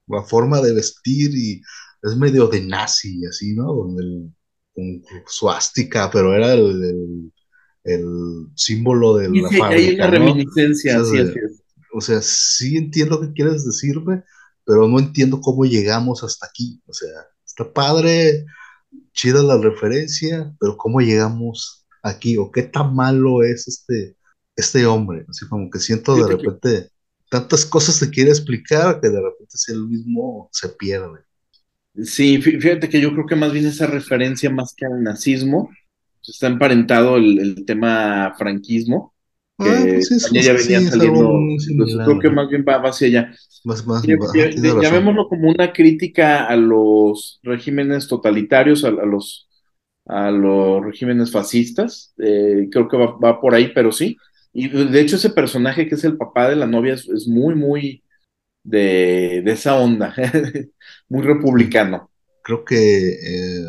la 0.08 0.22
forma 0.24 0.60
de 0.60 0.74
vestir 0.74 1.30
y 1.34 1.62
es 2.02 2.16
medio 2.16 2.48
de 2.48 2.60
nazi, 2.62 3.24
así, 3.26 3.54
¿no? 3.54 3.72
Donde 3.72 4.02
el, 4.04 4.32
con 4.74 5.02
suástica, 5.26 6.10
pero 6.10 6.34
era 6.34 6.52
el, 6.54 6.82
el, 6.84 7.32
el 7.84 8.46
símbolo 8.56 9.16
de 9.16 9.30
Y 9.32 9.40
la 9.40 9.48
sí, 9.48 9.54
hay 9.70 9.96
fábrica, 9.96 10.08
una 10.08 10.18
¿no? 10.18 10.26
reminiscencia, 10.26 11.00
O 11.00 11.04
sea, 11.04 11.22
así 11.22 11.38
es. 11.44 11.62
o 11.92 12.00
sea, 12.00 12.20
sí 12.22 12.76
entiendo 12.76 13.20
qué 13.20 13.32
quieres 13.32 13.64
decirme, 13.64 14.22
pero 14.64 14.88
no 14.88 14.98
entiendo 14.98 15.40
cómo 15.40 15.64
llegamos 15.64 16.22
hasta 16.24 16.46
aquí. 16.46 16.82
O 16.86 16.92
sea, 16.92 17.10
está 17.46 17.72
padre, 17.72 18.44
chida 19.14 19.42
la 19.42 19.58
referencia, 19.58 20.54
pero 20.60 20.76
cómo 20.76 21.00
llegamos 21.00 21.86
aquí 22.02 22.36
o 22.38 22.52
qué 22.52 22.64
tan 22.64 22.94
malo 22.94 23.42
es 23.44 23.68
este, 23.68 24.16
este 24.56 24.86
hombre. 24.86 25.26
Así 25.30 25.48
como 25.48 25.70
que 25.70 25.80
siento 25.80 26.16
de 26.16 26.28
que- 26.28 26.36
repente 26.36 26.90
tantas 27.30 27.66
cosas 27.66 27.98
te 28.00 28.10
quiere 28.10 28.30
explicar 28.30 29.00
que 29.00 29.08
de 29.10 29.20
repente 29.22 29.56
si 29.58 29.72
él 29.72 29.88
mismo 29.88 30.50
se 30.52 30.68
pierde. 30.70 31.20
Sí, 32.02 32.38
fí- 32.42 32.60
fíjate 32.60 32.88
que 32.88 33.00
yo 33.00 33.12
creo 33.12 33.26
que 33.26 33.36
más 33.36 33.52
bien 33.52 33.66
esa 33.66 33.86
referencia 33.86 34.50
más 34.50 34.74
que 34.76 34.86
al 34.86 35.02
nazismo, 35.02 35.70
está 36.26 36.48
emparentado 36.48 37.16
el, 37.16 37.38
el 37.38 37.64
tema 37.64 38.34
franquismo, 38.36 39.13
que 39.58 39.70
Ah, 39.70 39.86
pues 39.92 40.06
sí, 40.08 40.20
también 40.20 40.42
sí, 40.42 40.42
ya 40.46 40.52
sí, 40.58 40.58
venían 40.58 40.86
es 40.86 41.00
algo 41.00 41.22
saliendo, 41.22 41.52
entonces 41.66 42.00
creo 42.02 42.18
que 42.18 42.30
más 42.30 42.48
bien 42.48 42.64
va, 42.68 42.78
va 42.78 42.90
hacia 42.90 43.08
allá. 43.08 43.34
Más, 43.64 43.84
más, 43.86 44.06
Ya- 44.06 44.50
ya-. 44.56 44.76
Llamémoslo 44.78 45.28
como 45.28 45.48
una 45.50 45.72
crítica 45.72 46.46
a 46.46 46.56
los 46.56 47.40
regímenes 47.42 48.08
totalitarios, 48.08 48.84
a, 48.84 48.88
a 48.88 49.06
los, 49.06 49.48
a 50.06 50.30
los 50.30 50.84
regímenes 50.84 51.32
fascistas. 51.32 52.14
Eh, 52.18 52.68
creo 52.70 52.88
que 52.88 52.96
va, 52.96 53.16
va 53.18 53.40
por 53.40 53.54
ahí, 53.54 53.72
pero 53.74 53.92
sí. 53.92 54.16
Y 54.52 54.68
de 54.68 55.00
hecho 55.00 55.16
ese 55.16 55.30
personaje 55.30 55.88
que 55.88 55.96
es 55.96 56.04
el 56.04 56.16
papá 56.18 56.48
de 56.48 56.56
la 56.56 56.66
novia 56.66 56.94
es, 56.94 57.08
es 57.08 57.28
muy, 57.28 57.54
muy 57.54 58.04
de, 58.64 59.42
de 59.44 59.52
esa 59.52 59.76
onda, 59.80 60.14
muy 61.08 61.22
republicano. 61.22 62.10
creo 62.42 62.64
que 62.64 62.76
eh, 63.12 63.64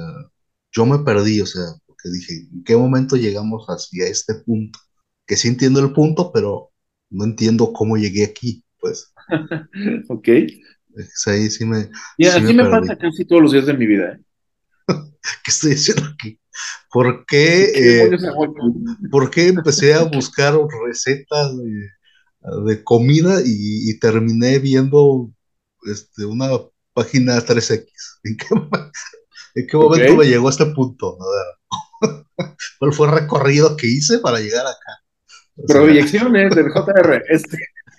yo 0.72 0.86
me 0.86 1.00
perdí, 1.00 1.42
o 1.42 1.46
sea, 1.46 1.64
porque 1.86 2.10
dije, 2.10 2.34
¿en 2.54 2.64
qué 2.64 2.76
momento 2.78 3.16
llegamos 3.16 3.66
hacia 3.68 4.08
este 4.08 4.36
punto? 4.46 4.80
Que 5.26 5.36
sí 5.36 5.48
entiendo 5.48 5.80
el 5.80 5.94
punto, 5.94 6.32
pero 6.32 6.72
no 7.10 7.24
entiendo 7.24 7.74
cómo 7.74 7.98
llegué 7.98 8.26
aquí, 8.26 8.64
pues. 8.80 9.14
¿Ok? 10.10 10.28
Es 10.96 11.28
ahí 11.28 11.50
sí 11.50 11.66
me, 11.66 11.90
Y 12.18 12.26
sí 12.26 12.30
así 12.30 12.54
me 12.54 12.70
pasa 12.70 12.98
casi 12.98 13.26
todos 13.26 13.42
los 13.42 13.52
días 13.52 13.66
de 13.66 13.74
mi 13.74 13.86
vida. 13.86 14.14
¿eh? 14.14 14.20
¿Qué 15.44 15.52
estoy 15.52 15.72
diciendo 15.72 16.04
aquí? 16.14 16.40
¿Por 16.90 17.26
qué, 17.26 17.72
¿Qué 17.74 18.06
eh, 18.06 18.18
por 19.12 19.30
qué 19.30 19.50
empecé 19.50 19.94
a 19.94 20.04
buscar 20.04 20.58
recetas 20.88 21.58
de, 21.58 21.90
de 22.66 22.84
comida 22.84 23.42
y, 23.42 23.90
y 23.90 24.00
terminé 24.00 24.60
viendo 24.60 25.30
este, 25.84 26.26
una 26.26 26.48
página 26.94 27.42
3X? 27.42 27.86
¿En 28.24 28.38
qué, 28.38 28.46
en 29.56 29.68
qué 29.68 29.78
momento 29.78 30.16
me 30.16 30.26
llegó 30.26 30.48
a 30.48 30.52
este 30.52 30.68
punto? 30.68 31.18
¿Cuál 32.80 32.94
fue 32.94 33.08
el 33.08 33.14
recorrido 33.14 33.76
que 33.76 33.88
hice 33.88 34.20
para 34.20 34.40
llegar 34.40 34.66
acá? 34.66 35.05
Sea, 35.56 35.66
Proyecciones 35.68 36.56
del 36.56 36.70
JR. 36.70 37.24
Este, 37.30 37.58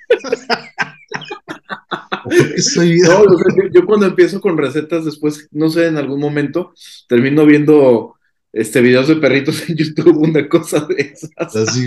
yo, 3.07 3.25
yo 3.73 3.87
cuando 3.87 4.07
empiezo 4.07 4.41
con 4.41 4.59
recetas, 4.59 5.05
después, 5.05 5.49
no 5.53 5.71
sé, 5.71 5.87
en 5.87 5.97
algún 5.97 6.19
momento, 6.21 6.73
termino 7.09 7.47
viendo 7.47 8.15
este 8.53 8.81
videos 8.81 9.09
de 9.09 9.17
perritos 9.17 9.69
en 9.69 9.77
YouTube, 9.77 10.17
una 10.17 10.49
cosa 10.49 10.87
de 10.87 11.13
esas. 11.13 11.31
Así, 11.37 11.85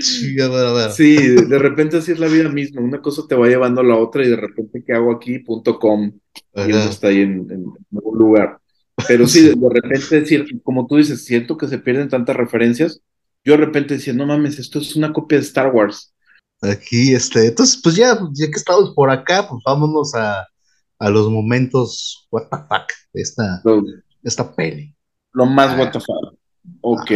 sí, 0.00 0.40
a 0.40 0.48
ver, 0.48 0.66
a 0.66 0.72
ver. 0.72 0.90
Sí, 0.90 1.16
de 1.16 1.58
repente 1.58 1.98
así 1.98 2.12
es 2.12 2.18
la 2.18 2.28
vida 2.28 2.48
misma. 2.48 2.80
Una 2.80 3.02
cosa 3.02 3.24
te 3.28 3.34
va 3.34 3.46
llevando 3.46 3.82
a 3.82 3.84
la 3.84 3.96
otra 3.96 4.24
y 4.24 4.30
de 4.30 4.36
repente, 4.36 4.82
¿qué 4.86 4.94
hago 4.94 5.12
aquí? 5.12 5.38
Punto 5.40 5.78
com. 5.78 6.12
Y 6.54 6.62
uno 6.62 6.78
está 6.78 7.08
ahí 7.08 7.20
en, 7.20 7.46
en 7.50 7.66
algún 7.94 8.18
lugar. 8.18 8.58
Pero 9.06 9.26
sí, 9.26 9.42
de, 9.48 9.54
de 9.54 9.68
repente, 9.68 10.46
como 10.62 10.86
tú 10.86 10.96
dices, 10.96 11.24
siento 11.24 11.58
que 11.58 11.68
se 11.68 11.78
pierden 11.78 12.08
tantas 12.08 12.36
referencias. 12.36 13.02
Yo 13.44 13.52
de 13.54 13.58
repente 13.64 13.94
decía, 13.94 14.12
no 14.12 14.26
mames, 14.26 14.58
esto 14.58 14.78
es 14.80 14.96
una 14.96 15.12
copia 15.12 15.38
de 15.38 15.44
Star 15.44 15.72
Wars. 15.74 16.12
Aquí, 16.62 17.14
este, 17.14 17.46
entonces, 17.46 17.80
pues 17.82 17.96
ya, 17.96 18.18
ya 18.32 18.46
que 18.46 18.56
estamos 18.56 18.92
por 18.94 19.10
acá, 19.10 19.48
pues 19.48 19.62
vámonos 19.64 20.14
a, 20.14 20.46
a 20.98 21.10
los 21.10 21.30
momentos 21.30 22.26
what 22.30 22.48
the 22.50 22.56
fuck 22.68 22.90
de 23.14 23.22
esta, 23.22 23.62
esta 24.22 24.54
peli. 24.54 24.94
lo 25.32 25.46
más 25.46 25.70
Ah. 25.70 25.78
what 25.78 25.92
the 25.92 26.00
fuck. 26.00 26.38
Ok, 26.82 27.10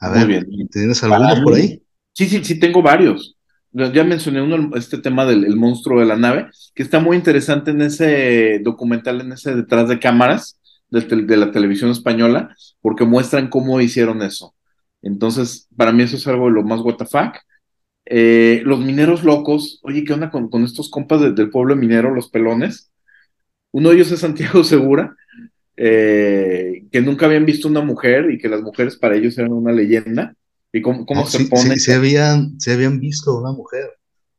A 0.00 0.10
muy 0.10 0.18
ver, 0.26 0.44
bien. 0.46 0.68
¿tienes 0.68 1.02
alguno 1.02 1.28
Para 1.30 1.42
por 1.42 1.54
ahí? 1.54 1.82
Sí, 2.12 2.26
sí, 2.26 2.44
sí, 2.44 2.58
tengo 2.60 2.82
varios. 2.82 3.34
Ya 3.72 4.04
mencioné 4.04 4.40
uno, 4.42 4.74
este 4.76 4.98
tema 4.98 5.26
del 5.26 5.44
el 5.44 5.56
monstruo 5.56 6.00
de 6.00 6.06
la 6.06 6.16
nave, 6.16 6.48
que 6.74 6.82
está 6.82 6.98
muy 7.00 7.16
interesante 7.16 7.70
en 7.72 7.82
ese 7.82 8.60
documental, 8.62 9.20
en 9.20 9.32
ese 9.32 9.54
detrás 9.54 9.88
de 9.88 9.98
cámaras 9.98 10.58
de 10.90 11.36
la 11.36 11.50
televisión 11.50 11.90
española, 11.90 12.54
porque 12.80 13.04
muestran 13.04 13.48
cómo 13.48 13.80
hicieron 13.80 14.22
eso. 14.22 14.54
Entonces, 15.06 15.68
para 15.76 15.92
mí 15.92 16.02
eso 16.02 16.16
es 16.16 16.26
algo 16.26 16.46
de 16.46 16.52
lo 16.52 16.62
más 16.64 16.80
fuck. 16.82 17.36
Eh, 18.06 18.62
los 18.64 18.80
mineros 18.80 19.24
locos, 19.24 19.80
oye, 19.82 20.04
¿qué 20.04 20.12
onda 20.12 20.30
con, 20.30 20.48
con 20.48 20.64
estos 20.64 20.90
compas 20.90 21.20
de- 21.20 21.32
del 21.32 21.50
pueblo 21.50 21.76
minero, 21.76 22.14
los 22.14 22.28
pelones? 22.30 22.90
Uno 23.72 23.90
de 23.90 23.96
ellos 23.96 24.12
es 24.12 24.20
Santiago 24.20 24.64
Segura, 24.64 25.14
eh, 25.76 26.84
que 26.90 27.00
nunca 27.00 27.26
habían 27.26 27.46
visto 27.46 27.68
una 27.68 27.82
mujer 27.82 28.30
y 28.30 28.38
que 28.38 28.48
las 28.48 28.62
mujeres 28.62 28.96
para 28.96 29.16
ellos 29.16 29.36
eran 29.38 29.52
una 29.52 29.72
leyenda. 29.72 30.34
Y 30.72 30.82
cómo, 30.82 31.06
cómo 31.06 31.22
No, 31.22 31.26
se 31.26 31.38
sí, 31.38 31.44
pone. 31.46 31.74
sí, 31.74 31.80
sí 31.80 31.92
habían, 31.92 32.60
sí 32.60 32.70
habían 32.70 33.00
visto 33.00 33.38
una 33.38 33.52
mujer. 33.52 33.90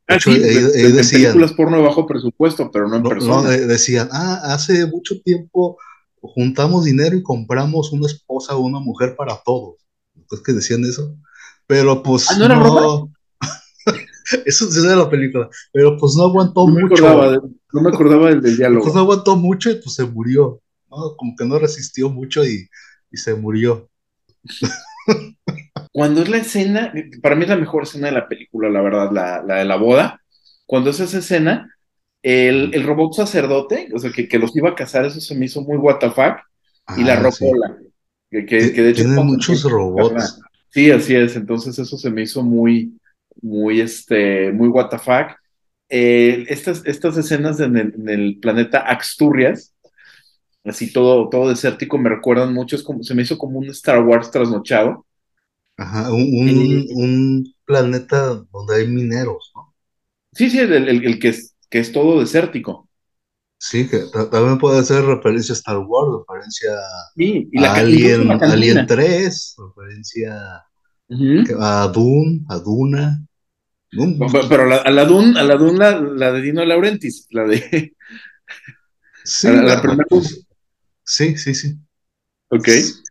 Ah, 0.07 0.15
hecho, 0.15 0.31
sí, 0.31 0.39
de- 0.39 0.61
de- 0.63 0.91
decían- 0.91 1.21
películas 1.21 1.53
porno 1.53 1.77
de 1.77 1.83
bajo 1.83 2.05
presupuesto, 2.05 2.69
pero 2.71 2.87
no 2.87 2.97
en 2.97 3.03
No, 3.03 3.09
persona. 3.09 3.43
no, 3.43 3.51
eh, 3.51 3.65
decían, 3.65 4.09
ah, 4.11 4.39
hace 4.53 4.85
mucho 4.87 5.19
tiempo 5.21 5.77
juntamos 6.21 6.85
dinero 6.85 7.15
y 7.15 7.23
compramos 7.23 7.91
una 7.91 8.07
esposa 8.07 8.55
o 8.55 8.59
una 8.61 8.79
mujer 8.79 9.15
para 9.15 9.41
todos. 9.45 9.86
Es 10.31 10.41
que 10.41 10.53
decían 10.53 10.83
eso. 10.85 11.15
Pero 11.67 12.01
pues 12.03 12.27
Ah, 12.29 12.35
¿no 12.39 12.45
era 12.45 12.55
no. 12.55 13.11
eso 14.45 14.69
sí 14.71 14.79
era 14.85 14.95
la 14.95 15.09
película. 15.09 15.49
Pero 15.71 15.97
pues 15.97 16.15
no 16.15 16.23
aguantó 16.23 16.65
no, 16.65 16.73
me 16.73 16.81
mucho. 16.81 17.05
acordaba, 17.05 17.31
de- 17.31 17.39
no 17.73 17.81
me 17.81 17.89
acordaba 17.89 18.29
del, 18.29 18.41
del 18.41 18.57
Pues 18.81 18.93
no 18.93 18.99
diálogo. 18.99 18.99
aguantó 19.01 19.35
mucho 19.35 19.69
y 19.71 19.75
pues 19.75 19.95
se 19.95 20.05
murió. 20.05 20.61
¿no? 20.89 21.15
Como 21.17 21.35
que 21.35 21.45
no 21.45 21.59
resistió 21.59 22.09
mucho 22.09 22.45
y, 22.45 22.67
y 23.11 23.17
se 23.17 23.35
murió. 23.35 23.89
Cuando 25.91 26.21
es 26.21 26.29
la 26.29 26.37
escena, 26.37 26.93
para 27.21 27.35
mí 27.35 27.43
es 27.43 27.49
la 27.49 27.55
mejor 27.57 27.83
escena 27.83 28.07
de 28.07 28.13
la 28.13 28.27
película, 28.27 28.69
la 28.69 28.81
verdad, 28.81 29.11
la, 29.11 29.41
la 29.43 29.55
de 29.55 29.65
la 29.65 29.77
boda. 29.77 30.21
Cuando 30.65 30.91
es 30.91 30.99
esa 30.99 31.19
escena, 31.19 31.73
el, 32.21 32.73
el 32.75 32.83
robot 32.83 33.13
sacerdote, 33.13 33.89
o 33.93 33.99
sea, 33.99 34.11
que, 34.11 34.27
que 34.27 34.37
los 34.39 34.55
iba 34.55 34.69
a 34.69 34.75
casar, 34.75 35.05
eso 35.05 35.19
se 35.21 35.35
me 35.35 35.45
hizo 35.45 35.61
muy 35.61 35.77
fuck, 36.11 36.39
y 36.95 37.03
la 37.03 37.15
Ah, 37.15 37.31
sí. 37.31 37.45
Que, 38.45 38.45
que, 38.45 38.73
que 38.73 38.81
de 38.83 38.89
hecho 38.91 39.03
Tienen 39.03 39.25
muchos 39.25 39.63
robots. 39.63 40.39
Sí, 40.69 40.91
así 40.91 41.15
es. 41.15 41.35
Entonces 41.35 41.79
eso 41.79 41.97
se 41.97 42.09
me 42.11 42.21
hizo 42.23 42.43
muy, 42.43 42.99
muy, 43.41 43.81
este, 43.81 44.51
muy 44.51 44.67
what 44.67 44.89
the 44.89 44.97
fuck. 44.99 45.37
Eh, 45.89 46.45
estas, 46.49 46.83
estas 46.85 47.17
escenas 47.17 47.59
en 47.59 47.77
el, 47.77 47.93
en 47.95 48.09
el 48.09 48.39
planeta 48.39 48.79
Axturrias, 48.79 49.73
así 50.65 50.91
todo, 50.93 51.29
todo 51.29 51.49
desértico, 51.49 51.97
me 51.97 52.09
recuerdan 52.09 52.53
mucho, 52.53 52.75
es 52.75 52.83
como, 52.83 53.03
se 53.03 53.15
me 53.15 53.23
hizo 53.23 53.37
como 53.37 53.59
un 53.59 53.69
Star 53.69 54.03
Wars 54.03 54.31
trasnochado. 54.31 55.05
Ajá, 55.77 56.11
un, 56.11 56.85
un 56.93 57.55
planeta 57.65 58.43
donde 58.51 58.75
hay 58.75 58.87
mineros, 58.87 59.51
¿no? 59.55 59.73
Sí, 60.33 60.49
sí, 60.49 60.59
el, 60.59 60.73
el- 60.73 61.05
el 61.05 61.19
que, 61.19 61.29
es, 61.29 61.55
que 61.69 61.79
es 61.79 61.91
todo 61.91 62.19
desértico. 62.19 62.86
Sí, 63.59 63.87
que 63.87 63.99
ta- 64.13 64.29
también 64.29 64.57
puede 64.59 64.83
ser 64.83 65.03
referencia 65.03 65.53
a 65.53 65.57
Star 65.57 65.77
Wars, 65.79 66.23
referencia 66.27 66.69
Sí, 67.15 67.49
y 67.51 67.59
la, 67.59 67.71
a 67.73 67.75
Alien. 67.77 68.31
Alien 68.43 68.85
3, 68.85 69.55
referencia 69.75 70.63
Ujú. 71.09 71.43
a 71.61 71.87
Dune, 71.87 72.41
a 72.49 72.59
Duna. 72.59 73.23
Dune, 73.91 74.17
Pero- 74.49 74.65
la- 74.67 74.77
a 74.77 74.91
la 74.91 75.05
Dune, 75.05 75.39
a 75.39 75.43
la 75.43 75.55
Dune, 75.55 75.77
la, 75.79 75.99
la 75.99 76.31
de 76.33 76.41
Dino 76.41 76.63
Laurentiis, 76.65 77.25
la 77.31 77.45
de. 77.45 77.93
sí, 79.23 79.47
la- 79.51 79.61
la 79.63 79.81
primera 79.81 80.05
pues, 80.09 80.45
sí, 81.03 81.35
sí, 81.37 81.55
sí. 81.55 81.75
Ok. 82.49 82.67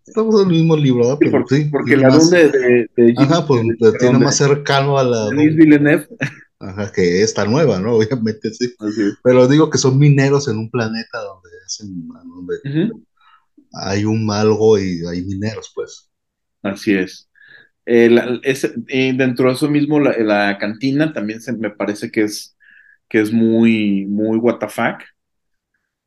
Estamos 0.06 0.40
en 0.42 0.48
el 0.50 0.56
mismo 0.58 0.76
libro, 0.76 1.00
¿verdad? 1.08 1.18
Sí, 1.20 1.26
Pero 1.28 1.32
porque, 1.42 1.56
sí, 1.56 1.64
porque 1.70 1.86
tiene 1.90 2.02
la 2.02 2.08
más- 2.10 2.30
Dune 2.30 2.48
de, 2.48 2.90
de, 2.96 3.14
Ajá, 3.18 3.46
pues 3.46 3.62
tiene 3.98 4.18
más 4.20 4.36
cercano 4.36 4.96
a 4.98 5.02
la 5.04 5.26
de 5.30 5.48
Villeneuve. 5.48 6.06
Ajá, 6.58 6.92
que 6.92 7.22
esta 7.22 7.44
nueva, 7.46 7.78
¿no? 7.80 7.94
Obviamente 7.96 8.52
sí. 8.52 8.74
Así. 8.78 9.02
Pero 9.22 9.48
digo 9.48 9.70
que 9.70 9.78
son 9.78 9.98
mineros 9.98 10.48
en 10.48 10.58
un 10.58 10.70
planeta 10.70 11.18
donde 11.20 11.50
hacen, 11.66 12.08
donde 12.08 12.56
hay 13.74 14.04
un 14.04 14.28
algo 14.30 14.76
y 14.78 15.06
hay 15.06 15.22
mineros, 15.24 15.70
pues. 15.74 16.10
Así 16.62 16.94
es. 16.94 17.30
Eh, 17.86 18.10
la- 18.10 18.40
es- 18.44 18.64
eh, 18.88 19.14
dentro 19.16 19.48
de 19.48 19.54
eso 19.54 19.70
mismo, 19.70 20.00
la, 20.00 20.16
la 20.18 20.58
cantina 20.58 21.12
también 21.12 21.40
se, 21.42 21.52
me 21.56 21.70
parece 21.70 22.10
que 22.10 22.22
es, 22.24 22.56
que 23.08 23.20
es 23.20 23.32
muy, 23.32 24.06
muy 24.06 24.38
what 24.38 24.58
the 24.60 24.68
fuck. 24.68 25.02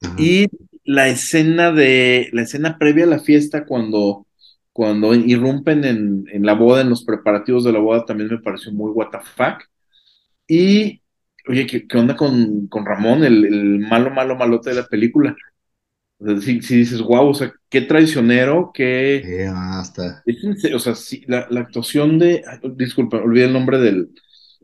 Ajá. 0.02 0.16
Y 0.16 0.48
la 0.84 1.08
escena 1.10 1.72
de, 1.72 2.30
la 2.34 2.44
escena 2.44 2.78
previa 2.78 3.06
a 3.06 3.08
la 3.08 3.20
fiesta, 3.20 3.66
cuando, 3.66 4.28
cuando 4.74 5.14
irrumpen 5.16 5.84
en, 5.86 6.26
en 6.32 6.46
la 6.46 6.54
boda, 6.54 6.82
en 6.82 6.90
los 6.90 7.04
preparativos 7.06 7.64
de 7.64 7.72
la 7.74 7.80
boda, 7.80 8.06
también 8.06 8.30
me 8.30 8.40
pareció 8.40 8.72
muy 8.72 8.92
what 8.92 9.10
the 9.12 9.20
fuck. 9.20 9.64
Y, 10.50 11.04
oye, 11.50 11.68
¿qué, 11.68 11.88
qué 11.88 12.00
onda 12.00 12.18
con, 12.18 12.68
con 12.70 12.86
Ramón, 12.86 13.24
el, 13.26 13.46
el 13.46 13.80
malo, 13.82 14.12
malo, 14.12 14.38
malote 14.38 14.72
de 14.72 14.78
la 14.78 14.88
película? 14.88 15.38
O 16.20 16.26
sea, 16.28 16.42
si, 16.42 16.62
si 16.62 16.78
dices, 16.78 17.02
wow, 17.02 17.30
o 17.30 17.36
sea, 17.36 17.54
qué 17.70 17.82
traicionero, 17.82 18.72
qué... 18.74 19.18
Eh, 19.18 19.48
hasta. 19.48 20.24
O 20.76 20.80
sea, 20.80 20.96
sí, 20.96 21.24
la, 21.28 21.48
la 21.50 21.62
actuación 21.62 22.20
de, 22.20 22.44
ay, 22.48 22.60
disculpa, 22.76 23.18
olvidé 23.18 23.46
el 23.46 23.54
nombre 23.54 23.80
del, 23.80 24.10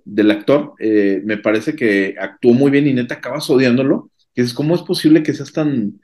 del 0.05 0.31
actor, 0.31 0.73
eh, 0.79 1.21
me 1.25 1.37
parece 1.37 1.75
que 1.75 2.15
actuó 2.19 2.53
muy 2.53 2.71
bien 2.71 2.87
y 2.87 2.93
neta 2.93 3.15
acabas 3.15 3.49
odiándolo, 3.49 4.11
que 4.35 4.41
es 4.43 4.53
cómo 4.53 4.75
es 4.75 4.83
posible 4.83 5.23
que 5.23 5.33
seas 5.33 5.53
tan, 5.53 6.01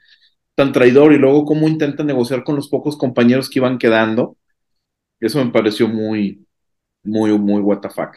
tan 0.56 0.72
traidor 0.72 1.12
y 1.14 1.18
luego 1.18 1.44
cómo 1.46 1.68
intenta 1.68 2.04
negociar 2.04 2.44
con 2.44 2.56
los 2.56 2.68
pocos 2.68 2.96
compañeros 2.98 3.50
que 3.50 3.60
iban 3.60 3.78
quedando, 3.78 4.36
eso 5.20 5.44
me 5.44 5.50
pareció 5.52 5.88
muy, 5.88 6.46
muy, 7.04 7.38
muy 7.38 7.62
what 7.62 7.80
the 7.80 7.90
fuck. 7.90 8.16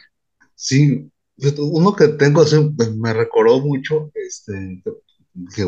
Sí, 0.54 1.10
uno 1.58 1.94
que 1.94 2.08
tengo 2.08 2.42
así, 2.42 2.56
pues, 2.76 2.94
me 2.96 3.12
recordó 3.12 3.60
mucho, 3.60 4.10
este, 4.14 4.82
dije, 5.34 5.64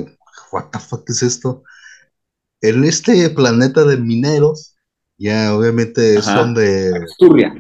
what 0.53 0.71
the 0.73 0.79
fuck 0.79 1.09
es 1.11 1.23
esto? 1.23 1.63
En 2.61 2.85
este 2.85 3.29
planeta 3.31 3.85
de 3.85 3.97
mineros, 3.99 4.77
ya 5.19 5.55
obviamente 5.55 6.17
es 6.17 6.27
Ajá. 6.27 6.41
donde, 6.41 6.93
Asturria. 7.05 7.55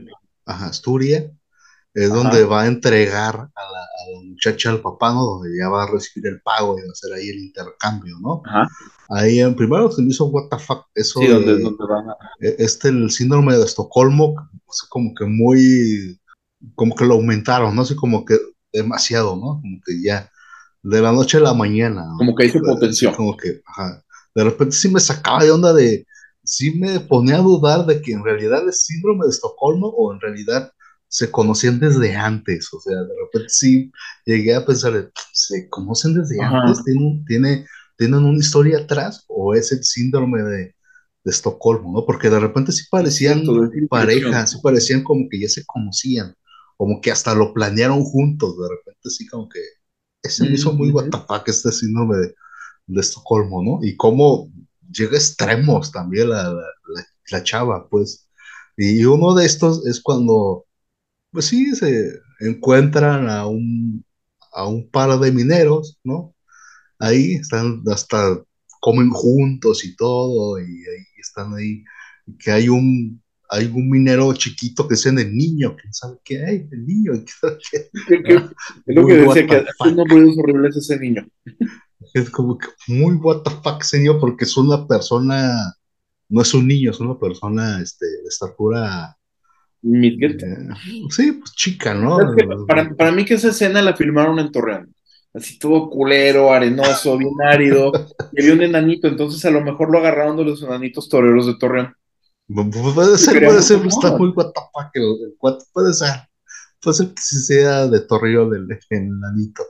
ajá, 0.46 0.66
Asturia, 0.66 1.30
es 1.94 2.10
Ajá. 2.10 2.16
donde 2.16 2.44
va 2.44 2.62
a 2.62 2.66
entregar 2.66 3.34
a 3.36 3.62
la, 3.72 3.80
a 3.80 4.10
la 4.14 4.20
muchacha 4.24 4.70
al 4.70 4.80
papá, 4.80 5.12
¿no? 5.12 5.24
Donde 5.24 5.50
ya 5.58 5.68
va 5.68 5.84
a 5.84 5.90
recibir 5.90 6.26
el 6.32 6.40
pago 6.42 6.78
y 6.78 6.82
va 6.82 6.88
a 6.88 6.92
hacer 6.92 7.12
ahí 7.14 7.28
el 7.28 7.38
intercambio, 7.38 8.16
¿no? 8.20 8.42
Ajá. 8.46 8.66
Ahí 9.10 9.40
en 9.40 9.54
primero 9.56 9.90
se 9.90 10.02
me 10.02 10.08
hizo 10.08 10.26
what 10.26 10.48
the 10.50 10.58
fuck, 10.58 10.86
eso 10.94 11.20
Sí, 11.20 11.26
donde, 11.28 11.56
de- 11.56 11.62
donde 11.62 11.84
van 11.86 12.10
a... 12.10 12.16
eh, 12.40 12.56
este 12.58 12.88
el 12.88 13.10
síndrome 13.10 13.56
de 13.56 13.64
Estocolmo, 13.64 14.34
o 14.66 14.72
sea, 14.72 14.86
como 14.90 15.14
que 15.14 15.24
muy, 15.24 16.17
como 16.74 16.94
que 16.94 17.04
lo 17.04 17.14
aumentaron, 17.14 17.74
¿no? 17.74 17.82
Así 17.82 17.94
como 17.94 18.24
que 18.24 18.36
demasiado, 18.72 19.36
¿no? 19.36 19.60
Como 19.60 19.80
que 19.84 20.02
ya, 20.02 20.30
de 20.82 21.00
la 21.00 21.12
noche 21.12 21.38
a 21.38 21.40
la 21.40 21.54
mañana, 21.54 22.04
¿no? 22.06 22.18
Como 22.18 22.34
que 22.34 22.44
ahí 22.44 22.50
se 22.50 22.60
potenció. 22.60 23.14
Como 23.14 23.36
que, 23.36 23.60
ajá, 23.66 24.02
de 24.34 24.44
repente 24.44 24.76
sí 24.76 24.88
me 24.88 25.00
sacaba 25.00 25.44
de 25.44 25.50
onda 25.50 25.72
de, 25.72 26.06
sí 26.44 26.72
me 26.74 27.00
ponía 27.00 27.36
a 27.36 27.42
dudar 27.42 27.86
de 27.86 28.00
que 28.00 28.12
en 28.12 28.24
realidad 28.24 28.66
es 28.68 28.84
síndrome 28.84 29.24
de 29.24 29.30
Estocolmo 29.30 29.88
o 29.88 30.12
en 30.12 30.20
realidad 30.20 30.72
se 31.08 31.30
conocían 31.30 31.80
desde 31.80 32.14
antes, 32.14 32.72
o 32.72 32.80
sea, 32.80 32.96
de 32.96 33.14
repente 33.24 33.48
sí 33.48 33.90
llegué 34.26 34.54
a 34.54 34.64
pensar, 34.64 35.10
¿se 35.32 35.68
conocen 35.70 36.14
desde 36.14 36.42
Ajá. 36.42 36.60
antes? 36.60 36.84
¿Tienen, 36.84 37.24
tiene, 37.24 37.66
¿Tienen 37.96 38.24
una 38.24 38.38
historia 38.38 38.78
atrás 38.78 39.24
o 39.28 39.54
es 39.54 39.72
el 39.72 39.82
síndrome 39.82 40.42
de, 40.42 40.74
de 41.24 41.30
Estocolmo, 41.30 41.92
¿no? 41.92 42.04
Porque 42.04 42.28
de 42.28 42.38
repente 42.38 42.72
sí 42.72 42.84
parecían 42.90 43.42
parejas, 43.88 44.50
sí 44.50 44.58
parecían 44.62 45.02
como 45.02 45.28
que 45.30 45.40
ya 45.40 45.48
se 45.48 45.64
conocían, 45.64 46.34
como 46.78 47.02
que 47.02 47.12
hasta 47.12 47.34
lo 47.36 47.54
planearon 47.54 48.04
juntos, 48.04 48.58
de 48.58 48.70
repente 48.70 49.10
sí 49.10 49.28
como 49.28 49.48
que 49.50 49.60
ese 50.22 50.46
me 50.46 50.56
hizo 50.56 50.74
muy 50.74 50.92
fuck, 51.28 51.48
este 51.48 51.72
síndrome 51.72 52.18
de, 52.18 52.34
de 52.88 53.00
Estocolmo, 53.00 53.62
¿no? 53.64 53.80
Y 53.82 53.96
cómo 53.96 54.50
llega 54.92 55.14
a 55.14 55.18
extremos 55.18 55.92
también 55.92 56.30
la, 56.30 56.44
la, 56.44 56.52
la- 56.54 57.06
la 57.32 57.42
chava, 57.44 57.88
pues. 57.90 58.28
Y 58.76 59.04
uno 59.04 59.34
de 59.34 59.46
estos 59.46 59.86
es 59.86 60.00
cuando, 60.02 60.66
pues 61.32 61.46
sí, 61.46 61.74
se 61.76 62.12
encuentran 62.40 63.28
a 63.28 63.46
un, 63.46 64.04
a 64.52 64.66
un 64.68 64.90
par 64.90 65.18
de 65.20 65.32
mineros, 65.32 65.98
¿no? 66.04 66.34
Ahí 66.98 67.34
están, 67.34 67.82
hasta 67.92 68.42
comen 68.80 69.10
juntos 69.10 69.84
y 69.84 69.96
todo, 69.96 70.58
y 70.60 70.64
ahí 70.64 71.04
están 71.20 71.54
ahí, 71.54 71.84
que 72.38 72.50
hay 72.52 72.68
un, 72.68 73.22
hay 73.48 73.66
un 73.66 73.88
minero 73.88 74.32
chiquito 74.34 74.86
que 74.86 74.94
es 74.94 75.06
en 75.06 75.18
el 75.18 75.34
niño, 75.34 75.74
quién 75.80 75.92
sabe 75.92 76.18
qué 76.24 76.44
hay, 76.44 76.68
el 76.70 76.86
niño, 76.86 77.12
qué. 77.70 77.90
Que- 78.06 78.34
es 78.34 78.42
lo 78.86 79.06
que 79.06 79.14
decía, 79.14 79.46
que 79.46 79.56
hace 79.56 79.92
unos 79.92 80.08
ruidos 80.08 80.36
horribles 80.38 80.76
ese 80.76 80.98
niño. 80.98 81.26
Es 82.14 82.30
como 82.30 82.56
que 82.58 82.68
muy 82.88 83.14
what 83.16 83.42
the 83.42 83.50
fuck, 83.62 83.82
señor, 83.82 84.20
porque 84.20 84.44
es 84.44 84.56
una 84.56 84.86
persona, 84.86 85.74
no 86.28 86.42
es 86.42 86.54
un 86.54 86.66
niño, 86.66 86.90
es 86.90 87.00
una 87.00 87.18
persona 87.18 87.80
este, 87.82 88.06
de 88.06 88.28
estatura, 88.28 89.16
Midget. 89.82 90.42
eh, 90.42 90.68
sí, 91.10 91.32
pues 91.32 91.52
chica, 91.54 91.94
¿no? 91.94 92.20
Es 92.20 92.36
que 92.36 92.48
para, 92.66 92.90
para 92.94 93.12
mí 93.12 93.24
que 93.24 93.34
esa 93.34 93.48
escena 93.50 93.80
la 93.82 93.96
filmaron 93.96 94.38
en 94.38 94.50
Torreón. 94.50 94.94
Así 95.34 95.58
todo 95.58 95.88
culero, 95.90 96.52
arenoso, 96.52 97.16
bien 97.16 97.34
árido. 97.44 97.92
Y 98.32 98.42
había 98.42 98.54
un 98.54 98.62
enanito, 98.62 99.08
entonces 99.08 99.44
a 99.44 99.50
lo 99.50 99.60
mejor 99.60 99.90
lo 99.90 99.98
agarraron 99.98 100.36
de 100.36 100.44
los 100.44 100.62
enanitos 100.62 101.08
toreros 101.08 101.46
de 101.46 101.56
Torreón. 101.58 101.94
Pu- 102.48 102.94
Puede 102.94 103.18
ser, 103.18 103.44
puede 103.44 103.62
ser, 103.62 103.82
que 103.82 103.88
está 103.88 104.16
muy 104.16 104.30
what 104.30 104.52
the 104.54 104.60
fuck, 104.72 104.90
el- 104.94 105.02
el 105.04 105.36
what- 105.40 105.62
puede 105.72 105.92
ser, 105.94 106.14
puede 106.80 106.96
ser 106.96 107.08
que 107.14 107.22
sí 107.22 107.40
sea 107.42 107.86
de 107.86 108.00
Torreón 108.00 108.54
el, 108.54 108.78
enanito. 108.90 109.64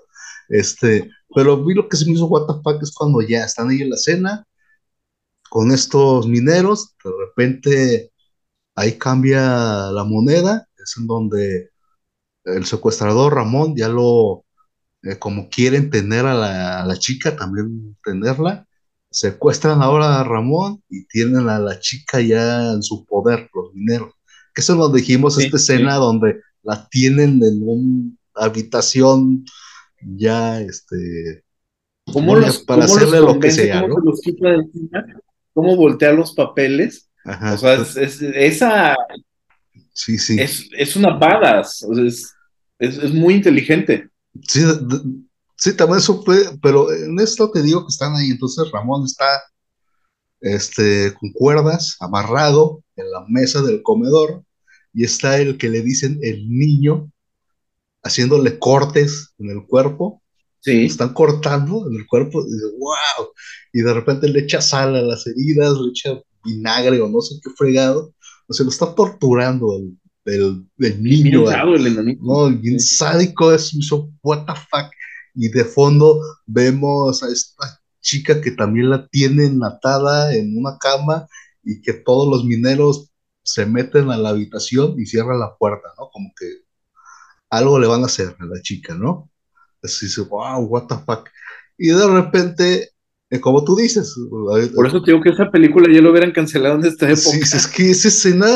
Este, 0.48 1.10
pero 1.34 1.56
mí 1.58 1.74
lo 1.74 1.88
que 1.88 1.96
se 1.96 2.06
me 2.06 2.12
hizo 2.12 2.26
what 2.26 2.46
the 2.46 2.54
fuck 2.62 2.82
es 2.82 2.92
cuando 2.94 3.20
ya 3.20 3.44
están 3.44 3.70
ahí 3.70 3.82
en 3.82 3.90
la 3.90 3.96
cena 3.96 4.44
con 5.50 5.72
estos 5.72 6.26
mineros, 6.28 6.94
de 7.04 7.10
repente 7.26 8.12
ahí 8.76 8.98
cambia 8.98 9.90
la 9.90 10.04
moneda, 10.04 10.68
es 10.76 10.94
en 10.98 11.06
donde 11.06 11.70
el 12.44 12.66
secuestrador 12.66 13.34
Ramón 13.34 13.74
ya 13.76 13.88
lo, 13.88 14.44
eh, 15.02 15.18
como 15.18 15.48
quieren 15.50 15.90
tener 15.90 16.26
a 16.26 16.34
la, 16.34 16.82
a 16.82 16.86
la 16.86 16.96
chica, 16.98 17.36
también 17.36 17.96
tenerla, 18.04 18.67
secuestran 19.10 19.82
ahora 19.82 20.20
a 20.20 20.24
Ramón 20.24 20.82
y 20.88 21.06
tienen 21.06 21.48
a 21.48 21.58
la 21.58 21.78
chica 21.80 22.20
ya 22.20 22.72
en 22.72 22.82
su 22.82 23.04
poder, 23.06 23.48
los 23.54 23.72
mineros. 23.74 24.12
Que 24.54 24.60
eso 24.60 24.74
nos 24.76 24.92
dijimos, 24.92 25.36
Sí, 25.36 25.44
esta 25.44 25.56
escena 25.56 25.94
donde 25.96 26.40
la 26.62 26.88
tienen 26.88 27.42
en 27.42 27.62
un 27.62 28.18
habitación 28.34 29.44
ya, 30.00 30.60
este, 30.60 31.44
¿Cómo 32.12 32.36
los, 32.36 32.58
para 32.60 32.86
cómo 32.86 32.96
hacerle 32.96 33.20
los 33.20 33.34
lo 33.34 33.40
que 33.40 33.50
sea, 33.50 33.80
¿Cómo 33.82 33.88
¿no? 33.88 33.94
se 34.00 34.06
los 34.10 34.20
quita 34.20 34.48
de 34.50 34.54
encima? 34.56 35.06
¿Cómo 35.52 35.76
voltea 35.76 36.12
los 36.12 36.34
papeles? 36.34 37.10
Ajá, 37.24 37.54
O 37.54 37.58
sea, 37.58 37.74
es, 37.74 37.96
es- 37.96 38.22
esa 38.22 38.96
sí, 39.92 40.18
sí. 40.18 40.40
es, 40.40 40.68
es 40.76 40.96
una 40.96 41.16
badass, 41.16 41.82
o 41.88 41.94
sea, 41.94 42.04
es, 42.04 42.32
es, 42.78 42.98
es 42.98 43.12
muy 43.12 43.34
inteligente. 43.34 44.08
Sí, 44.46 44.60
de- 44.60 44.74
de- 44.74 45.02
sí, 45.58 45.74
también 45.76 46.00
supe, 46.00 46.32
pero 46.62 46.90
en 46.92 47.18
esto 47.20 47.50
te 47.50 47.62
digo 47.62 47.82
que 47.82 47.90
están 47.90 48.14
ahí, 48.16 48.30
entonces 48.30 48.70
Ramón 48.72 49.04
está 49.04 49.26
este, 50.40 51.12
con 51.14 51.32
cuerdas, 51.32 51.96
amarrado 52.00 52.82
en 52.96 53.10
la 53.10 53.24
mesa 53.28 53.60
del 53.62 53.82
comedor, 53.82 54.42
y 54.94 55.04
está 55.04 55.38
el 55.38 55.58
que 55.58 55.68
le 55.68 55.82
dicen 55.82 56.18
el 56.22 56.48
niño, 56.48 57.10
haciéndole 58.02 58.58
cortes 58.58 59.34
en 59.38 59.50
el 59.50 59.66
cuerpo, 59.66 60.22
Sí. 60.60 60.86
están 60.86 61.12
cortando 61.14 61.86
en 61.88 61.94
el 61.96 62.06
cuerpo, 62.06 62.40
y 62.42 62.52
dice, 62.52 62.66
wow, 62.78 63.28
y 63.72 63.80
de 63.80 63.94
repente 63.94 64.28
le 64.28 64.40
echa 64.40 64.60
sal 64.60 64.96
a 64.96 65.02
las 65.02 65.24
heridas, 65.26 65.74
le 65.78 65.90
echa 65.90 66.20
vinagre 66.44 67.00
o 67.00 67.08
no 67.08 67.20
sé 67.20 67.36
qué 67.42 67.50
fregado, 67.56 68.12
o 68.48 68.52
sea, 68.52 68.64
lo 68.64 68.70
está 68.70 68.92
torturando 68.94 69.76
el, 69.76 69.96
el- 70.24 70.66
el 70.78 71.02
niño, 71.02 71.40
el 71.50 71.56
no, 72.20 72.50
bien 72.50 72.80
sádico 72.80 73.52
es, 73.52 73.72
hizo 73.74 74.10
what 74.22 74.46
the 74.46 74.52
fuck. 74.54 74.90
Y 75.40 75.50
de 75.50 75.64
fondo 75.64 76.20
vemos 76.46 77.22
a 77.22 77.28
esta 77.28 77.80
chica 78.00 78.40
que 78.40 78.50
también 78.50 78.90
la 78.90 79.06
tienen 79.06 79.62
atada 79.62 80.34
en 80.34 80.58
una 80.58 80.78
cama 80.78 81.28
y 81.62 81.80
que 81.80 81.92
todos 81.92 82.28
los 82.28 82.44
mineros 82.44 83.12
se 83.44 83.64
meten 83.64 84.10
a 84.10 84.16
la 84.16 84.30
habitación 84.30 84.98
y 84.98 85.06
cierran 85.06 85.38
la 85.38 85.56
puerta, 85.56 85.90
¿no? 85.96 86.10
Como 86.10 86.32
que 86.36 86.64
algo 87.50 87.78
le 87.78 87.86
van 87.86 88.02
a 88.02 88.06
hacer 88.06 88.34
a 88.36 88.44
la 88.46 88.60
chica, 88.62 88.96
¿no? 88.96 89.30
Así 89.80 90.06
dice, 90.06 90.22
wow, 90.22 90.58
what 90.64 90.88
the 90.88 90.96
fuck. 91.06 91.28
Y 91.78 91.90
de 91.90 92.06
repente, 92.08 92.90
eh, 93.30 93.40
como 93.40 93.62
tú 93.62 93.76
dices, 93.76 94.16
Por 94.74 94.88
eso 94.88 95.02
te 95.02 95.12
digo 95.12 95.22
que 95.22 95.30
esa 95.30 95.52
película 95.52 95.86
ya 95.92 96.02
lo 96.02 96.10
hubieran 96.10 96.32
cancelado 96.32 96.74
en 96.74 96.84
esta 96.84 97.06
época. 97.06 97.46
sí, 97.46 97.56
es 97.56 97.66
que 97.68 97.90
esa 97.92 98.08
escena, 98.08 98.46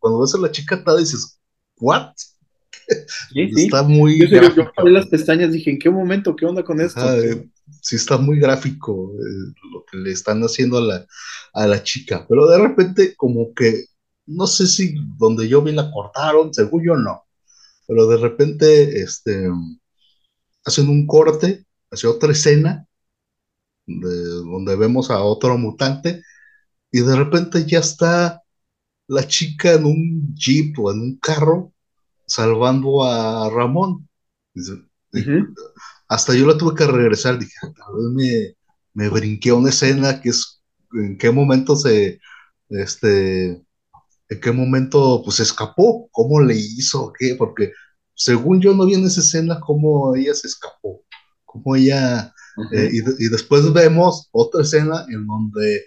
cuando 0.00 0.20
ves 0.20 0.34
a 0.34 0.38
la 0.38 0.50
chica 0.50 0.74
atada, 0.74 0.98
dices, 0.98 1.38
what? 1.78 2.10
Sí, 3.32 3.50
sí. 3.54 3.62
Está 3.64 3.82
muy 3.82 4.18
Yo, 4.18 4.26
yo, 4.54 4.70
yo 4.76 4.84
las 4.84 5.06
pestañas 5.06 5.52
dije, 5.52 5.70
¿en 5.70 5.78
qué 5.78 5.90
momento? 5.90 6.36
¿Qué 6.36 6.46
onda 6.46 6.62
con 6.62 6.80
esto? 6.80 7.00
Eh, 7.14 7.48
sí 7.80 7.96
está 7.96 8.18
muy 8.18 8.38
gráfico 8.38 9.12
eh, 9.14 9.52
lo 9.72 9.84
que 9.90 9.98
le 9.98 10.12
están 10.12 10.42
haciendo 10.42 10.78
a 10.78 10.80
la, 10.82 11.06
a 11.54 11.66
la 11.66 11.82
chica, 11.82 12.26
pero 12.28 12.46
de 12.46 12.58
repente 12.58 13.14
como 13.16 13.54
que, 13.54 13.86
no 14.26 14.46
sé 14.46 14.66
si 14.66 14.94
donde 15.16 15.48
yo 15.48 15.62
vi 15.62 15.72
la 15.72 15.90
cortaron, 15.90 16.52
según 16.52 16.84
yo 16.84 16.96
no, 16.96 17.24
pero 17.86 18.06
de 18.06 18.16
repente 18.16 19.00
este, 19.00 19.48
hacen 20.64 20.88
un 20.88 21.06
corte 21.06 21.64
hacia 21.90 22.10
otra 22.10 22.32
escena 22.32 22.86
de, 23.86 24.24
donde 24.24 24.76
vemos 24.76 25.10
a 25.10 25.22
otro 25.22 25.58
mutante 25.58 26.22
y 26.90 27.00
de 27.00 27.16
repente 27.16 27.64
ya 27.66 27.80
está 27.80 28.42
la 29.08 29.26
chica 29.26 29.72
en 29.74 29.84
un 29.84 30.34
jeep 30.34 30.78
o 30.78 30.92
en 30.92 31.00
un 31.00 31.18
carro 31.18 31.71
salvando 32.32 33.04
a 33.04 33.50
Ramón. 33.50 34.08
Hasta 36.08 36.34
yo 36.34 36.46
la 36.46 36.56
tuve 36.58 36.74
que 36.74 36.86
regresar, 36.86 37.38
dije, 37.38 37.52
"Ah, 37.62 37.72
tal 37.76 37.94
vez 37.94 38.56
me, 38.94 39.04
me 39.04 39.08
brinqué 39.10 39.52
una 39.52 39.70
escena 39.70 40.20
que 40.20 40.30
es 40.30 40.62
en 40.94 41.16
qué 41.18 41.30
momento 41.30 41.76
se, 41.76 42.20
este, 42.68 43.46
en 44.28 44.40
qué 44.40 44.52
momento 44.52 45.22
pues 45.24 45.40
escapó, 45.40 46.08
cómo 46.12 46.40
le 46.40 46.54
hizo, 46.56 47.12
qué, 47.18 47.34
porque 47.38 47.72
según 48.14 48.60
yo 48.60 48.74
no 48.74 48.86
vi 48.86 48.94
en 48.94 49.06
esa 49.06 49.20
escena 49.20 49.60
cómo 49.60 50.14
ella 50.16 50.34
se 50.34 50.48
escapó, 50.48 51.04
cómo 51.44 51.76
ella, 51.76 52.34
eh, 52.72 52.90
y, 52.92 52.98
y 53.26 53.28
después 53.28 53.72
vemos 53.72 54.28
otra 54.32 54.62
escena 54.62 55.06
en 55.08 55.26
donde 55.26 55.84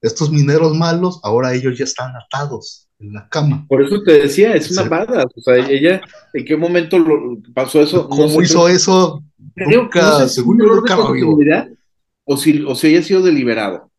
estos 0.00 0.30
mineros 0.30 0.74
malos, 0.76 1.20
ahora 1.22 1.54
ellos 1.54 1.78
ya 1.78 1.84
están 1.84 2.12
atados 2.16 2.83
en 3.00 3.12
la 3.12 3.28
cama. 3.28 3.66
Por 3.68 3.82
eso 3.82 4.02
te 4.02 4.12
decía, 4.22 4.54
es 4.54 4.70
una 4.70 4.82
Sí. 4.84 4.88
badass. 4.88 5.26
O 5.36 5.40
sea, 5.40 5.56
ella, 5.68 6.00
¿en 6.32 6.44
qué 6.44 6.56
momento 6.56 6.98
lo, 6.98 7.38
pasó 7.54 7.82
eso? 7.82 8.08
¿Cómo 8.08 8.40
hizo 8.42 8.68
eso? 8.68 9.22
creo- 9.54 9.82
Nunca, 9.82 10.00
no 10.02 10.18
sé 10.20 10.28
si 10.28 10.34
según 10.36 10.58
yo 10.60 10.66
nunca 10.74 10.96
lo 10.96 11.06
continuidad 11.06 11.68
o 12.24 12.36
si, 12.36 12.62
o 12.62 12.74
si 12.74 12.86
haya 12.88 13.02
sido 13.02 13.22
deliberado. 13.22 13.90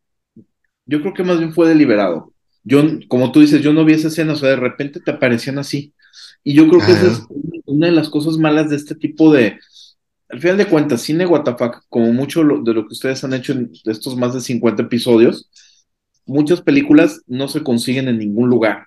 Yo 0.86 1.00
creo 1.00 1.14
que 1.14 1.24
más 1.24 1.38
bien 1.38 1.52
fue 1.52 1.68
deliberado. 1.68 2.32
Yo, 2.64 2.82
como 3.08 3.30
tú 3.32 3.40
dices, 3.40 3.62
yo 3.62 3.72
no 3.72 3.84
vi 3.84 3.92
esa 3.94 4.08
escena, 4.08 4.32
o 4.32 4.36
sea, 4.36 4.50
de 4.50 4.56
repente 4.56 5.00
te 5.00 5.10
aparecían 5.12 5.58
así. 5.58 5.92
Y 6.42 6.54
yo 6.54 6.68
creo 6.68 6.80
que 6.84 6.92
esa 6.92 7.06
es 7.06 7.22
una 7.64 7.86
de 7.86 7.92
las 7.92 8.08
cosas 8.08 8.38
malas 8.38 8.70
de 8.70 8.76
este 8.76 8.94
tipo 8.94 9.32
de, 9.32 9.58
al 10.28 10.40
final 10.40 10.56
de 10.56 10.66
cuentas, 10.66 11.02
cine 11.02 11.26
WTF, 11.26 11.82
como 11.88 12.12
mucho 12.12 12.42
lo- 12.42 12.62
de 12.62 12.74
lo 12.74 12.82
que 12.86 12.94
ustedes 12.94 13.22
han 13.24 13.34
hecho 13.34 13.52
en 13.52 13.70
estos 13.84 14.16
más 14.16 14.34
de 14.34 14.40
50 14.40 14.82
episodios, 14.82 15.48
muchas 16.26 16.60
películas 16.60 17.22
no 17.26 17.48
se 17.48 17.62
consiguen 17.62 18.08
en 18.08 18.18
ningún 18.18 18.50
lugar. 18.50 18.86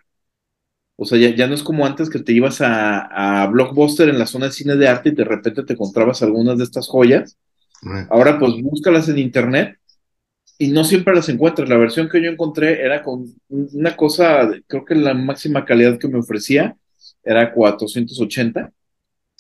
O 0.95 1.05
sea, 1.05 1.17
ya, 1.17 1.33
ya 1.33 1.47
no 1.47 1.55
es 1.55 1.63
como 1.63 1.85
antes 1.85 2.09
que 2.09 2.19
te 2.19 2.33
ibas 2.33 2.61
a, 2.61 3.43
a 3.43 3.47
Blockbuster 3.47 4.09
en 4.09 4.19
la 4.19 4.25
zona 4.25 4.47
de 4.47 4.51
cine 4.51 4.75
de 4.75 4.87
arte 4.87 5.09
y 5.09 5.15
de 5.15 5.23
repente 5.23 5.63
te 5.63 5.73
encontrabas 5.73 6.21
algunas 6.21 6.57
de 6.57 6.65
estas 6.65 6.87
joyas. 6.87 7.37
Ahora 8.09 8.37
pues 8.37 8.61
búscalas 8.61 9.07
en 9.07 9.19
internet 9.19 9.77
y 10.57 10.67
no 10.69 10.83
siempre 10.83 11.15
las 11.15 11.29
encuentras. 11.29 11.69
La 11.69 11.77
versión 11.77 12.09
que 12.09 12.21
yo 12.21 12.29
encontré 12.29 12.83
era 12.83 13.01
con 13.01 13.25
una 13.47 13.95
cosa, 13.95 14.49
creo 14.67 14.83
que 14.83 14.95
la 14.95 15.13
máxima 15.13 15.63
calidad 15.63 15.97
que 15.97 16.09
me 16.09 16.19
ofrecía 16.19 16.75
era 17.23 17.53
480. 17.53 18.71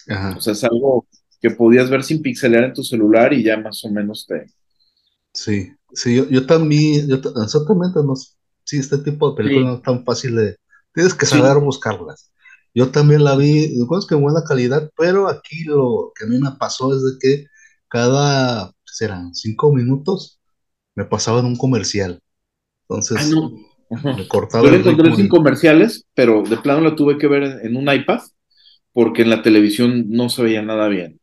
Ajá. 0.07 0.35
O 0.37 0.41
sea, 0.41 0.53
es 0.53 0.63
algo 0.63 1.07
que 1.41 1.51
podías 1.51 1.89
ver 1.89 2.03
sin 2.03 2.21
pixelear 2.21 2.63
en 2.63 2.73
tu 2.73 2.83
celular 2.83 3.33
y 3.33 3.43
ya 3.43 3.57
más 3.57 3.83
o 3.83 3.89
menos 3.89 4.25
te... 4.25 4.45
Sí, 5.33 5.73
sí, 5.93 6.15
yo, 6.15 6.27
yo 6.29 6.45
también, 6.45 7.07
yo 7.07 7.21
ta- 7.21 7.31
exactamente, 7.43 7.99
no, 8.03 8.15
sí, 8.63 8.77
este 8.77 8.97
tipo 8.99 9.29
de 9.31 9.37
películas 9.37 9.67
Sí. 9.67 9.71
no 9.71 9.75
es 9.77 9.81
tan 9.83 10.05
fácil 10.05 10.35
de, 10.35 10.55
tienes 10.93 11.13
que 11.13 11.25
Sí. 11.25 11.37
saber 11.39 11.63
buscarlas. 11.63 12.31
Yo 12.73 12.91
también 12.91 13.23
la 13.23 13.35
vi, 13.35 13.63
es 13.81 14.05
que 14.07 14.15
en 14.15 14.21
buena 14.21 14.43
calidad, 14.43 14.91
pero 14.97 15.27
aquí 15.27 15.63
lo 15.65 16.11
que 16.15 16.25
a 16.25 16.27
mí 16.27 16.39
me 16.39 16.51
pasó 16.59 16.93
es 16.95 17.03
de 17.03 17.11
que 17.19 17.45
cada, 17.87 18.67
¿qué 18.69 18.93
serán? 18.93 19.33
Cinco 19.35 19.73
minutos 19.73 20.39
me 20.95 21.05
pasaban 21.05 21.45
un 21.45 21.57
comercial. 21.57 22.21
Entonces, 22.89 23.21
Ah, 23.21 23.25
no. 23.25 23.51
Me 24.17 24.27
cortaba 24.27 24.65
Yo 24.65 24.71
la 24.71 24.77
encontré 24.77 25.15
sin 25.15 25.27
comerciales, 25.29 26.05
pero 26.13 26.43
de 26.43 26.57
plano 26.57 26.81
la 26.81 26.95
tuve 26.95 27.17
que 27.17 27.27
ver 27.27 27.43
en, 27.43 27.67
en 27.67 27.75
un 27.77 27.91
iPad 27.93 28.19
porque 28.93 29.23
en 29.23 29.29
la 29.29 29.41
televisión 29.41 30.05
no 30.09 30.29
se 30.29 30.43
veía 30.43 30.61
nada 30.61 30.87
bien. 30.89 31.19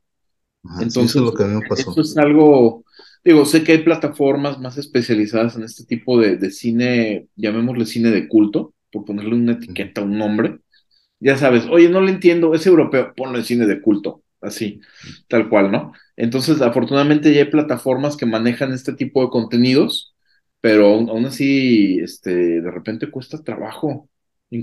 Ajá, 0.64 0.82
sí, 0.82 0.84
Entonces, 0.84 1.10
eso 1.12 1.20
es 1.20 1.24
lo 1.24 1.34
que 1.34 1.44
a 1.44 1.46
mí 1.46 1.54
me 1.54 1.62
pasó. 1.62 1.92
Eso 1.92 2.00
es 2.02 2.16
algo, 2.18 2.84
digo, 3.26 3.46
sé 3.46 3.64
que 3.64 3.72
hay 3.74 3.78
plataformas 3.84 4.60
más 4.60 4.78
especializadas 4.78 5.56
en 5.56 5.64
este 5.64 5.84
tipo 5.86 6.20
de, 6.20 6.38
de 6.38 6.52
cine, 6.52 7.28
llamémosle 7.36 7.86
cine 7.86 8.10
de 8.12 8.28
culto, 8.28 8.74
por 8.92 9.04
ponerle 9.06 9.34
una 9.36 9.54
etiqueta, 9.54 10.02
un 10.02 10.18
nombre. 10.18 10.60
Ya 11.20 11.36
sabes, 11.38 11.64
oye, 11.70 11.88
no 11.88 12.00
le 12.02 12.12
entiendo, 12.12 12.54
es 12.54 12.66
europeo, 12.66 13.14
ponle 13.16 13.42
cine 13.44 13.66
de 13.66 13.80
culto, 13.82 14.22
así, 14.40 14.80
tal 15.28 15.48
cual, 15.48 15.72
¿no? 15.72 15.92
Entonces, 16.16 16.60
afortunadamente 16.62 17.32
ya 17.34 17.42
hay 17.42 17.50
plataformas 17.50 18.16
que 18.16 18.26
manejan 18.26 18.72
este 18.72 18.94
tipo 18.94 19.22
de 19.24 19.30
contenidos, 19.30 20.14
pero 20.60 20.88
aún, 20.88 21.08
aún 21.10 21.26
así, 21.26 21.98
este, 22.00 22.60
de 22.62 22.70
repente 22.70 23.10
cuesta 23.10 23.42
trabajo 23.42 24.10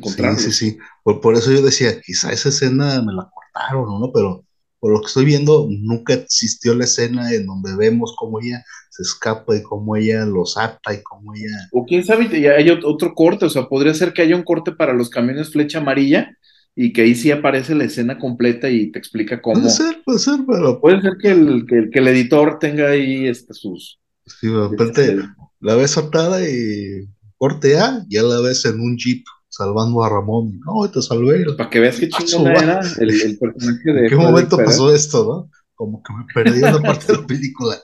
Sí, 0.01 0.35
encontrarlos. 0.35 0.37
sí, 0.37 0.51
sí. 0.51 0.77
Por, 1.03 1.21
por 1.21 1.35
eso 1.35 1.51
yo 1.51 1.61
decía, 1.61 1.99
quizá 2.01 2.31
esa 2.31 2.49
escena 2.49 3.01
me 3.01 3.13
la 3.13 3.29
cortaron, 3.29 3.99
¿no? 3.99 4.11
Pero 4.13 4.45
por 4.83 4.91
lo 4.91 4.99
que 4.99 5.07
estoy 5.07 5.23
viendo, 5.23 5.65
nunca 5.69 6.13
existió 6.13 6.75
la 6.75 6.83
escena 6.83 7.31
en 7.31 7.45
donde 7.45 7.73
vemos 7.77 8.13
cómo 8.17 8.41
ella 8.41 8.65
se 8.89 9.03
escapa 9.03 9.55
y 9.55 9.63
cómo 9.63 9.95
ella 9.95 10.25
los 10.25 10.57
ata 10.57 10.93
y 10.93 11.01
cómo 11.01 11.33
ella... 11.33 11.55
O 11.71 11.85
quién 11.85 12.03
sabe, 12.03 12.27
ya 12.41 12.51
hay 12.51 12.65
ot- 12.67 12.83
otro 12.83 13.13
corte, 13.15 13.45
o 13.45 13.49
sea, 13.49 13.69
podría 13.69 13.93
ser 13.93 14.11
que 14.11 14.23
haya 14.23 14.35
un 14.35 14.43
corte 14.43 14.73
para 14.73 14.91
los 14.91 15.09
camiones 15.09 15.53
flecha 15.53 15.77
amarilla 15.77 16.37
y 16.75 16.91
que 16.91 17.03
ahí 17.03 17.15
sí 17.15 17.31
aparece 17.31 17.75
la 17.75 17.85
escena 17.85 18.19
completa 18.19 18.69
y 18.69 18.91
te 18.91 18.99
explica 18.99 19.41
cómo. 19.41 19.61
Puede 19.61 19.69
ser, 19.69 20.01
puede 20.03 20.19
ser, 20.19 20.39
pero 20.45 20.81
Puede 20.81 21.01
ser 21.01 21.13
que 21.17 21.31
el, 21.31 21.65
que, 21.65 21.89
que 21.89 21.99
el 21.99 22.07
editor 22.09 22.59
tenga 22.59 22.89
ahí 22.89 23.25
este, 23.25 23.53
sus. 23.53 24.01
si 24.25 24.47
de 24.47 24.67
repente 24.67 25.05
este, 25.05 25.23
la 25.61 25.75
ves 25.75 25.97
atada 25.97 26.45
y 26.45 27.07
corte 27.37 27.79
A, 27.79 28.03
ya 28.09 28.21
la 28.21 28.41
ves 28.41 28.65
en 28.65 28.81
un 28.81 28.97
jeep 28.97 29.23
salvando 29.53 30.03
a 30.03 30.09
Ramón. 30.09 30.59
No, 30.65 30.89
te 30.89 31.01
salvé. 31.01 31.45
para 31.55 31.69
que 31.69 31.79
veas 31.79 31.97
qué 31.97 32.09
Ah, 32.11 32.23
chingona 32.25 32.53
era 32.59 32.79
el, 32.99 33.09
el 33.21 33.37
personaje 33.37 33.93
de. 33.93 33.99
¿En 33.99 34.09
qué 34.09 34.15
Freddy 34.15 34.21
momento 34.31 34.57
Pérez. 34.57 34.71
pasó 34.71 34.93
esto, 34.93 35.23
no? 35.25 35.51
Como 35.75 36.01
que 36.01 36.13
me 36.13 36.25
perdí 36.33 36.59
una 36.59 36.81
parte 36.81 37.07
de 37.13 37.19
la 37.19 37.27
película. 37.27 37.79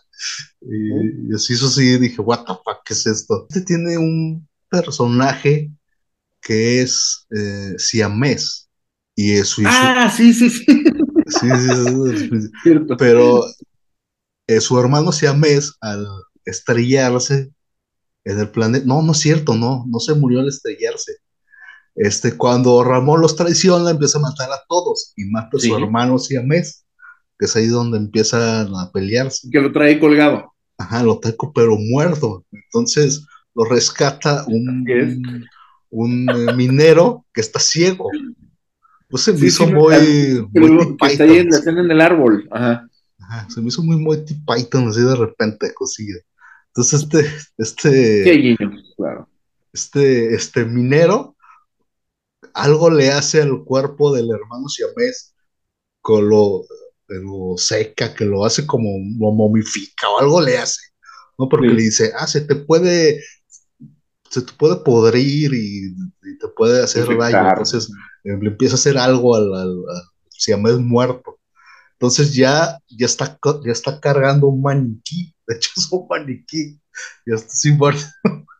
Y, 0.61 1.29
y 1.31 1.35
así, 1.35 1.53
eso 1.53 1.69
sí, 1.69 1.97
dije, 1.99 2.21
what 2.21 2.39
the 2.45 2.53
fuck, 2.53 2.83
¿qué 2.85 2.93
es 2.93 3.05
esto? 3.05 3.45
Este 3.49 3.61
tiene 3.61 3.97
un 3.97 4.47
personaje 4.69 5.71
que 6.41 6.81
es 6.81 7.27
eh, 7.35 7.75
siamés. 7.77 8.67
Y 9.15 9.33
es 9.33 9.49
su, 9.49 9.61
Ah, 9.65 10.11
sí, 10.15 10.33
sí, 10.33 10.49
sí. 10.49 10.65
sí, 10.65 11.49
sí, 11.49 12.29
sí, 12.63 12.71
pero 12.97 13.43
eh, 14.47 14.59
su 14.61 14.79
hermano 14.79 15.11
siamés, 15.11 15.73
al 15.81 16.07
estrellarse 16.45 17.51
en 18.23 18.39
el 18.39 18.49
planeta, 18.49 18.85
no, 18.87 19.01
no 19.01 19.11
es 19.11 19.19
cierto, 19.19 19.55
no, 19.55 19.85
no 19.87 19.99
se 19.99 20.13
murió 20.15 20.39
al 20.39 20.47
estrellarse. 20.47 21.17
Este, 22.01 22.37
cuando 22.37 22.81
Ramón 22.83 23.19
los 23.21 23.35
traiciona, 23.35 23.91
empieza 23.91 24.19
a 24.19 24.21
matar 24.21 24.49
a 24.51 24.61
todos 24.69 25.11
y 25.17 25.25
mata 25.25 25.49
a 25.57 25.59
Sí. 25.59 25.67
su 25.67 25.75
hermano 25.77 26.17
Siamés, 26.17 26.85
que 27.37 27.45
es 27.45 27.55
ahí 27.57 27.67
donde 27.67 27.97
empiezan 27.97 28.73
a 28.73 28.89
pelearse. 28.93 29.49
Que 29.51 29.59
lo 29.59 29.71
trae 29.73 29.99
colgado. 29.99 30.53
Ajá, 30.77 31.03
lo 31.03 31.19
taco, 31.19 31.51
pero 31.53 31.75
muerto. 31.77 32.45
Entonces 32.53 33.25
lo 33.53 33.65
rescata 33.65 34.45
un, 34.47 34.85
es. 34.87 35.17
un 35.89 36.29
eh, 36.29 36.53
minero 36.55 37.25
que 37.33 37.41
está 37.41 37.59
ciego. 37.59 38.09
Pues 39.09 39.23
se 39.23 39.33
me 39.33 39.39
Sí, 39.39 39.45
hizo 39.47 39.65
sí, 39.65 39.73
muy, 39.73 39.93
Que, 40.53 40.59
muy 40.61 40.97
que 40.97 41.05
está 41.07 41.23
ahí 41.25 41.37
en 41.39 41.49
la 41.49 41.57
escena 41.57 41.81
en 41.81 41.91
el 41.91 41.99
árbol. 41.99 42.47
Ajá. 42.51 42.87
Ajá, 43.19 43.47
se 43.49 43.59
me 43.61 43.67
hizo 43.67 43.83
muy 43.83 43.97
Monty 43.97 44.35
Python 44.47 44.87
así 44.87 45.01
de 45.01 45.15
repente, 45.15 45.73
cosilla. 45.73 46.15
Entonces 46.67 47.01
este, 47.01 47.23
Sí, 47.23 47.39
este, 47.57 48.31
guiños, 48.37 48.93
claro. 48.95 49.27
este, 49.73 50.33
este 50.33 50.63
minero, 50.63 51.35
algo 52.53 52.89
le 52.89 53.11
hace 53.11 53.41
al 53.41 53.63
cuerpo 53.65 54.13
del 54.13 54.29
hermano 54.31 54.67
siamés, 54.69 55.35
con 56.01 56.29
lo, 56.29 56.63
lo 57.09 57.57
seca, 57.57 58.13
que 58.15 58.25
lo 58.25 58.45
hace 58.45 58.65
como, 58.67 58.89
lo 59.19 59.31
momifica 59.33 60.09
o 60.09 60.19
algo 60.21 60.41
le 60.41 60.57
hace, 60.59 60.81
¿no? 61.39 61.49
Porque 61.49 61.69
Sí. 61.69 61.75
le 61.75 61.83
dice, 61.83 62.11
ah, 62.17 62.27
se 62.27 62.41
te 62.41 62.55
puede, 62.55 63.21
se 64.29 64.41
te 64.41 64.53
puede 64.53 64.77
podrir 64.77 65.53
y, 65.53 65.87
y 66.23 66.37
te 66.39 66.47
puede 66.55 66.83
hacer 66.83 67.15
daño. 67.15 67.47
Entonces 67.47 67.89
eh, 68.23 68.37
le 68.41 68.49
empieza 68.49 68.75
a 68.75 68.77
hacer 68.77 68.97
algo 68.97 69.35
al, 69.35 69.53
al, 69.53 69.69
al 69.71 70.03
siamés 70.29 70.77
muerto. 70.77 71.39
Entonces 71.93 72.33
ya, 72.35 72.79
ya, 72.89 73.05
está, 73.05 73.39
ya 73.65 73.71
está 73.71 73.99
cargando 73.99 74.47
un 74.47 74.61
maniquí, 74.61 75.35
de 75.47 75.55
hecho 75.55 75.71
es 75.77 75.89
un 75.91 76.07
maniquí, 76.09 76.81
ya 77.25 77.35
está 77.35 77.49
sin 77.53 77.77
muerto. 77.77 78.01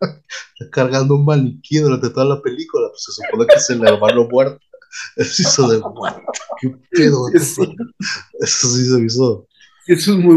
Está 0.01 0.69
cargando 0.71 1.15
un 1.15 1.25
maniquí 1.25 1.77
durante 1.79 2.09
toda 2.09 2.25
la 2.25 2.41
película, 2.41 2.87
pues 2.89 3.03
se 3.03 3.11
supone 3.13 3.45
que 3.47 3.55
es 3.55 3.69
el 3.69 3.85
hermano 3.87 4.27
muerto. 4.29 4.59
Eso 5.15 5.41
hizo 5.43 5.67
de 5.69 5.77
what? 5.79 6.17
¿Qué 6.61 6.69
pedo? 6.91 7.27
Sí. 7.39 7.75
Eso 8.39 8.67
sí 8.69 8.85
se 8.85 9.05
hizo. 9.05 9.47
Eso 9.87 10.13
es 10.13 10.17
muy 10.17 10.35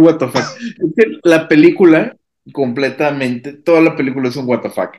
que 0.97 1.19
la 1.25 1.49
película, 1.49 2.17
completamente, 2.53 3.53
toda 3.53 3.81
la 3.81 3.97
película 3.97 4.29
es 4.29 4.37
un 4.37 4.47
fuck. 4.47 4.97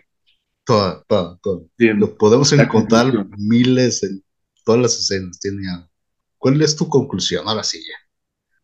Toda, 0.65 1.03
toda, 1.07 1.37
toda. 1.41 1.61
Lo 1.77 2.17
podemos 2.17 2.51
La 2.53 2.63
encontrar 2.63 3.05
conclusión. 3.11 3.31
miles 3.37 4.03
en 4.03 4.23
todas 4.63 4.81
las 4.81 4.99
escenas. 4.99 5.39
Tiene 5.39 5.69
algo. 5.69 5.89
¿Cuál 6.37 6.61
es 6.61 6.75
tu 6.75 6.87
conclusión? 6.87 7.47
Ahora 7.47 7.63
sí, 7.63 7.79
ya. 7.79 7.95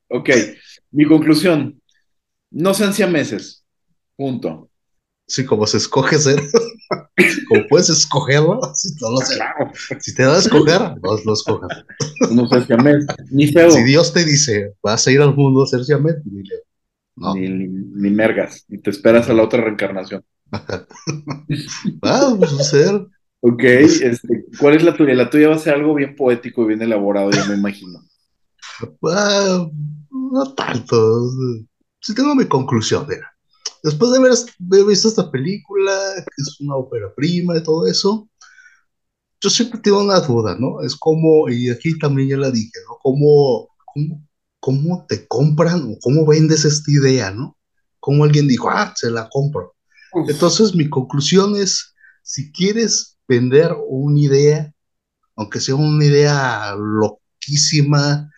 Ok, 0.10 0.30
mi 0.92 1.06
conclusión. 1.06 1.82
No 2.52 2.74
sean 2.74 2.94
siameses. 2.94 3.66
Punto. 4.16 4.69
Sí, 5.30 5.46
como 5.46 5.68
se 5.68 5.78
escoge 5.78 6.18
ser, 6.18 6.42
como 7.50 7.68
puedes 7.70 7.90
escogerlo, 7.90 8.60
si, 8.74 8.90
no 9.00 9.12
lo 9.12 9.18
sé. 9.18 9.36
Claro. 9.36 9.72
si 10.00 10.16
te 10.16 10.24
da 10.24 10.36
a 10.36 10.40
escoger, 10.40 10.82
no 10.82 11.18
lo 11.24 11.34
escojas. 11.34 11.86
No 12.32 12.48
seas 12.48 12.66
siamés. 12.66 13.06
Ni 13.30 13.46
feo. 13.48 13.70
Si 13.70 13.84
Dios 13.84 14.12
te 14.12 14.26
dice, 14.26 14.74
vas 14.82 15.06
a 15.08 15.12
ir 15.12 15.22
al 15.22 15.36
mundo 15.36 15.64
a 15.64 15.68
ser 15.68 15.86
siamés, 15.86 16.16
dile, 16.26 16.64
no. 17.16 17.36
Ni, 17.36 17.48
ni, 17.48 17.68
ni 17.68 18.10
mergas. 18.10 18.66
Y 18.70 18.80
te 18.80 18.90
esperas 18.90 19.30
a 19.30 19.34
la 19.34 19.44
otra 19.44 19.62
reencarnación. 19.62 20.24
Ah, 22.02 22.34
pues 22.38 22.54
a 22.54 22.64
ser. 22.64 23.08
Ok, 23.42 23.64
este, 23.64 24.46
¿cuál 24.60 24.76
es 24.76 24.84
la 24.84 24.96
tuya? 24.96 25.14
La 25.14 25.30
tuya 25.30 25.50
va 25.50 25.56
a 25.56 25.60
ser 25.60 25.76
algo 25.76 25.94
bien 25.94 26.16
poético 26.16 26.64
y 26.64 26.68
bien 26.68 26.82
elaborado, 26.82 27.32
ya 27.32 27.46
me 27.46 27.56
imagino. 27.56 28.00
Ah, 29.04 29.70
no 30.12 30.54
tanto. 30.56 31.30
Sí 32.02 32.16
tengo 32.16 32.36
mi 32.36 32.46
conclusión, 32.46 33.06
mira. 33.08 33.32
Después 33.84 34.12
de 34.12 34.18
haber, 34.18 34.86
visto 34.86 35.08
esta 35.08 35.32
película, 35.32 35.92
que 36.16 36.42
es 36.42 36.60
una 36.60 36.76
ópera 36.76 37.14
prima 37.16 37.58
y 37.58 37.64
todo 37.64 37.88
eso, 37.88 38.30
yo 39.42 39.50
siempre 39.50 39.80
tengo 39.80 40.02
una 40.02 40.20
duda, 40.20 40.58
¿no? 40.60 40.82
Es 40.82 40.96
como, 40.96 41.50
y 41.50 41.70
aquí 41.70 41.98
también 41.98 42.30
ya 42.30 42.38
la 42.38 42.52
dije, 42.52 42.72
¿no? 42.88 42.98
¿Cómo, 43.02 43.70
cómo, 43.86 44.28
cómo 44.60 45.06
te 45.08 45.28
compran 45.28 45.94
o 45.94 45.98
cómo 46.02 46.26
vendes 46.26 46.66
esta 46.66 46.92
idea, 46.92 47.32
¿no? 47.32 47.58
Cómo 48.00 48.24
alguien 48.24 48.48
dijo, 48.48 48.70
ah, 48.70 48.94
se 48.96 49.10
la 49.10 49.30
compro. 49.30 49.76
Entonces 50.28 50.76
mi 50.76 50.90
conclusión 50.90 51.56
es, 51.56 51.94
si 52.24 52.52
quieres 52.52 53.18
vender 53.28 53.76
una 53.88 54.20
idea, 54.20 54.74
aunque 55.36 55.62
sea 55.62 55.76
una 55.76 56.04
idea 56.04 56.76
loquísima, 56.76 58.30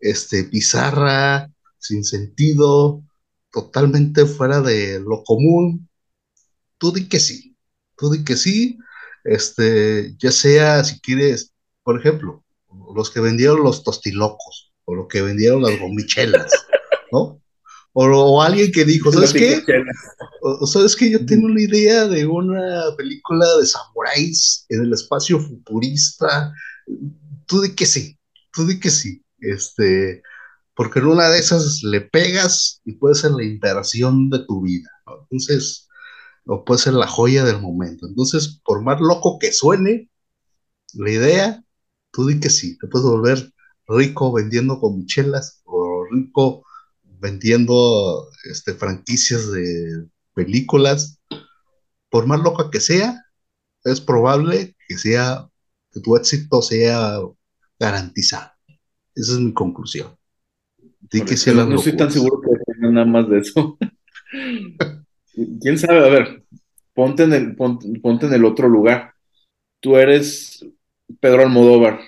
este, 0.00 0.44
bizarra, 0.44 1.50
sin 1.78 2.04
sentido, 2.04 3.02
totalmente 3.52 4.26
fuera 4.26 4.60
de 4.60 5.00
lo 5.00 5.22
común, 5.24 5.88
tú 6.78 6.92
di 6.92 7.08
que 7.08 7.20
sí, 7.20 7.56
tú 7.96 8.10
di 8.10 8.24
que 8.24 8.36
sí, 8.36 8.78
este, 9.24 10.16
ya 10.18 10.32
sea 10.32 10.84
si 10.84 11.00
quieres, 11.00 11.52
por 11.82 11.98
ejemplo, 11.98 12.44
los 12.94 13.10
que 13.10 13.20
vendieron 13.20 13.62
los 13.62 13.82
tostilocos, 13.82 14.72
o 14.84 14.94
los 14.94 15.08
que 15.08 15.22
vendieron 15.22 15.62
las 15.62 15.78
gomichelas, 15.78 16.50
¿no? 17.12 17.40
O, 17.92 18.04
o 18.06 18.42
alguien 18.42 18.70
que 18.70 18.84
dijo, 18.84 19.12
¿sabes 19.12 19.32
qué? 19.32 19.62
O, 20.42 20.66
sabes 20.66 20.94
que 20.94 21.10
yo 21.10 21.24
tengo 21.26 21.46
una 21.46 21.60
idea 21.60 22.06
de 22.06 22.24
una 22.26 22.84
película 22.96 23.46
de 23.58 23.66
samuráis 23.66 24.64
en 24.68 24.84
el 24.84 24.92
espacio 24.92 25.40
futurista. 25.40 26.52
Tú 27.46 27.60
di 27.60 27.74
que 27.74 27.86
sí, 27.86 28.16
tú 28.52 28.66
di 28.66 28.78
que 28.78 28.90
sí. 28.90 29.22
Este, 29.40 30.22
porque 30.74 31.00
en 31.00 31.06
una 31.06 31.28
de 31.28 31.38
esas 31.38 31.82
le 31.82 32.00
pegas 32.00 32.80
y 32.84 32.92
puede 32.92 33.14
ser 33.14 33.32
la 33.32 33.44
inversión 33.44 34.30
de 34.30 34.44
tu 34.46 34.62
vida. 34.62 34.88
Entonces, 35.22 35.88
o 36.46 36.64
puede 36.64 36.80
ser 36.80 36.94
la 36.94 37.06
joya 37.06 37.44
del 37.44 37.60
momento. 37.60 38.06
Entonces, 38.06 38.60
por 38.64 38.82
más 38.82 39.00
loco 39.00 39.38
que 39.38 39.52
suene 39.52 40.10
la 40.94 41.10
idea, 41.10 41.64
tú 42.12 42.26
di 42.26 42.40
que 42.40 42.50
sí. 42.50 42.78
Te 42.78 42.88
puedes 42.88 43.06
volver 43.06 43.52
rico 43.86 44.32
vendiendo 44.32 44.76
gomichelas 44.76 45.62
o 45.64 46.06
rico 46.10 46.64
vendiendo 47.20 48.28
este, 48.44 48.74
franquicias 48.74 49.50
de 49.52 50.08
películas, 50.34 51.20
por 52.08 52.26
más 52.26 52.40
loca 52.40 52.70
que 52.70 52.80
sea, 52.80 53.24
es 53.84 54.00
probable 54.00 54.76
que 54.88 54.98
sea 54.98 55.48
que 55.92 56.00
tu 56.00 56.16
éxito 56.16 56.62
sea 56.62 57.18
garantizado. 57.78 58.50
Esa 59.14 59.32
es 59.32 59.38
mi 59.38 59.52
conclusión. 59.52 60.16
Di 61.00 61.22
que 61.22 61.36
sea 61.36 61.54
no, 61.54 61.66
no 61.66 61.76
estoy 61.76 61.96
tan 61.96 62.08
locuras. 62.08 62.12
seguro 62.12 62.40
que 62.42 62.72
tenga 62.72 62.90
nada 62.90 63.06
más 63.06 63.28
de 63.28 63.38
eso. 63.38 63.78
¿Quién 65.60 65.78
sabe? 65.78 65.98
A 66.06 66.08
ver, 66.08 66.44
ponte 66.94 67.24
en 67.24 67.32
el, 67.32 67.56
ponte, 67.56 67.88
ponte 68.00 68.26
en 68.26 68.34
el 68.34 68.44
otro 68.44 68.68
lugar. 68.68 69.14
Tú 69.80 69.96
eres 69.96 70.64
Pedro 71.20 71.42
Almodóvar 71.42 72.00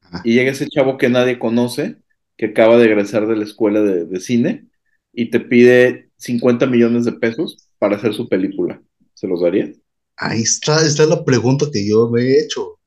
Ajá. 0.00 0.22
y 0.24 0.34
llega 0.34 0.50
ese 0.52 0.68
chavo 0.68 0.98
que 0.98 1.08
nadie 1.08 1.38
conoce, 1.38 1.96
que 2.36 2.46
acaba 2.46 2.78
de 2.78 2.86
egresar 2.86 3.26
de 3.26 3.36
la 3.36 3.44
escuela 3.44 3.80
de, 3.82 4.06
de 4.06 4.20
cine 4.20 4.66
y 5.12 5.30
te 5.30 5.40
pide 5.40 6.10
50 6.16 6.66
millones 6.66 7.04
de 7.04 7.12
pesos 7.12 7.68
para 7.78 7.96
hacer 7.96 8.14
su 8.14 8.28
película. 8.28 8.82
¿Se 9.14 9.26
los 9.28 9.40
darías? 9.42 9.76
Ahí 10.16 10.42
está, 10.42 10.84
está 10.84 11.06
la 11.06 11.24
pregunta 11.24 11.66
que 11.72 11.88
yo 11.88 12.08
me 12.10 12.22
he 12.22 12.40
hecho. 12.44 12.78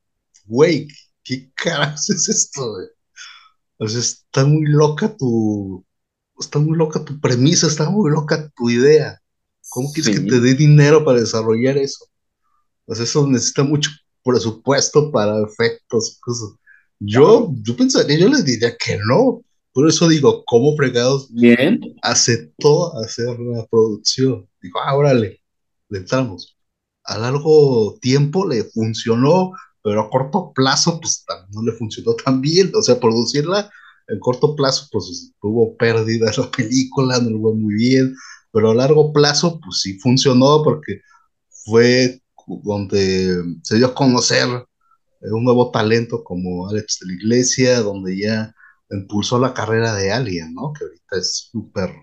Güey, 0.45 0.88
¿qué 1.24 1.49
caras 1.55 2.10
es 2.10 2.30
esto? 2.30 2.74
güey? 2.74 2.88
O 3.78 3.88
sea, 3.88 3.99
está 3.99 4.45
muy 4.45 4.65
loca 4.67 5.15
tu, 5.15 5.86
está 6.39 6.59
muy 6.59 6.78
loca 6.78 7.03
tu 7.03 7.19
premisa, 7.19 7.67
está 7.67 7.89
muy 7.89 8.09
loca 8.11 8.49
tu 8.55 8.69
idea. 8.69 9.19
¿Cómo 9.69 9.91
quieres 9.91 10.15
Sí. 10.15 10.23
que 10.23 10.30
te 10.30 10.39
dé 10.39 10.53
dinero 10.55 11.03
para 11.05 11.19
desarrollar 11.19 11.78
eso? 11.78 12.05
Pues 12.86 12.99
eso 12.99 13.28
necesita 13.28 13.63
mucho 13.63 13.91
presupuesto 14.23 15.11
para 15.11 15.41
efectos, 15.43 16.17
cosas. 16.21 16.49
Yo, 16.99 17.53
yo 17.61 17.75
pensaría, 17.75 18.17
yo 18.17 18.30
les 18.30 18.45
diría 18.45 18.75
que 18.78 18.97
no. 19.05 19.41
Por 19.73 19.88
eso 19.88 20.07
digo, 20.07 20.43
¿cómo 20.45 20.75
fregados 20.75 21.32
Bien. 21.32 21.80
aceptó 22.01 22.97
hacer 22.97 23.38
la 23.39 23.65
producción? 23.67 24.47
Dijo, 24.61 24.80
ah, 24.80 24.95
órale, 24.95 25.39
le 25.89 25.99
entramos. 25.99 26.57
A 27.03 27.17
largo 27.19 27.97
tiempo 28.01 28.47
le 28.47 28.63
funcionó, 28.63 29.51
pero 29.88 30.01
a 30.01 30.09
corto 30.09 30.51
plazo, 30.53 30.99
pues 30.99 31.23
no 31.53 31.61
le 31.63 31.71
funcionó 31.71 32.13
tan 32.15 32.41
bien. 32.41 32.73
O 32.75 32.81
sea, 32.81 32.99
producirla 32.99 33.71
en 34.09 34.19
corto 34.19 34.53
plazo, 34.53 34.89
pues 34.91 35.31
tuvo 35.41 35.77
pérdida 35.77 36.29
la 36.38 36.51
película, 36.51 37.19
no 37.21 37.29
le 37.29 37.39
fue 37.39 37.55
muy 37.55 37.73
bien, 37.75 38.13
pero 38.51 38.71
a 38.71 38.75
largo 38.75 39.13
plazo, 39.13 39.61
pues 39.63 39.79
sí 39.79 39.97
funcionó 39.99 40.61
porque 40.61 40.99
fue 41.65 42.21
donde 42.63 43.33
se 43.63 43.77
dio 43.77 43.88
a 43.88 43.95
conocer 43.95 44.45
eh, 45.21 45.31
un 45.31 45.45
nuevo 45.45 45.71
talento 45.71 46.21
como 46.21 46.67
Alex 46.67 46.99
de 46.99 47.07
la 47.07 47.13
Iglesia, 47.13 47.79
donde 47.79 48.17
ya 48.19 48.53
impulsó 48.91 49.39
la 49.39 49.53
carrera 49.53 49.95
de 49.95 50.11
Alien, 50.11 50.53
¿no? 50.53 50.73
Que 50.73 50.83
ahorita 50.83 51.17
es 51.17 51.49
súper 51.49 51.93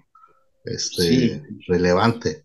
este, 0.64 1.03
Sí. 1.03 1.43
relevante. 1.68 2.44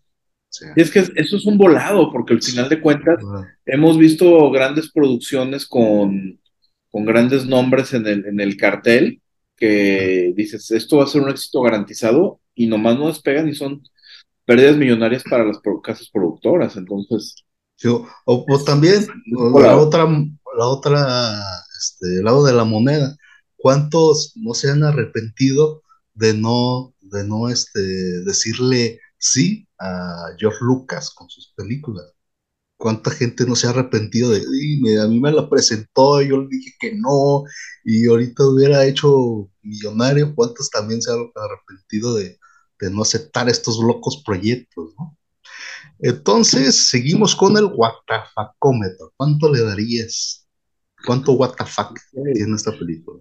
Y 0.76 0.80
es 0.80 0.90
que 0.90 0.98
eso 0.98 1.36
es 1.36 1.46
un 1.46 1.56
volado, 1.56 2.10
porque 2.10 2.34
al 2.34 2.42
final 2.42 2.68
de 2.68 2.80
cuentas 2.80 3.22
hemos 3.66 3.96
visto 3.96 4.50
grandes 4.50 4.90
producciones 4.90 5.66
con, 5.66 6.40
con 6.90 7.04
grandes 7.04 7.46
nombres 7.46 7.94
en 7.94 8.06
el, 8.06 8.26
en 8.26 8.40
el 8.40 8.56
cartel, 8.56 9.20
que 9.56 10.32
dices, 10.34 10.70
esto 10.70 10.96
va 10.96 11.04
a 11.04 11.06
ser 11.06 11.22
un 11.22 11.30
éxito 11.30 11.62
garantizado, 11.62 12.40
y 12.54 12.66
nomás 12.66 12.98
no 12.98 13.08
despegan 13.08 13.48
y 13.48 13.54
son 13.54 13.82
pérdidas 14.44 14.76
millonarias 14.76 15.22
para 15.22 15.44
las 15.44 15.58
pro- 15.60 15.80
casas 15.80 16.08
productoras. 16.12 16.76
Entonces, 16.76 17.36
o, 18.24 18.44
también 18.64 19.06
la 19.54 19.76
otra, 19.76 20.04
la 20.04 20.66
otra, 20.66 21.42
este, 21.78 22.22
lado 22.22 22.44
de 22.44 22.52
la 22.52 22.64
moneda, 22.64 23.16
¿cuántos 23.56 24.32
no 24.36 24.54
se 24.54 24.70
han 24.70 24.82
arrepentido 24.82 25.82
de 26.14 26.34
no, 26.34 26.92
de 27.00 27.24
no 27.24 27.48
este, 27.48 27.80
decirle 28.24 28.98
sí 29.16 29.66
a 29.80 30.34
George 30.38 30.58
Lucas 30.62 31.10
con 31.14 31.28
sus 31.30 31.52
películas? 31.56 32.06
¿Cuánta 32.76 33.10
gente 33.10 33.44
no 33.46 33.56
se 33.56 33.66
ha 33.66 33.70
arrepentido 33.70 34.30
de, 34.30 34.40
a 35.00 35.06
mí 35.06 35.20
me 35.20 35.32
la 35.32 35.48
presentó, 35.50 36.22
yo 36.22 36.38
le 36.42 36.48
dije 36.48 36.72
que 36.80 36.94
no, 36.96 37.44
y 37.84 38.06
ahorita 38.08 38.46
hubiera 38.46 38.86
hecho 38.86 39.50
millonario? 39.62 40.34
¿Cuántos 40.34 40.70
también 40.70 41.02
se 41.02 41.12
han 41.12 41.18
arrepentido 41.34 42.14
de, 42.14 42.38
de 42.80 42.90
no 42.90 43.02
aceptar 43.02 43.48
estos 43.48 43.78
locos 43.78 44.22
proyectos, 44.24 44.94
¿no? 44.98 45.16
Entonces, 45.98 46.88
seguimos 46.88 47.36
con 47.36 47.56
el 47.56 47.66
Watafacómetro. 47.66 49.12
¿Cuánto 49.16 49.52
le 49.52 49.62
darías? 49.62 50.48
¿Cuánto 51.04 51.32
WTF 51.32 51.78
tiene 52.32 52.56
esta 52.56 52.72
película? 52.72 53.20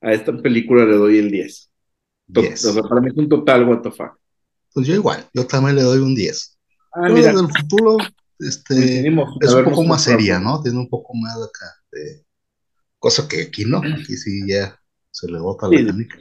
A 0.00 0.12
esta 0.12 0.36
película 0.36 0.84
le 0.84 0.94
doy 0.94 1.18
el 1.18 1.30
10. 1.30 1.72
10. 2.28 2.64
O 2.64 2.72
sea, 2.72 2.82
para 2.82 3.00
mí 3.00 3.08
es 3.10 3.16
un 3.16 3.28
total 3.28 3.64
WTF. 3.68 4.00
Pues 4.74 4.86
yo 4.86 4.94
igual, 4.94 5.26
yo 5.34 5.46
también 5.46 5.76
le 5.76 5.82
doy 5.82 5.98
un 5.98 6.14
10. 6.14 6.58
Ah, 6.94 7.08
mira. 7.08 7.30
En 7.30 7.38
el 7.38 7.48
futuro 7.48 7.98
este, 8.38 9.06
es 9.40 9.52
un 9.54 9.64
poco 9.64 9.84
más 9.84 10.02
seria, 10.02 10.38
¿no? 10.38 10.60
Tiene 10.62 10.78
un 10.78 10.88
poco 10.88 11.14
más 11.14 11.36
acá 11.36 11.66
de 11.92 12.24
cosa 12.98 13.26
que 13.28 13.42
aquí 13.42 13.64
no, 13.64 13.78
aquí 13.78 14.16
sí 14.16 14.42
ya 14.46 14.78
se 15.10 15.30
le 15.30 15.38
bota 15.38 15.68
la 15.68 15.76
técnica. 15.76 16.18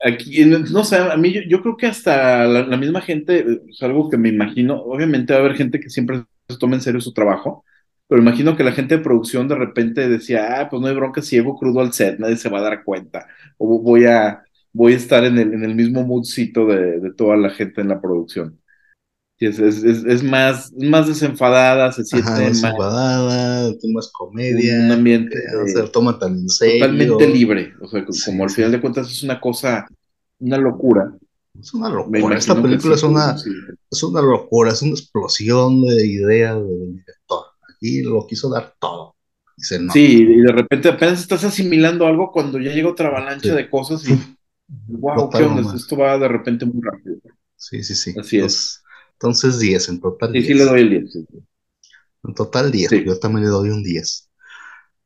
Aquí, 0.00 0.44
no 0.44 0.84
sé, 0.84 0.96
a 0.96 1.16
mí 1.16 1.34
yo, 1.48 1.60
creo 1.60 1.76
que 1.76 1.86
hasta 1.86 2.46
la, 2.46 2.76
misma 2.76 3.00
gente, 3.00 3.62
es 3.68 3.82
algo 3.82 4.08
que 4.08 4.16
me 4.16 4.28
imagino, 4.28 4.80
obviamente 4.80 5.32
va 5.32 5.40
a 5.40 5.42
haber 5.42 5.56
gente 5.56 5.80
que 5.80 5.90
siempre 5.90 6.24
se 6.48 6.56
toma 6.56 6.76
en 6.76 6.82
serio 6.82 7.00
su 7.00 7.12
trabajo, 7.12 7.64
pero 8.06 8.22
imagino 8.22 8.56
que 8.56 8.62
la 8.62 8.72
gente 8.72 8.96
de 8.96 9.02
producción 9.02 9.48
de 9.48 9.56
repente 9.56 10.08
decía, 10.08 10.60
ah, 10.60 10.70
pues 10.70 10.80
no 10.80 10.88
hay 10.88 10.94
bronca 10.94 11.20
si 11.20 11.36
llevo 11.36 11.58
crudo 11.58 11.80
al 11.80 11.92
set, 11.92 12.18
nadie 12.18 12.36
se 12.36 12.48
va 12.48 12.60
a 12.60 12.62
dar 12.62 12.84
cuenta, 12.84 13.26
o 13.58 13.80
voy 13.80 14.06
a, 14.06 14.44
voy 14.72 14.92
a 14.92 14.96
estar 14.96 15.24
en 15.24 15.38
el, 15.38 15.54
en 15.54 15.64
el 15.64 15.74
mismo 15.74 16.04
moodcito 16.04 16.66
de, 16.66 17.00
de 17.00 17.12
toda 17.12 17.36
la 17.36 17.50
gente 17.50 17.80
en 17.80 17.88
la 17.88 18.00
producción. 18.00 18.58
Es, 19.40 19.60
es, 19.60 19.84
es, 19.84 20.22
más, 20.24 20.72
más 20.72 21.06
desenfadada, 21.06 21.92
se 21.92 22.04
siente 22.04 22.28
más 22.28 22.40
desenfadada, 22.40 23.72
más 23.94 24.10
comedia. 24.12 24.80
Un 24.80 24.90
ambiente. 24.90 25.36
no 25.52 25.66
se 25.66 25.88
toma 25.90 26.18
tan 26.18 26.38
en 26.38 26.48
serio. 26.48 26.80
Totalmente 26.80 27.28
libre. 27.28 27.72
O 27.80 27.86
sea, 27.86 28.04
como 28.26 28.42
al 28.42 28.50
final 28.50 28.72
de 28.72 28.80
cuentas 28.80 29.08
es 29.08 29.22
una 29.22 29.40
cosa, 29.40 29.86
una 30.40 30.58
locura. 30.58 31.14
Es 31.60 31.72
una 31.72 31.88
locura. 31.88 32.36
Esta 32.36 32.60
película 32.60 32.96
es 32.96 33.02
una, 33.04 33.36
es 33.90 34.02
una 34.02 34.22
locura, 34.22 34.72
es 34.72 34.82
una 34.82 34.92
explosión 34.92 35.82
de 35.82 36.04
ideas 36.04 36.56
del 36.56 36.96
director. 36.96 37.44
Aquí 37.72 38.02
lo 38.02 38.26
quiso 38.26 38.50
dar 38.50 38.74
todo. 38.80 39.14
Dice, 39.56 39.78
no. 39.78 39.92
Sí, 39.92 40.26
y 40.28 40.40
de 40.40 40.52
repente 40.52 40.88
apenas 40.88 41.20
estás 41.20 41.44
asimilando 41.44 42.06
algo 42.06 42.32
cuando 42.32 42.58
ya 42.58 42.72
llega 42.72 42.88
otra 42.88 43.06
avalancha 43.08 43.54
de 43.54 43.70
cosas 43.70 44.08
y. 44.08 44.18
wow, 44.68 45.30
¿qué 45.30 45.42
onda? 45.42 45.74
Esto 45.74 45.96
va 45.96 46.18
de 46.18 46.28
repente 46.28 46.64
muy 46.64 46.80
rápido. 46.82 47.16
Sí, 47.56 47.82
sí, 47.82 47.94
sí. 47.94 48.14
Así 48.18 48.38
es. 48.38 48.82
Entonces 49.14 49.58
10, 49.58 49.88
en 49.88 50.00
total 50.00 50.32
10. 50.32 50.46
Sí, 50.46 50.52
sí 50.52 50.58
le 50.58 50.64
doy 50.64 50.80
el 50.82 50.90
10. 50.90 51.16
En 52.24 52.34
total 52.34 52.70
10, 52.70 52.90
yo 53.04 53.18
también 53.18 53.44
le 53.44 53.50
doy 53.50 53.70
un 53.70 53.82
10. 53.82 54.28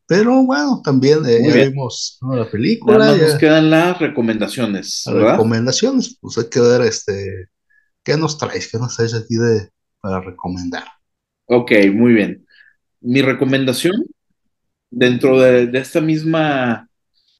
Pero 0.06 0.44
bueno, 0.44 0.82
también 0.84 1.20
eh, 1.26 1.40
ya 1.48 1.68
vimos 1.70 2.18
la 2.20 2.50
película. 2.50 2.98
Nada 2.98 3.16
nos 3.16 3.36
quedan 3.36 3.70
las 3.70 3.98
recomendaciones. 3.98 5.04
Las 5.06 5.32
recomendaciones, 5.32 6.18
pues 6.20 6.36
hay 6.36 6.50
que 6.50 6.60
ver 6.60 6.82
este, 6.82 7.48
qué 8.02 8.16
nos 8.16 8.36
traes, 8.36 8.70
qué 8.70 8.78
nos 8.78 8.96
traes 8.96 9.14
aquí 9.14 9.36
de, 9.36 9.70
para 10.00 10.20
recomendar. 10.20 10.84
Ok, 11.46 11.72
muy 11.94 12.12
bien. 12.12 12.46
Mi 13.00 13.22
recomendación, 13.22 14.04
dentro 14.90 15.40
de, 15.40 15.68
de 15.68 15.78
esta 15.78 16.00
misma 16.00 16.90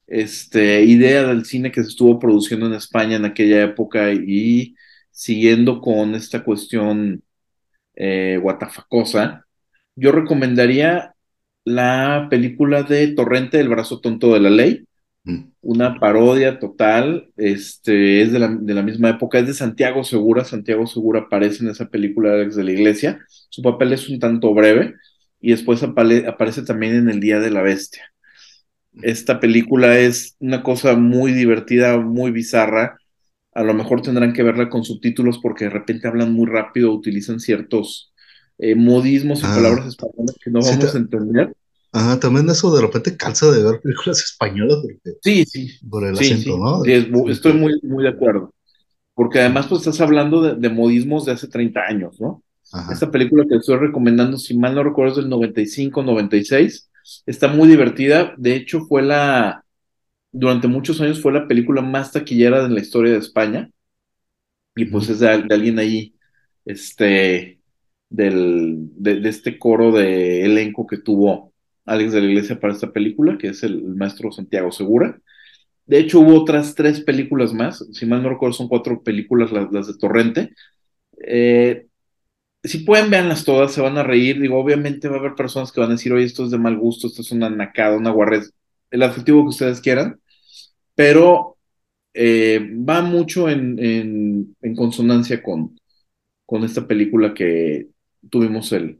este, 0.07 0.83
idea 0.83 1.23
del 1.23 1.45
cine 1.45 1.71
que 1.71 1.81
se 1.83 1.89
estuvo 1.89 2.19
produciendo 2.19 2.67
en 2.67 2.73
España 2.73 3.15
en 3.15 3.25
aquella 3.25 3.63
época 3.63 4.11
y 4.13 4.75
siguiendo 5.11 5.81
con 5.81 6.15
esta 6.15 6.43
cuestión 6.43 7.23
eh, 7.95 8.39
guatafacosa, 8.41 9.45
yo 9.95 10.11
recomendaría 10.11 11.13
la 11.65 12.27
película 12.29 12.83
de 12.83 13.07
Torrente, 13.09 13.59
El 13.59 13.69
brazo 13.69 14.01
tonto 14.01 14.33
de 14.33 14.39
la 14.41 14.49
ley, 14.49 14.85
mm. 15.23 15.43
una 15.61 15.99
parodia 15.99 16.59
total, 16.59 17.29
este, 17.37 18.21
es 18.21 18.31
de 18.31 18.39
la, 18.39 18.49
misma 18.83 19.11
época, 19.11 19.39
es 19.39 19.47
de 19.47 19.53
Santiago 19.53 20.03
Segura, 20.03 20.43
Santiago 20.45 20.87
Segura 20.87 21.21
aparece 21.21 21.63
en 21.63 21.69
esa 21.71 21.87
película 21.89 22.31
de 22.33 22.63
la 22.63 22.71
Iglesia, 22.71 23.19
su 23.49 23.61
papel 23.61 23.93
es 23.93 24.09
un 24.09 24.19
tanto 24.19 24.53
breve 24.53 24.95
y 25.39 25.51
después 25.51 25.83
aparece 25.83 26.63
también 26.63 26.95
en 26.95 27.09
El 27.09 27.19
Día 27.19 27.39
de 27.39 27.51
la 27.51 27.61
Bestia. 27.61 28.12
Esta 29.01 29.39
película 29.39 29.97
es 29.97 30.35
una 30.39 30.61
cosa 30.61 30.95
muy 30.95 31.31
divertida, 31.31 31.97
muy 31.97 32.31
bizarra, 32.31 32.97
a 33.55 33.63
lo 33.63 33.73
mejor 33.73 34.01
tendrán 34.01 34.33
que 34.33 34.43
verla 34.43 34.69
con 34.69 34.83
subtítulos 34.83 35.39
porque 35.39 35.65
de 35.65 35.71
repente 35.71 36.07
hablan 36.07 36.33
muy 36.33 36.47
rápido, 36.47 36.91
utilizan 36.91 37.39
ciertos 37.39 38.13
eh, 38.57 38.75
modismos 38.75 39.41
y 39.41 39.45
ah. 39.45 39.53
palabras 39.55 39.87
españolas 39.87 40.35
que 40.43 40.51
no 40.51 40.59
vamos 40.61 40.95
a 40.95 40.97
entender. 40.97 41.55
Ajá, 41.91 42.19
también 42.19 42.49
eso 42.49 42.75
de 42.75 42.81
repente 42.81 43.15
cansa 43.15 43.51
de 43.51 43.63
ver 43.63 43.79
películas 43.79 44.19
españolas 44.23 44.79
porque, 44.81 45.17
sí, 45.21 45.45
sí, 45.45 45.69
por 45.87 46.03
el 46.03 46.13
acento, 46.13 46.57
¿no? 46.57 46.83
estoy 47.29 47.53
muy, 47.53 47.79
muy 47.83 48.03
de 48.03 48.09
acuerdo. 48.09 48.53
Porque 49.13 49.39
además 49.39 49.67
pues 49.67 49.81
estás 49.81 50.01
hablando 50.01 50.55
de, 50.55 50.69
modismos 50.69 51.25
de 51.25 51.33
hace 51.33 51.47
30 51.47 51.81
años, 51.81 52.19
¿no? 52.19 52.41
Esta 52.91 53.11
película 53.11 53.45
que 53.47 53.57
estoy 53.57 53.77
recomendando, 53.77 54.39
si 54.39 54.57
mal 54.57 54.73
no 54.73 54.83
recuerdo, 54.83 55.11
es 55.11 55.17
del 55.17 55.29
95, 55.29 56.01
96. 56.01 56.89
Está 57.25 57.47
muy 57.47 57.67
divertida. 57.67 58.33
De 58.37 58.55
hecho, 58.55 58.81
fue 58.85 59.01
la, 59.01 59.63
durante 60.31 60.67
muchos 60.67 60.99
años 61.01 61.21
fue 61.21 61.31
la 61.33 61.47
película 61.47 61.81
más 61.81 62.11
taquillera 62.11 62.63
de 62.63 62.73
la 62.73 62.81
historia 62.81 63.13
de 63.13 63.19
España. 63.19 63.69
Y 64.75 64.85
pues 64.85 65.09
es 65.09 65.19
de, 65.19 65.29
alguien 65.29 65.79
ahí, 65.79 66.15
este, 66.65 67.59
del, 68.09 68.89
de, 68.95 69.29
este 69.29 69.59
coro 69.59 69.91
de 69.91 70.43
elenco 70.45 70.87
que 70.87 70.97
tuvo 70.97 71.53
Alex 71.85 72.13
de 72.13 72.21
la 72.21 72.27
Iglesia 72.27 72.59
para 72.59 72.73
esta 72.73 72.91
película, 72.91 73.37
que 73.37 73.49
es 73.49 73.63
el, 73.63 73.83
maestro 73.83 74.31
Santiago 74.31 74.71
Segura. 74.71 75.19
De 75.85 75.99
hecho, 75.99 76.21
hubo 76.21 76.41
otras 76.41 76.75
tres 76.75 77.01
películas 77.01 77.53
más, 77.53 77.85
si 77.91 78.05
mal 78.05 78.23
no 78.23 78.29
recuerdo, 78.29 78.53
son 78.53 78.69
cuatro 78.69 79.03
películas 79.03 79.51
las, 79.51 79.87
de 79.87 79.97
Torrente. 79.97 80.53
Eh, 81.27 81.87
si 82.63 82.79
pueden, 82.79 83.09
verlas 83.09 83.43
todas, 83.43 83.73
se 83.73 83.81
van 83.81 83.97
a 83.97 84.03
reír. 84.03 84.39
Digo, 84.39 84.59
obviamente 84.59 85.09
va 85.09 85.17
a 85.17 85.19
haber 85.19 85.35
personas 85.35 85.71
que 85.71 85.81
van 85.81 85.89
a 85.89 85.93
decir, 85.93 86.13
oye, 86.13 86.25
esto 86.25 86.45
es 86.45 86.51
de 86.51 86.57
mal 86.57 86.77
gusto, 86.77 87.07
esto 87.07 87.21
es 87.21 87.31
una 87.31 87.49
nacada, 87.49 87.97
una 87.97 88.11
guarrez, 88.11 88.51
el 88.91 89.03
adjetivo 89.03 89.43
que 89.43 89.49
ustedes 89.49 89.81
quieran 89.81 90.19
pero 90.95 91.57
eh, 92.13 92.59
va 92.87 93.01
mucho 93.01 93.49
en, 93.49 94.55
consonancia 94.75 95.41
con, 95.41 95.79
con 96.45 96.63
esta 96.63 96.87
película 96.87 97.33
que 97.33 97.89
tuvimos 98.29 98.71
el 98.71 98.99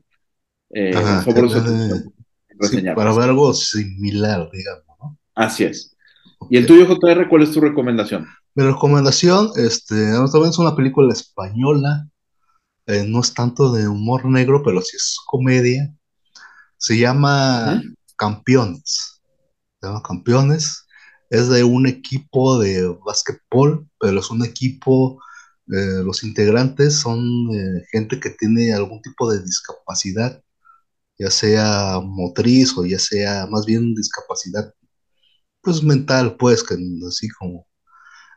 eh, 0.75 0.91
para 2.95 3.13
ver 3.13 3.29
algo 3.29 3.53
similar, 3.53 4.49
digamos, 4.51 4.97
¿no? 4.99 5.17
Así 5.35 5.65
es. 5.65 5.95
¿Y 6.49 6.57
el 6.57 6.65
tuyo, 6.65 6.87
JR, 6.87 7.29
cuál 7.29 7.43
es 7.43 7.51
tu 7.51 7.61
recomendación? 7.61 8.27
Mi 8.55 8.63
recomendación, 8.63 9.49
este, 9.55 9.95
también 10.31 10.49
es 10.49 10.59
una 10.59 10.75
película 10.75 11.13
española, 11.13 12.07
eh, 12.87 13.05
no 13.07 13.21
es 13.21 13.33
tanto 13.33 13.71
de 13.71 13.87
humor 13.87 14.25
negro, 14.25 14.61
pero 14.63 14.81
sí 14.81 14.95
es 14.95 15.17
comedia. 15.25 15.93
Se 16.77 16.97
llama 16.97 17.81
Campeones. 18.17 19.21
Se 19.79 19.87
llama 19.87 20.01
Campeones 20.01 20.83
es 21.33 21.49
de 21.49 21.63
un 21.63 21.87
equipo 21.87 22.59
de 22.59 22.87
básquetbol, 23.03 23.87
pero 23.99 24.19
es 24.19 24.29
un 24.29 24.45
equipo, 24.45 25.19
eh, 25.67 26.03
los 26.05 26.23
integrantes 26.23 26.99
son 26.99 27.19
eh, 27.51 27.83
gente 27.91 28.19
que 28.19 28.29
tiene 28.29 28.71
algún 28.71 29.01
tipo 29.01 29.31
de 29.31 29.41
discapacidad, 29.41 30.43
ya 31.17 31.31
sea 31.31 31.99
motriz 32.03 32.77
o 32.77 32.85
ya 32.85 32.99
sea 32.99 33.47
más 33.47 33.65
bien 33.65 33.95
discapacidad, 33.95 34.75
pues 35.61 35.81
mental, 35.81 36.35
pues, 36.37 36.63
que 36.63 36.75
así 37.07 37.27
como. 37.29 37.65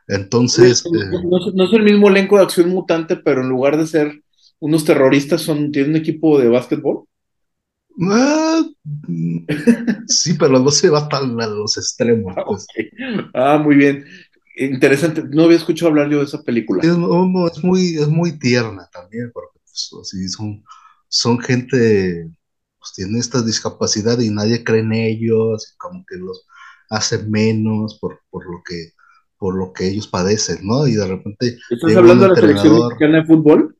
Entonces. 0.07 0.83
No, 0.91 1.51
no, 1.53 1.65
es 1.65 1.73
el 1.73 1.83
mismo 1.83 2.07
elenco 2.07 2.37
de 2.37 2.45
acción 2.45 2.69
mutante, 2.69 3.15
pero 3.15 3.41
en 3.41 3.49
lugar 3.49 3.77
de 3.77 3.85
ser 3.85 4.23
unos 4.59 4.85
terroristas, 4.85 5.41
son, 5.41 5.71
tienen 5.71 5.91
un 5.91 5.97
equipo 5.97 6.39
de 6.39 6.49
básquetbol. 6.49 7.05
Ah, 8.09 8.63
sí, 10.07 10.33
pero 10.33 10.59
no 10.59 10.69
se 10.71 10.89
va 10.89 10.99
hasta 10.99 11.17
a 11.17 11.21
los 11.21 11.77
extremos. 11.77 12.33
Ah, 12.37 12.43
pues. 12.45 12.67
ah, 13.33 13.57
muy 13.57 13.75
bien. 13.75 14.05
Interesante. 14.55 15.23
No 15.23 15.43
había 15.43 15.57
escuchado 15.57 15.89
hablar 15.89 16.09
yo 16.09 16.19
de 16.19 16.25
esa 16.25 16.43
película. 16.43 16.83
Es, 16.83 17.63
muy, 17.63 17.95
es 17.95 18.07
muy 18.07 18.37
tierna 18.39 18.87
también, 18.91 19.31
porque 19.33 19.59
pues, 19.63 20.31
son, 20.31 20.63
son 21.07 21.39
gente, 21.39 22.29
pues 22.79 22.93
tienen 22.95 23.17
esta 23.17 23.41
discapacidad 23.41 24.19
y 24.19 24.29
nadie 24.29 24.63
cree 24.63 24.81
en 24.81 24.93
ellos, 24.93 25.75
como 25.77 26.03
que 26.05 26.17
los 26.17 26.45
hace 26.89 27.23
menos 27.23 27.99
por, 27.99 28.21
por 28.29 28.45
lo 28.45 28.61
que 28.63 28.93
por 29.37 29.55
lo 29.55 29.71
que 29.71 29.87
ellos 29.87 30.07
padecen, 30.07 30.59
¿no? 30.63 30.87
Y 30.87 30.95
de 30.95 31.07
repente. 31.07 31.57
¿Estás 31.69 31.95
hablando 31.95 32.23
de 32.23 32.29
la 32.29 32.35
selección 32.35 32.87
mexicana 32.87 33.17
de 33.19 33.25
fútbol? 33.25 33.76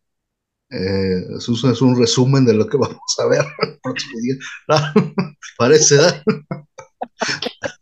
Eh, 0.70 1.24
eso 1.38 1.54
es 1.72 1.82
un 1.82 1.98
resumen 1.98 2.46
de 2.46 2.54
lo 2.54 2.68
que 2.68 2.78
vamos 2.78 3.20
a 3.20 3.28
ver 3.28 3.46
el 3.62 3.80
próximo 3.82 4.20
día. 4.22 4.36
parece, 5.58 5.96
¿eh? 5.96 6.24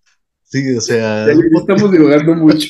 Sí, 0.48 0.74
o 0.74 0.80
sea. 0.80 1.28
estamos 1.30 1.92
divagando 1.92 2.34
mucho. 2.36 2.70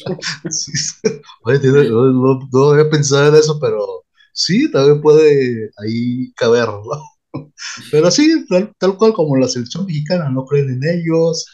Sí, 0.49 0.71
no, 1.03 2.39
no, 2.51 2.69
había 2.71 2.89
pensado 2.89 3.27
en 3.27 3.35
eso, 3.35 3.59
pero 3.59 4.05
sí, 4.33 4.71
también 4.71 5.01
puede 5.01 5.69
ahí 5.77 6.31
caber, 6.33 6.67
¿no? 6.67 7.47
Pero 7.91 8.09
sí, 8.09 8.43
tal, 8.49 8.73
tal 8.79 8.97
cual 8.97 9.13
como 9.13 9.37
la 9.37 9.47
selección 9.47 9.85
mexicana, 9.85 10.29
no 10.31 10.45
creen 10.45 10.81
en 10.81 10.99
ellos, 10.99 11.45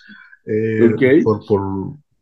eh, 0.46 1.22
por, 1.24 1.46
por, 1.46 1.62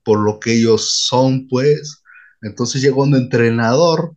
por, 0.04 0.20
lo 0.22 0.40
que 0.40 0.54
ellos 0.54 0.90
son, 1.08 1.48
pues. 1.48 2.02
Entonces 2.42 2.82
llega 2.82 2.96
un 2.96 3.16
entrenador 3.16 4.16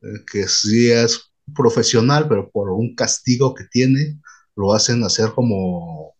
eh, 0.00 0.24
que 0.32 0.48
sí 0.48 0.90
es 0.90 1.25
profesional, 1.56 2.28
pero 2.28 2.50
por 2.50 2.70
un 2.70 2.94
castigo 2.94 3.54
que 3.54 3.64
tiene, 3.64 4.20
lo 4.56 4.74
hacen 4.74 5.04
hacer 5.04 5.32
como 5.34 6.14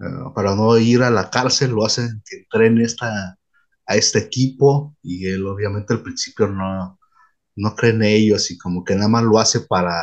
eh, 0.00 0.04
para 0.34 0.54
no 0.54 0.78
ir 0.78 1.02
a 1.02 1.10
la 1.10 1.30
cárcel, 1.30 1.72
lo 1.72 1.84
hacen 1.86 2.22
que 2.28 2.38
entrene 2.38 2.84
esta, 2.84 3.38
a 3.86 3.96
este 3.96 4.18
equipo 4.20 4.96
y 5.02 5.26
él 5.28 5.46
obviamente 5.46 5.94
al 5.94 6.02
principio 6.02 6.48
no, 6.48 6.98
no 7.56 7.76
cree 7.76 7.92
en 7.92 8.02
ellos 8.02 8.50
y 8.50 8.58
como 8.58 8.84
que 8.84 8.94
nada 8.96 9.08
más 9.08 9.24
lo 9.24 9.38
hace 9.38 9.60
para 9.60 9.94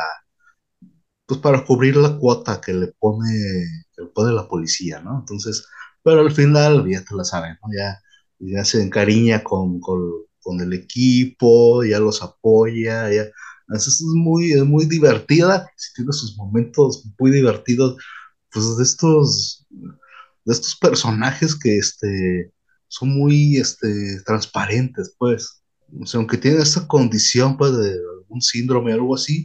pues 1.26 1.40
para 1.40 1.64
cubrir 1.64 1.96
la 1.96 2.16
cuota 2.18 2.60
que 2.60 2.72
le 2.72 2.88
pone 2.98 3.28
que 3.94 4.02
le 4.02 4.08
pone 4.10 4.32
la 4.32 4.48
policía, 4.48 5.00
¿no? 5.00 5.20
Entonces, 5.20 5.66
pero 6.02 6.20
al 6.20 6.32
final 6.32 6.88
ya 6.88 7.04
te 7.04 7.14
la 7.14 7.24
saben, 7.24 7.56
¿no? 7.62 7.68
Ya, 7.76 8.00
ya 8.38 8.64
se 8.64 8.82
encariña 8.82 9.42
con, 9.42 9.80
con, 9.80 10.00
con 10.40 10.60
el 10.60 10.72
equipo, 10.72 11.84
ya 11.84 11.98
los 12.00 12.22
apoya, 12.22 13.10
ya 13.12 13.24
es 13.74 14.02
muy, 14.02 14.52
es 14.52 14.64
muy 14.64 14.86
divertida, 14.86 15.68
tiene 15.94 16.12
sus 16.12 16.36
momentos 16.36 17.04
muy 17.18 17.30
divertidos, 17.30 17.96
pues 18.52 18.76
de 18.76 18.82
estos, 18.82 19.66
de 19.70 20.52
estos 20.52 20.76
personajes 20.76 21.54
que 21.54 21.78
este, 21.78 22.52
son 22.88 23.10
muy 23.10 23.56
este, 23.56 24.20
transparentes, 24.24 25.14
pues. 25.18 25.62
O 26.00 26.06
sea, 26.06 26.18
aunque 26.18 26.36
tienen 26.38 26.62
esta 26.62 26.86
condición 26.86 27.56
pues, 27.56 27.76
de 27.76 27.90
algún 28.20 28.40
síndrome 28.40 28.92
o 28.92 28.94
algo 28.94 29.14
así, 29.14 29.44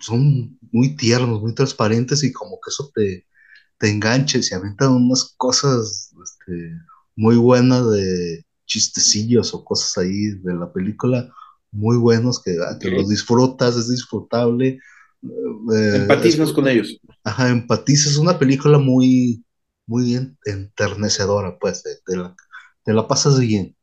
son 0.00 0.58
muy 0.72 0.96
tiernos, 0.96 1.40
muy 1.40 1.54
transparentes 1.54 2.22
y 2.22 2.32
como 2.32 2.52
que 2.52 2.70
eso 2.70 2.90
te, 2.94 3.26
te 3.78 3.90
engancha 3.90 4.38
y 4.38 4.42
se 4.42 4.54
aventan 4.54 4.92
unas 4.92 5.34
cosas 5.36 6.12
este, 6.22 6.72
muy 7.16 7.36
buenas 7.36 7.90
de 7.90 8.44
chistecillos 8.66 9.52
o 9.52 9.64
cosas 9.64 9.98
ahí 9.98 10.30
de 10.42 10.54
la 10.54 10.72
película 10.72 11.30
muy 11.72 11.96
buenos 11.96 12.42
que, 12.42 12.56
ah, 12.60 12.78
los 12.82 13.08
disfrutas, 13.08 13.76
es 13.76 13.90
disfrutable. 13.90 14.78
Eh, 15.22 15.96
Empatizas 15.96 16.52
con 16.52 16.68
ellos. 16.68 16.98
Ajá, 17.24 17.48
empatizas. 17.48 18.12
Es 18.12 18.18
una 18.18 18.38
película 18.38 18.78
muy, 18.78 19.44
muy 19.86 20.18
enternecedora, 20.44 21.58
pues, 21.58 21.82
te, 21.82 22.16
la, 22.16 22.34
te, 22.84 22.92
la, 22.92 23.06
pasas 23.06 23.38
bien. 23.38 23.76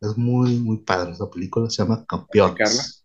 Es 0.00 0.16
muy, 0.16 0.56
muy 0.56 0.78
padre 0.78 1.12
esa 1.12 1.30
película, 1.30 1.68
se 1.68 1.82
llama 1.82 2.04
Campeones. 2.06 3.04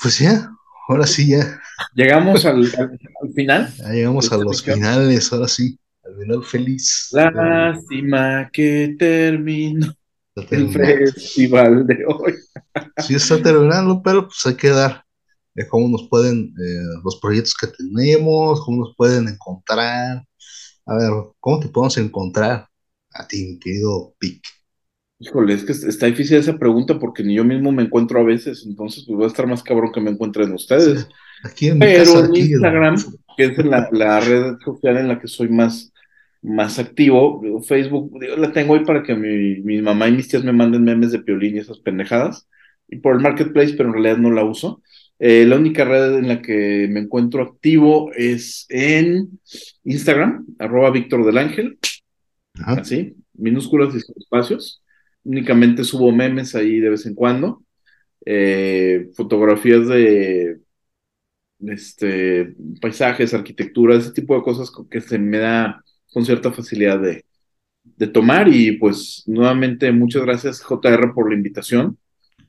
Pues 0.00 0.18
ya, 0.18 0.50
ahora 0.88 1.06
sí 1.06 1.28
ya. 1.28 1.60
Llegamos 1.94 2.44
al, 2.44 2.64
al, 2.78 3.32
final. 3.34 3.72
Ya 3.78 3.88
llegamos 3.88 4.30
a 4.30 4.36
los 4.36 4.62
finales, 4.62 5.32
ahora 5.32 5.48
sí, 5.48 5.78
al 6.04 6.16
final 6.16 6.44
feliz. 6.44 7.08
Lástima 7.12 8.48
que 8.52 8.94
termino 8.98 9.92
el 10.50 10.70
festival 10.70 11.86
de 11.86 12.04
hoy. 12.06 12.34
Sí, 12.98 13.14
está 13.14 13.42
terminando, 13.42 14.02
pero 14.02 14.26
pues 14.26 14.44
hay 14.46 14.54
que 14.54 14.68
dar 14.68 15.04
de 15.54 15.66
cómo 15.66 15.88
nos 15.88 16.08
pueden, 16.08 16.54
eh, 16.62 17.00
los 17.02 17.16
proyectos 17.16 17.54
que 17.54 17.68
tenemos, 17.68 18.62
cómo 18.64 18.84
nos 18.84 18.94
pueden 18.94 19.28
encontrar. 19.28 20.22
A 20.84 20.96
ver, 20.96 21.10
¿cómo 21.40 21.60
te 21.60 21.68
podemos 21.68 21.96
encontrar 21.96 22.68
a 23.12 23.26
ti, 23.26 23.44
mi 23.44 23.58
querido 23.58 24.14
Pic? 24.18 24.42
Híjole, 25.18 25.54
es 25.54 25.64
que 25.64 25.72
está 25.72 26.06
difícil 26.06 26.36
esa 26.36 26.58
pregunta 26.58 26.98
porque 26.98 27.22
ni 27.22 27.34
yo 27.34 27.44
mismo 27.44 27.72
me 27.72 27.82
encuentro 27.82 28.20
a 28.20 28.24
veces, 28.24 28.64
entonces 28.66 29.04
pues 29.06 29.18
va 29.18 29.24
a 29.24 29.28
estar 29.28 29.46
más 29.46 29.62
cabrón 29.62 29.90
que 29.92 30.00
me 30.00 30.10
encuentren 30.10 30.52
ustedes. 30.52 31.08
aquí 31.42 31.68
en 31.68 31.78
Pero 31.78 32.22
en 32.22 32.36
Instagram, 32.36 32.96
que 33.34 33.44
es 33.44 33.64
la, 33.64 33.88
la, 33.92 34.20
red 34.20 34.56
social 34.62 34.98
en 34.98 35.08
la 35.08 35.18
que 35.18 35.26
soy 35.26 35.48
más, 35.48 35.90
más 36.42 36.78
activo. 36.78 37.40
Facebook, 37.62 38.18
la 38.36 38.52
tengo 38.52 38.74
ahí 38.74 38.84
para 38.84 39.02
que 39.02 39.14
mi, 39.14 39.60
mi, 39.62 39.82
mamá 39.82 40.08
y 40.08 40.12
mis 40.12 40.28
tías 40.28 40.44
me 40.44 40.52
manden 40.52 40.84
memes 40.84 41.12
de 41.12 41.20
piolín 41.20 41.56
y 41.56 41.58
esas 41.58 41.80
pendejadas. 41.80 42.48
Y 42.88 42.96
por 42.98 43.16
el 43.16 43.22
marketplace, 43.22 43.74
pero 43.76 43.88
en 43.88 43.94
realidad 43.94 44.18
no 44.18 44.30
la 44.30 44.44
uso. 44.44 44.82
Eh, 45.18 45.44
la 45.46 45.56
única 45.56 45.84
red 45.84 46.18
en 46.18 46.28
la 46.28 46.42
que 46.42 46.88
me 46.90 47.00
encuentro 47.00 47.42
activo 47.42 48.12
es 48.12 48.66
en 48.68 49.40
Instagram, 49.84 50.46
arroba 50.58 50.90
Víctor 50.90 51.24
del 51.24 51.38
Ángel. 51.38 51.78
Así, 52.64 53.16
minúsculas 53.34 53.94
y 53.94 53.98
espacios. 53.98 54.82
Únicamente 55.24 55.84
subo 55.84 56.12
memes 56.12 56.54
ahí 56.54 56.80
de 56.80 56.90
vez 56.90 57.06
en 57.06 57.14
cuando. 57.14 57.62
Eh, 58.24 59.10
fotografías 59.14 59.88
de 59.88 60.58
este, 61.60 62.54
paisajes, 62.80 63.34
arquitectura, 63.34 63.96
ese 63.96 64.12
tipo 64.12 64.36
de 64.36 64.42
cosas 64.42 64.70
que 64.90 65.00
se 65.00 65.18
me 65.18 65.38
da 65.38 65.82
con 66.16 66.24
cierta 66.24 66.50
facilidad 66.50 66.98
de, 66.98 67.26
de 67.84 68.06
tomar. 68.06 68.48
Y 68.48 68.78
pues 68.78 69.22
nuevamente 69.26 69.92
muchas 69.92 70.22
gracias 70.22 70.62
JR 70.62 71.12
por 71.12 71.28
la 71.28 71.36
invitación. 71.36 71.98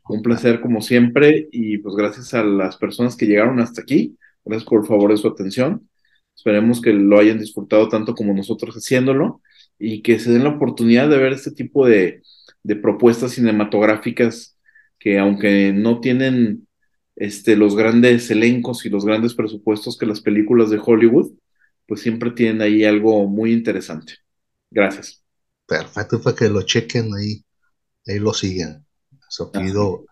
Un 0.07 0.21
placer 0.21 0.61
como 0.61 0.79
siempre 0.81 1.49
y 1.51 1.77
pues 1.79 1.93
gracias 1.93 2.33
a 2.33 2.45
las 2.45 2.77
personas 2.77 3.17
que 3.17 3.25
llegaron 3.25 3.59
hasta 3.59 3.81
aquí. 3.81 4.15
Gracias 4.45 4.69
por 4.69 4.87
favor 4.87 5.11
de 5.11 5.17
su 5.17 5.27
atención. 5.27 5.85
Esperemos 6.33 6.79
que 6.79 6.93
lo 6.93 7.19
hayan 7.19 7.39
disfrutado 7.39 7.89
tanto 7.89 8.15
como 8.15 8.33
nosotros 8.33 8.73
haciéndolo 8.73 9.41
y 9.77 10.01
que 10.01 10.17
se 10.17 10.31
den 10.31 10.45
la 10.45 10.51
oportunidad 10.51 11.09
de 11.09 11.17
ver 11.17 11.33
este 11.33 11.51
tipo 11.51 11.85
de, 11.85 12.21
de 12.63 12.75
propuestas 12.77 13.33
cinematográficas 13.33 14.57
que 14.97 15.19
aunque 15.19 15.73
no 15.73 15.99
tienen 15.99 16.69
este, 17.17 17.57
los 17.57 17.75
grandes 17.75 18.31
elencos 18.31 18.85
y 18.85 18.89
los 18.89 19.03
grandes 19.03 19.33
presupuestos 19.33 19.97
que 19.97 20.05
las 20.05 20.21
películas 20.21 20.69
de 20.69 20.79
Hollywood, 20.81 21.33
pues 21.87 22.01
siempre 22.01 22.31
tienen 22.31 22.61
ahí 22.61 22.83
algo 22.83 23.27
muy 23.27 23.53
interesante. 23.53 24.13
Gracias. 24.69 25.23
Perfecto, 25.65 26.21
para 26.21 26.35
que 26.35 26.49
lo 26.49 26.61
chequen 26.61 27.13
ahí, 27.15 27.43
ahí 28.05 28.19
lo 28.19 28.33
siguen. 28.33 28.85
Eso 29.29 29.51
pido. 29.51 30.05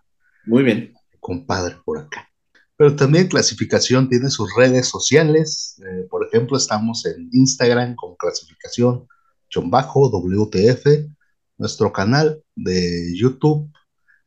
Muy 0.44 0.62
bien. 0.62 0.92
Compadre 1.20 1.76
por 1.84 1.98
acá. 1.98 2.28
Pero 2.76 2.94
también 2.94 3.28
clasificación 3.28 4.08
tiene 4.08 4.28
sus 4.28 4.54
redes 4.54 4.88
sociales. 4.88 5.80
Eh, 5.80 6.06
por 6.10 6.26
ejemplo, 6.26 6.56
estamos 6.56 7.06
en 7.06 7.28
Instagram 7.32 7.94
con 7.94 8.16
clasificación 8.16 9.06
chombajo 9.48 10.10
WTF, 10.10 11.08
nuestro 11.56 11.92
canal 11.92 12.42
de 12.54 13.12
YouTube 13.16 13.70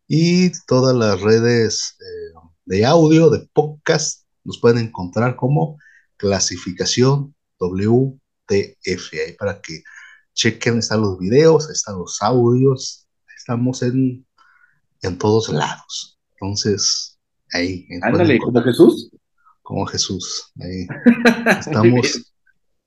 y 0.08 0.52
todas 0.66 0.96
las 0.96 1.22
redes 1.22 1.96
eh, 2.00 2.40
de 2.66 2.86
audio, 2.86 3.30
de 3.30 3.48
podcast, 3.54 4.26
nos 4.44 4.60
pueden 4.60 4.80
encontrar 4.80 5.36
como 5.36 5.78
clasificación 6.18 7.36
WTF, 7.60 9.14
ahí 9.14 9.34
para 9.38 9.62
que 9.62 9.84
chequen, 10.34 10.80
están 10.80 11.02
los 11.02 11.20
videos, 11.20 11.70
están 11.70 11.98
los 11.98 12.22
audios, 12.22 13.08
estamos 13.38 13.82
en, 13.84 14.26
en 15.02 15.18
todos 15.18 15.50
lados. 15.50 16.20
Entonces, 16.34 17.20
ahí. 17.52 17.86
Ándale, 18.02 18.40
como 18.40 18.62
Jesús. 18.62 19.12
Como 19.62 19.86
Jesús, 19.86 20.52
ahí. 20.60 20.88
Estamos 21.60 22.34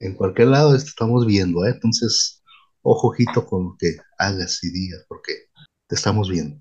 en 0.02 0.14
cualquier 0.14 0.48
lado, 0.48 0.74
estamos 0.74 1.26
viendo, 1.26 1.64
¿eh? 1.64 1.70
Entonces, 1.70 2.42
ojo, 2.82 3.08
ojito 3.08 3.46
con 3.46 3.64
lo 3.64 3.76
que 3.78 3.96
hagas 4.18 4.58
y 4.64 4.70
digas, 4.72 5.04
porque 5.08 5.32
te 5.86 5.94
estamos 5.94 6.28
viendo. 6.28 6.60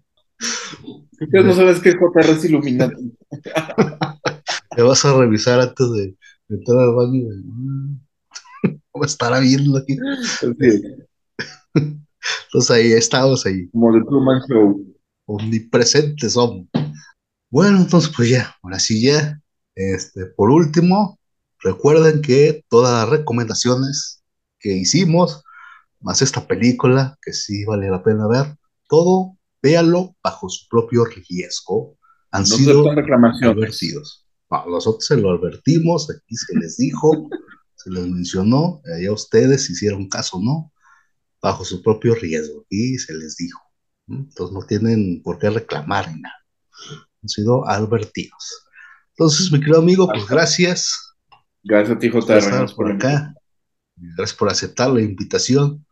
Ya 1.34 1.42
no 1.42 1.54
sabes 1.54 1.80
qué 1.80 1.94
JR 1.94 2.30
es 2.30 2.46
Illuminati. 2.46 3.18
te 4.76 4.82
vas 4.84 5.04
a 5.06 5.18
revisar 5.18 5.60
antes 5.60 5.92
de, 5.92 6.16
entrar 6.56 6.80
al 6.80 6.96
baño 6.96 7.20
y 7.34 8.78
¿Cómo 8.92 9.06
estará 9.06 9.40
viendo 9.40 9.78
aquí? 9.78 9.98
Entonces 11.74 12.72
ahí 12.72 12.92
estamos 12.92 13.46
ahí. 13.46 13.70
Como 13.70 13.94
de 13.94 14.02
Truman 14.04 14.42
Show. 14.48 14.86
Omnipresentes 15.26 16.34
son. 16.34 16.70
Bueno, 17.50 17.78
entonces 17.80 18.12
pues 18.16 18.30
ya, 18.30 18.56
ahora 18.62 18.80
sí 18.80 19.02
ya. 19.02 19.42
Este, 19.76 20.26
por 20.26 20.52
último, 20.52 21.20
recuerden 21.60 22.22
que 22.22 22.64
todas 22.70 22.94
las 22.94 23.10
recomendaciones 23.10 24.24
que 24.60 24.74
hicimos, 24.74 25.44
más 26.00 26.22
esta 26.22 26.46
película, 26.46 27.18
que 27.22 27.34
sí 27.34 27.66
vale 27.66 27.90
la 27.90 28.04
pena 28.04 28.28
ver, 28.28 28.58
todo 28.90 29.38
véanlo 29.62 30.16
bajo 30.24 30.50
su 30.50 30.68
propio 30.70 31.06
riesgo. 31.06 31.98
Han 32.32 32.46
sido 32.46 32.84
nosotros 34.68 35.06
se 35.06 35.18
lo 35.18 35.32
advertimos, 35.32 36.10
aquí 36.10 36.36
se 36.36 36.58
les 36.58 36.78
dijo, 36.78 37.30
se 37.76 37.90
les 37.90 38.08
mencionó, 38.08 38.82
allá 38.96 39.12
ustedes 39.12 39.70
hicieron 39.70 40.10
caso 40.10 40.40
no, 40.42 40.72
bajo 41.42 41.64
su 41.64 41.82
propio 41.82 42.16
riesgo, 42.16 42.66
y 42.70 42.98
se 42.98 43.14
les 43.14 43.38
dijo. 43.38 43.62
Entonces 44.08 44.54
no 44.54 44.66
tienen 44.66 45.22
por 45.24 45.40
qué 45.40 45.50
reclamar 45.50 46.14
ni 46.14 46.22
nada. 46.22 46.36
Han 47.24 47.30
sido 47.30 47.68
advertidos. 47.68 48.68
Entonces, 49.16 49.52
mi 49.52 49.60
querido 49.60 49.80
amigo, 49.80 50.08
pues 50.08 50.28
gracias. 50.28 51.16
Gracias 51.64 51.96
a 51.96 52.00
ti, 52.00 52.08
estar 52.08 52.76
por 52.76 52.92
acá. 52.92 53.34
Gracias 53.96 54.38
por 54.38 54.50
aceptar 54.50 54.90
la 54.90 55.02
invitación. 55.02 55.86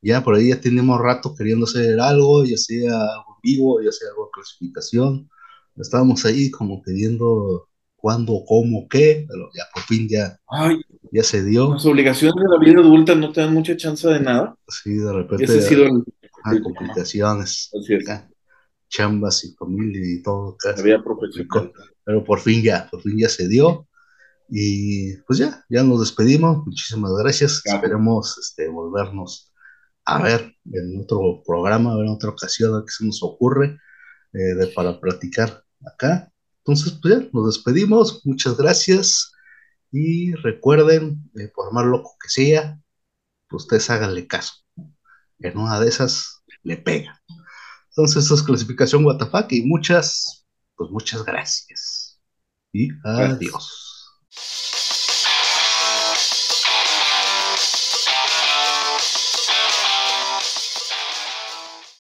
Ya 0.00 0.22
por 0.22 0.36
ahí 0.36 0.50
ya 0.50 0.60
tenemos 0.60 1.00
rato 1.00 1.34
queriendo 1.34 1.64
hacer 1.64 1.98
algo, 1.98 2.44
ya 2.44 2.56
sea 2.56 2.92
algo 2.92 3.38
vivo, 3.42 3.82
ya 3.82 3.90
sea 3.90 4.08
algo 4.10 4.26
de 4.26 4.30
clasificación. 4.32 5.28
Estábamos 5.76 6.24
ahí 6.24 6.50
como 6.50 6.82
queriendo 6.82 7.68
cuándo, 7.96 8.44
cómo, 8.46 8.86
qué, 8.88 9.26
pero 9.28 9.48
ya 9.54 9.64
por 9.72 9.82
fin 9.82 10.08
ya, 10.08 10.38
ya 11.12 11.22
se 11.22 11.44
dio. 11.44 11.72
Las 11.72 11.86
obligaciones 11.86 12.36
de 12.36 12.48
la 12.48 12.58
vida 12.58 12.80
adulta 12.80 13.14
no 13.14 13.32
te 13.32 13.40
dan 13.40 13.54
mucha 13.54 13.76
chance 13.76 14.06
de 14.06 14.20
nada. 14.20 14.56
Sí, 14.68 14.94
de 14.94 15.12
repente. 15.12 15.44
Ese 15.44 15.58
ha 15.58 15.62
sido 15.62 15.84
el, 15.84 16.62
complicaciones. 16.62 17.70
Así 17.78 17.94
es. 17.94 18.04
chambas 18.88 19.44
y 19.44 19.54
familia 19.54 20.02
y 20.04 20.22
todo. 20.22 20.56
La 20.64 20.82
vida 20.82 21.02
profesional. 21.02 21.72
Pero 22.04 22.24
por 22.24 22.40
fin 22.40 22.62
ya, 22.62 22.88
por 22.90 23.02
fin 23.02 23.18
ya 23.18 23.28
se 23.28 23.48
dio. 23.48 23.88
Y 24.48 25.16
pues 25.26 25.40
ya, 25.40 25.64
ya 25.68 25.82
nos 25.82 26.00
despedimos. 26.00 26.64
Muchísimas 26.64 27.12
gracias. 27.18 27.62
Esperemos 27.64 28.38
este, 28.38 28.68
volvernos 28.68 29.52
a 30.04 30.22
ver 30.22 30.54
en 30.72 31.00
otro 31.00 31.42
programa, 31.44 31.92
a 31.92 31.96
ver 31.96 32.06
en 32.06 32.12
otra 32.12 32.30
ocasión, 32.30 32.72
a 32.72 32.76
ver 32.76 32.84
qué 32.86 32.92
se 32.92 33.04
nos 33.04 33.22
ocurre 33.22 33.78
eh, 34.32 34.54
de, 34.54 34.68
para 34.68 35.00
platicar 35.00 35.64
acá. 35.84 36.30
Entonces, 36.66 36.98
pues 37.00 37.14
ya, 37.14 37.28
nos 37.32 37.46
despedimos. 37.46 38.26
Muchas 38.26 38.56
gracias. 38.56 39.32
Y 39.92 40.32
recuerden, 40.34 41.30
eh, 41.38 41.48
por 41.54 41.72
más 41.72 41.86
loco 41.86 42.16
que 42.20 42.28
sea, 42.28 42.80
pues 43.48 43.62
ustedes 43.62 43.88
háganle 43.88 44.26
caso. 44.26 44.54
En 45.38 45.56
una 45.58 45.78
de 45.78 45.88
esas 45.88 46.42
le 46.64 46.76
pega. 46.76 47.22
Entonces, 47.90 48.24
eso 48.24 48.34
es 48.34 48.42
clasificación 48.42 49.04
WTF 49.04 49.52
y 49.52 49.62
muchas, 49.62 50.44
pues 50.74 50.90
muchas 50.90 51.24
gracias. 51.24 52.20
Y 52.72 52.88
adiós. 53.04 54.10